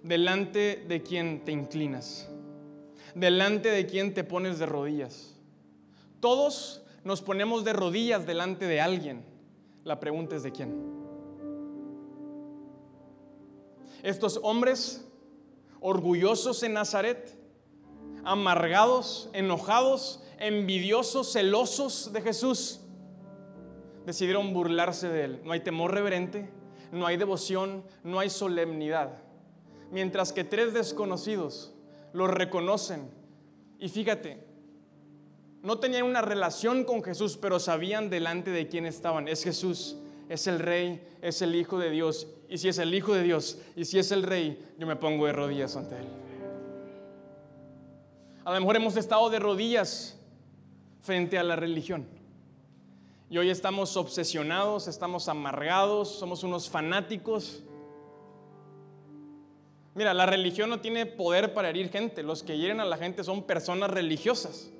delante 0.01 0.83
de 0.87 1.01
quien 1.01 1.45
te 1.45 1.51
inclinas, 1.51 2.29
delante 3.15 3.69
de 3.69 3.85
quien 3.85 4.13
te 4.13 4.23
pones 4.23 4.59
de 4.59 4.65
rodillas. 4.65 5.35
Todos 6.19 6.82
nos 7.03 7.21
ponemos 7.21 7.63
de 7.63 7.73
rodillas 7.73 8.25
delante 8.25 8.65
de 8.65 8.81
alguien. 8.81 9.25
La 9.83 9.99
pregunta 9.99 10.35
es 10.35 10.43
de 10.43 10.51
quién. 10.51 10.93
Estos 14.01 14.39
hombres 14.43 15.07
orgullosos 15.79 16.63
en 16.63 16.73
Nazaret, 16.73 17.37
amargados, 18.23 19.29
enojados, 19.33 20.23
envidiosos, 20.39 21.33
celosos 21.33 22.11
de 22.13 22.21
Jesús, 22.21 22.81
decidieron 24.05 24.53
burlarse 24.53 25.09
de 25.09 25.23
él. 25.25 25.41
No 25.43 25.51
hay 25.51 25.61
temor 25.61 25.93
reverente, 25.93 26.49
no 26.91 27.05
hay 27.05 27.17
devoción, 27.17 27.83
no 28.03 28.19
hay 28.19 28.29
solemnidad. 28.29 29.21
Mientras 29.91 30.33
que 30.33 30.43
tres 30.43 30.73
desconocidos 30.73 31.73
lo 32.13 32.27
reconocen. 32.27 33.09
Y 33.79 33.89
fíjate, 33.89 34.45
no 35.63 35.79
tenían 35.79 36.03
una 36.03 36.21
relación 36.21 36.83
con 36.83 37.01
Jesús, 37.01 37.37
pero 37.37 37.57
sabían 37.57 38.09
delante 38.09 38.51
de 38.51 38.67
quién 38.67 38.85
estaban. 38.85 39.29
Es 39.29 39.45
Jesús, 39.45 39.95
es 40.27 40.45
el 40.45 40.59
rey, 40.59 41.01
es 41.21 41.41
el 41.41 41.55
Hijo 41.55 41.79
de 41.79 41.89
Dios. 41.89 42.27
Y 42.49 42.57
si 42.57 42.67
es 42.67 42.77
el 42.79 42.93
Hijo 42.93 43.13
de 43.13 43.23
Dios 43.23 43.57
y 43.77 43.85
si 43.85 43.97
es 43.97 44.11
el 44.11 44.23
rey, 44.23 44.61
yo 44.77 44.85
me 44.85 44.97
pongo 44.97 45.25
de 45.25 45.31
rodillas 45.31 45.77
ante 45.77 45.95
Él. 45.95 46.07
A 48.43 48.53
lo 48.53 48.59
mejor 48.59 48.75
hemos 48.75 48.97
estado 48.97 49.29
de 49.29 49.39
rodillas 49.39 50.19
frente 50.99 51.39
a 51.39 51.43
la 51.43 51.55
religión. 51.55 52.07
Y 53.29 53.37
hoy 53.37 53.49
estamos 53.49 53.95
obsesionados, 53.95 54.89
estamos 54.89 55.29
amargados, 55.29 56.09
somos 56.09 56.43
unos 56.43 56.69
fanáticos. 56.69 57.63
Mira, 59.95 60.13
la 60.13 60.25
religión 60.25 60.69
no 60.69 60.81
tiene 60.81 61.05
poder 61.05 61.53
para 61.53 61.69
herir 61.69 61.89
gente. 61.89 62.21
Los 62.21 62.43
que 62.43 62.57
hieren 62.57 62.81
a 62.81 62.85
la 62.85 62.97
gente 62.97 63.23
son 63.23 63.43
personas 63.43 63.89
religiosas 63.89 64.73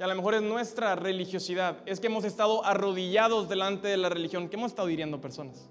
y 0.00 0.02
a 0.02 0.06
lo 0.06 0.14
mejor 0.14 0.32
es 0.32 0.40
nuestra 0.40 0.96
religiosidad, 0.96 1.76
es 1.84 2.00
que 2.00 2.06
hemos 2.06 2.24
estado 2.24 2.64
arrodillados 2.64 3.50
delante 3.50 3.86
de 3.86 3.98
la 3.98 4.08
religión, 4.08 4.48
que 4.48 4.56
hemos 4.56 4.70
estado 4.70 4.88
hiriendo 4.88 5.20
personas. 5.20 5.68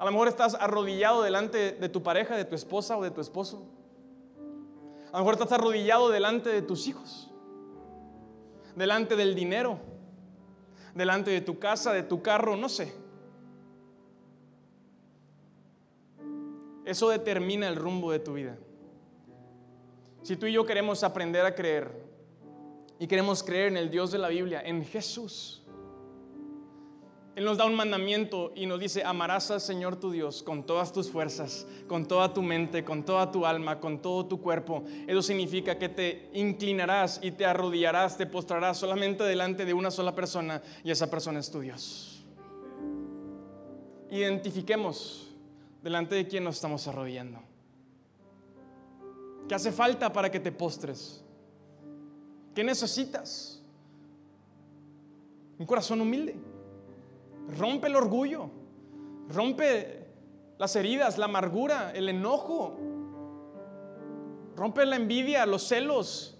A 0.00 0.04
lo 0.04 0.10
mejor 0.10 0.26
estás 0.26 0.54
arrodillado 0.54 1.22
delante 1.22 1.70
de 1.70 1.88
tu 1.88 2.02
pareja, 2.02 2.34
de 2.34 2.44
tu 2.44 2.56
esposa 2.56 2.98
o 2.98 3.04
de 3.04 3.12
tu 3.12 3.20
esposo. 3.20 3.68
A 5.12 5.12
lo 5.12 5.18
mejor 5.18 5.34
estás 5.34 5.52
arrodillado 5.52 6.08
delante 6.08 6.50
de 6.50 6.60
tus 6.60 6.88
hijos, 6.88 7.30
delante 8.74 9.14
del 9.14 9.36
dinero, 9.36 9.78
delante 10.96 11.30
de 11.30 11.42
tu 11.42 11.60
casa, 11.60 11.92
de 11.92 12.02
tu 12.02 12.20
carro, 12.20 12.56
no 12.56 12.68
sé. 12.68 12.92
Eso 16.84 17.10
determina 17.10 17.68
el 17.68 17.76
rumbo 17.76 18.10
de 18.10 18.18
tu 18.18 18.32
vida. 18.32 18.58
Si 20.22 20.34
tú 20.34 20.46
y 20.46 20.52
yo 20.52 20.66
queremos 20.66 21.04
aprender 21.04 21.46
a 21.46 21.54
creer 21.54 22.09
y 23.00 23.06
queremos 23.06 23.42
creer 23.42 23.68
en 23.68 23.78
el 23.78 23.90
Dios 23.90 24.12
de 24.12 24.18
la 24.18 24.28
Biblia, 24.28 24.60
en 24.62 24.84
Jesús, 24.84 25.62
Él 27.34 27.46
nos 27.46 27.56
da 27.56 27.64
un 27.64 27.74
mandamiento 27.74 28.52
y 28.54 28.66
nos 28.66 28.78
dice, 28.78 29.02
amarás 29.02 29.50
al 29.50 29.62
Señor 29.62 29.96
tu 29.96 30.10
Dios 30.10 30.42
con 30.42 30.66
todas 30.66 30.92
tus 30.92 31.10
fuerzas, 31.10 31.66
con 31.88 32.06
toda 32.06 32.34
tu 32.34 32.42
mente, 32.42 32.84
con 32.84 33.02
toda 33.02 33.32
tu 33.32 33.46
alma, 33.46 33.80
con 33.80 34.02
todo 34.02 34.26
tu 34.26 34.42
cuerpo. 34.42 34.84
Eso 35.06 35.22
significa 35.22 35.78
que 35.78 35.88
te 35.88 36.28
inclinarás 36.34 37.20
y 37.22 37.30
te 37.30 37.46
arrodillarás, 37.46 38.18
te 38.18 38.26
postrarás 38.26 38.76
solamente 38.76 39.24
delante 39.24 39.64
de 39.64 39.72
una 39.72 39.90
sola 39.90 40.14
persona 40.14 40.60
y 40.84 40.90
esa 40.90 41.10
persona 41.10 41.40
es 41.40 41.50
tu 41.50 41.60
Dios. 41.60 42.22
Identifiquemos 44.10 45.34
delante 45.82 46.16
de 46.16 46.28
quién 46.28 46.44
nos 46.44 46.56
estamos 46.56 46.86
arrodillando. 46.86 47.40
¿Qué 49.48 49.54
hace 49.54 49.72
falta 49.72 50.12
para 50.12 50.30
que 50.30 50.38
te 50.38 50.52
postres? 50.52 51.24
¿Qué 52.54 52.64
necesitas? 52.64 53.62
Un 55.58 55.66
corazón 55.66 56.00
humilde. 56.00 56.36
Rompe 57.58 57.88
el 57.88 57.96
orgullo. 57.96 58.50
Rompe 59.28 60.06
las 60.58 60.74
heridas, 60.76 61.18
la 61.18 61.26
amargura, 61.26 61.92
el 61.94 62.08
enojo. 62.08 62.78
Rompe 64.56 64.84
la 64.84 64.96
envidia, 64.96 65.46
los 65.46 65.62
celos, 65.62 66.36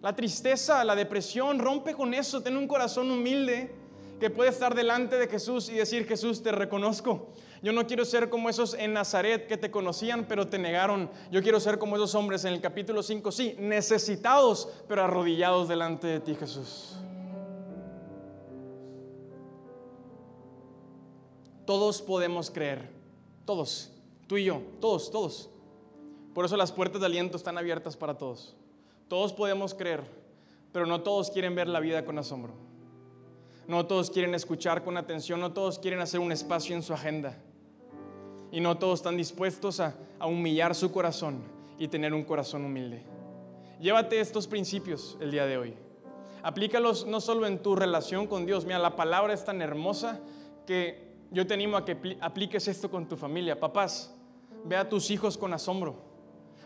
la 0.00 0.16
tristeza, 0.16 0.82
la 0.84 0.96
depresión. 0.96 1.58
Rompe 1.58 1.94
con 1.94 2.14
eso. 2.14 2.42
Ten 2.42 2.56
un 2.56 2.66
corazón 2.66 3.10
humilde 3.10 3.74
que 4.18 4.30
puede 4.30 4.50
estar 4.50 4.74
delante 4.74 5.18
de 5.18 5.28
Jesús 5.28 5.68
y 5.68 5.74
decir, 5.74 6.06
Jesús, 6.06 6.42
te 6.42 6.52
reconozco. 6.52 7.32
Yo 7.62 7.72
no 7.72 7.86
quiero 7.86 8.04
ser 8.04 8.28
como 8.28 8.48
esos 8.48 8.74
en 8.74 8.92
Nazaret 8.92 9.46
que 9.46 9.56
te 9.56 9.70
conocían 9.70 10.24
pero 10.24 10.48
te 10.48 10.58
negaron. 10.58 11.08
Yo 11.30 11.42
quiero 11.42 11.60
ser 11.60 11.78
como 11.78 11.94
esos 11.94 12.14
hombres 12.16 12.44
en 12.44 12.54
el 12.54 12.60
capítulo 12.60 13.04
5, 13.04 13.30
sí, 13.30 13.54
necesitados 13.58 14.68
pero 14.88 15.04
arrodillados 15.04 15.68
delante 15.68 16.08
de 16.08 16.20
ti, 16.20 16.34
Jesús. 16.34 16.96
Todos 21.64 22.02
podemos 22.02 22.50
creer, 22.50 22.90
todos, 23.44 23.92
tú 24.26 24.36
y 24.36 24.44
yo, 24.44 24.60
todos, 24.80 25.12
todos. 25.12 25.48
Por 26.34 26.44
eso 26.44 26.56
las 26.56 26.72
puertas 26.72 27.00
de 27.00 27.06
aliento 27.06 27.36
están 27.36 27.56
abiertas 27.56 27.96
para 27.96 28.18
todos. 28.18 28.56
Todos 29.06 29.32
podemos 29.32 29.72
creer, 29.72 30.02
pero 30.72 30.84
no 30.84 31.02
todos 31.02 31.30
quieren 31.30 31.54
ver 31.54 31.68
la 31.68 31.78
vida 31.78 32.04
con 32.04 32.18
asombro. 32.18 32.54
No 33.68 33.86
todos 33.86 34.10
quieren 34.10 34.34
escuchar 34.34 34.82
con 34.82 34.96
atención, 34.96 35.38
no 35.38 35.52
todos 35.52 35.78
quieren 35.78 36.00
hacer 36.00 36.18
un 36.18 36.32
espacio 36.32 36.74
en 36.74 36.82
su 36.82 36.92
agenda 36.92 37.38
y 38.52 38.60
no 38.60 38.76
todos 38.78 39.00
están 39.00 39.16
dispuestos 39.16 39.80
a, 39.80 39.96
humillar 40.24 40.76
su 40.76 40.92
corazón 40.92 41.42
y 41.78 41.88
tener 41.88 42.14
un 42.14 42.22
corazón 42.22 42.64
humilde. 42.64 43.02
Llévate 43.80 44.20
estos 44.20 44.46
principios 44.46 45.18
el 45.20 45.32
día 45.32 45.46
de 45.46 45.58
hoy. 45.58 45.74
Aplícalos 46.44 47.06
no 47.06 47.20
solo 47.20 47.44
en 47.46 47.58
tu 47.58 47.74
relación 47.74 48.28
con 48.28 48.46
Dios. 48.46 48.64
Mira, 48.64 48.78
la 48.78 48.94
palabra 48.94 49.32
es 49.32 49.44
tan 49.44 49.60
hermosa 49.60 50.20
que 50.64 51.12
yo 51.32 51.44
te 51.44 51.54
animo 51.54 51.76
a 51.76 51.84
que 51.84 52.18
apliques 52.20 52.68
esto 52.68 52.88
con 52.88 53.08
tu 53.08 53.16
familia. 53.16 53.58
Papás, 53.58 54.14
ve 54.64 54.76
a 54.76 54.88
tus 54.88 55.10
hijos 55.10 55.36
con 55.36 55.52
asombro. 55.52 55.96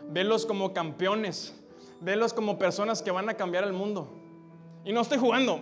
Velos 0.09 0.45
como 0.45 0.73
campeones. 0.73 1.59
Velos 1.99 2.31
como 2.31 2.59
personas 2.59 3.01
que 3.01 3.09
van 3.09 3.27
a 3.27 3.33
cambiar 3.33 3.63
el 3.63 3.73
mundo. 3.73 4.13
Y 4.85 4.93
no 4.93 5.01
estoy 5.01 5.17
jugando. 5.17 5.61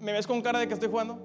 ¿Me 0.00 0.12
ves 0.12 0.26
con 0.26 0.42
cara 0.42 0.58
de 0.58 0.66
que 0.66 0.74
estoy 0.74 0.88
jugando? 0.88 1.18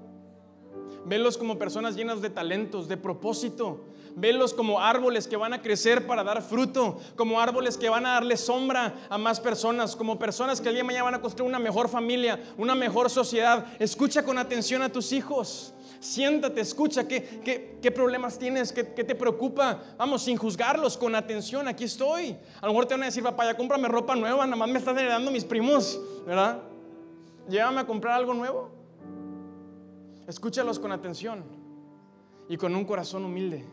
Velos 1.04 1.36
como 1.36 1.58
personas 1.58 1.96
llenas 1.96 2.22
de 2.22 2.30
talentos, 2.30 2.86
de 2.86 2.96
propósito, 2.96 3.86
Velos 4.16 4.52
como 4.52 4.80
árboles 4.80 5.26
que 5.26 5.36
van 5.36 5.52
a 5.52 5.62
crecer 5.62 6.06
para 6.06 6.22
dar 6.22 6.42
fruto, 6.42 6.98
como 7.16 7.40
árboles 7.40 7.76
que 7.76 7.88
van 7.88 8.06
a 8.06 8.14
darle 8.14 8.36
sombra 8.36 8.94
a 9.08 9.18
más 9.18 9.40
personas, 9.40 9.96
como 9.96 10.18
personas 10.18 10.60
que 10.60 10.68
el 10.68 10.74
día 10.74 10.82
de 10.82 10.86
mañana 10.86 11.04
van 11.04 11.14
a 11.14 11.20
construir 11.20 11.48
una 11.48 11.58
mejor 11.58 11.88
familia, 11.88 12.40
una 12.56 12.74
mejor 12.74 13.10
sociedad. 13.10 13.66
Escucha 13.78 14.24
con 14.24 14.38
atención 14.38 14.82
a 14.82 14.90
tus 14.90 15.12
hijos. 15.12 15.74
Siéntate, 16.00 16.60
escucha 16.60 17.06
qué, 17.06 17.78
qué, 17.80 17.90
problemas 17.92 18.36
tienes, 18.36 18.72
qué, 18.72 18.92
qué, 18.92 19.04
te 19.04 19.14
preocupa. 19.14 19.80
Vamos, 19.96 20.22
sin 20.22 20.36
juzgarlos, 20.36 20.96
con 20.96 21.14
atención, 21.14 21.68
aquí 21.68 21.84
estoy. 21.84 22.36
A 22.60 22.66
lo 22.66 22.72
mejor 22.72 22.86
te 22.86 22.94
van 22.94 23.04
a 23.04 23.06
decir, 23.06 23.22
papá, 23.22 23.44
ya 23.44 23.56
cómprame 23.56 23.86
ropa 23.86 24.16
nueva, 24.16 24.44
nada 24.44 24.56
más 24.56 24.68
me 24.68 24.80
están 24.80 24.98
heredando 24.98 25.30
mis 25.30 25.44
primos, 25.44 26.00
¿verdad? 26.26 26.60
Llévame 27.48 27.80
a 27.80 27.86
comprar 27.86 28.14
algo 28.14 28.34
nuevo. 28.34 28.70
Escúchalos 30.26 30.78
con 30.78 30.90
atención 30.90 31.44
y 32.48 32.56
con 32.56 32.74
un 32.74 32.84
corazón 32.84 33.24
humilde. 33.24 33.64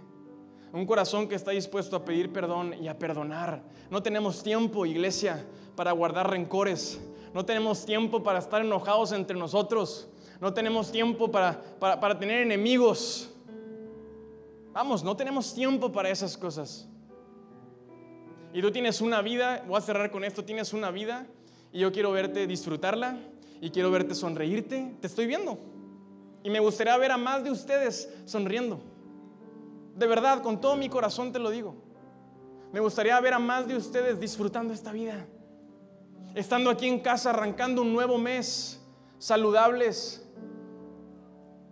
Un 0.71 0.85
corazón 0.85 1.27
que 1.27 1.35
está 1.35 1.51
dispuesto 1.51 1.95
a 1.95 2.05
pedir 2.05 2.31
perdón 2.31 2.75
y 2.79 2.87
a 2.87 2.97
perdonar. 2.97 3.63
No 3.89 4.03
tenemos 4.03 4.43
tiempo, 4.43 4.85
iglesia, 4.85 5.43
para 5.75 5.91
guardar 5.91 6.29
rencores. 6.29 6.99
No 7.33 7.43
tenemos 7.43 7.85
tiempo 7.85 8.21
para 8.21 8.39
estar 8.39 8.61
enojados 8.61 9.11
entre 9.11 9.37
nosotros. 9.37 10.07
No 10.39 10.53
tenemos 10.53 10.91
tiempo 10.91 11.31
para, 11.31 11.61
para, 11.79 12.17
tener 12.19 12.41
enemigos. 12.41 13.31
Vamos, 14.71 15.03
no 15.03 15.15
tenemos 15.15 15.53
tiempo 15.53 15.91
para 15.91 16.09
esas 16.09 16.37
cosas. 16.37 16.87
Y 18.53 18.61
tú 18.61 18.71
tienes 18.71 19.01
una 19.01 19.21
vida, 19.21 19.63
voy 19.67 19.77
a 19.77 19.81
cerrar 19.81 20.11
con 20.11 20.23
esto, 20.23 20.45
tienes 20.45 20.73
una 20.73 20.91
vida 20.91 21.27
y 21.71 21.79
yo 21.79 21.91
quiero 21.91 22.11
verte 22.11 22.47
disfrutarla 22.47 23.17
y 23.59 23.71
quiero 23.71 23.91
verte 23.91 24.15
sonreírte. 24.15 24.95
Te 25.01 25.07
estoy 25.07 25.25
viendo. 25.25 25.57
Y 26.43 26.49
me 26.49 26.59
gustaría 26.59 26.95
ver 26.97 27.11
a 27.11 27.17
más 27.17 27.43
de 27.43 27.51
ustedes 27.51 28.09
sonriendo. 28.25 28.79
De 29.99 30.07
verdad, 30.07 30.41
con 30.41 30.61
todo 30.61 30.77
mi 30.77 30.87
corazón 30.87 31.33
te 31.33 31.39
lo 31.39 31.49
digo. 31.49 31.75
Me 32.71 32.79
gustaría 32.79 33.19
ver 33.19 33.33
a 33.33 33.39
más 33.39 33.67
de 33.67 33.75
ustedes 33.75 34.17
disfrutando 34.17 34.73
esta 34.73 34.93
vida. 34.93 35.27
Estando 36.33 36.69
aquí 36.69 36.87
en 36.87 37.01
casa, 37.01 37.31
arrancando 37.31 37.81
un 37.81 37.91
nuevo 37.91 38.17
mes, 38.17 38.81
saludables. 39.17 40.25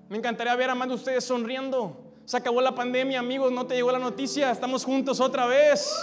Me 0.09 0.17
encantaría 0.17 0.53
ver 0.57 0.69
a 0.69 0.75
más 0.75 0.89
de 0.89 0.95
ustedes 0.95 1.23
sonriendo. 1.23 2.03
Se 2.25 2.35
acabó 2.35 2.59
la 2.59 2.75
pandemia, 2.75 3.19
amigos, 3.19 3.49
no 3.53 3.65
te 3.65 3.75
llegó 3.75 3.93
la 3.93 3.99
noticia. 3.99 4.51
Estamos 4.51 4.83
juntos 4.83 5.21
otra 5.21 5.45
vez. 5.45 5.95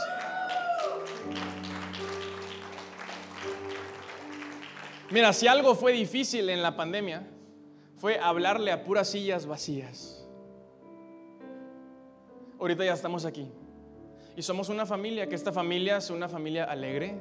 Mira, 5.10 5.34
si 5.34 5.46
algo 5.46 5.74
fue 5.74 5.92
difícil 5.92 6.48
en 6.48 6.62
la 6.62 6.74
pandemia, 6.74 7.28
fue 7.98 8.18
hablarle 8.18 8.72
a 8.72 8.82
puras 8.82 9.10
sillas 9.10 9.44
vacías 9.44 10.23
ahorita 12.64 12.84
ya 12.84 12.94
estamos 12.94 13.24
aquí. 13.24 13.46
Y 14.36 14.42
somos 14.42 14.68
una 14.68 14.86
familia, 14.86 15.28
que 15.28 15.34
esta 15.34 15.52
familia 15.52 15.98
es 15.98 16.10
una 16.10 16.28
familia 16.28 16.64
alegre. 16.64 17.20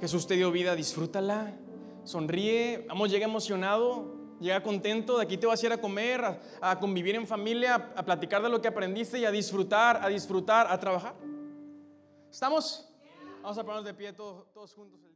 Jesús 0.00 0.26
te 0.26 0.34
dio 0.34 0.52
vida, 0.52 0.76
disfrútala, 0.76 1.56
sonríe, 2.04 2.84
vamos, 2.88 3.10
llega 3.10 3.24
emocionado, 3.24 4.14
llega 4.38 4.62
contento, 4.62 5.16
de 5.16 5.24
aquí 5.24 5.38
te 5.38 5.46
vas 5.46 5.62
a 5.62 5.66
ir 5.66 5.72
a 5.72 5.80
comer, 5.80 6.38
a, 6.60 6.78
convivir 6.78 7.16
en 7.16 7.26
familia, 7.26 7.92
a, 7.96 8.04
platicar 8.04 8.42
de 8.42 8.48
lo 8.48 8.60
que 8.60 8.68
aprendiste 8.68 9.18
y 9.18 9.24
a 9.24 9.30
disfrutar, 9.30 9.98
a 10.02 10.08
disfrutar, 10.08 10.66
a 10.70 10.78
trabajar. 10.78 11.14
¿Estamos? 12.30 12.86
Vamos 13.42 13.56
a 13.56 13.62
ponernos 13.62 13.84
de 13.86 13.94
pie 13.94 14.12
todos, 14.12 14.52
todos 14.52 14.74
juntos. 14.74 15.07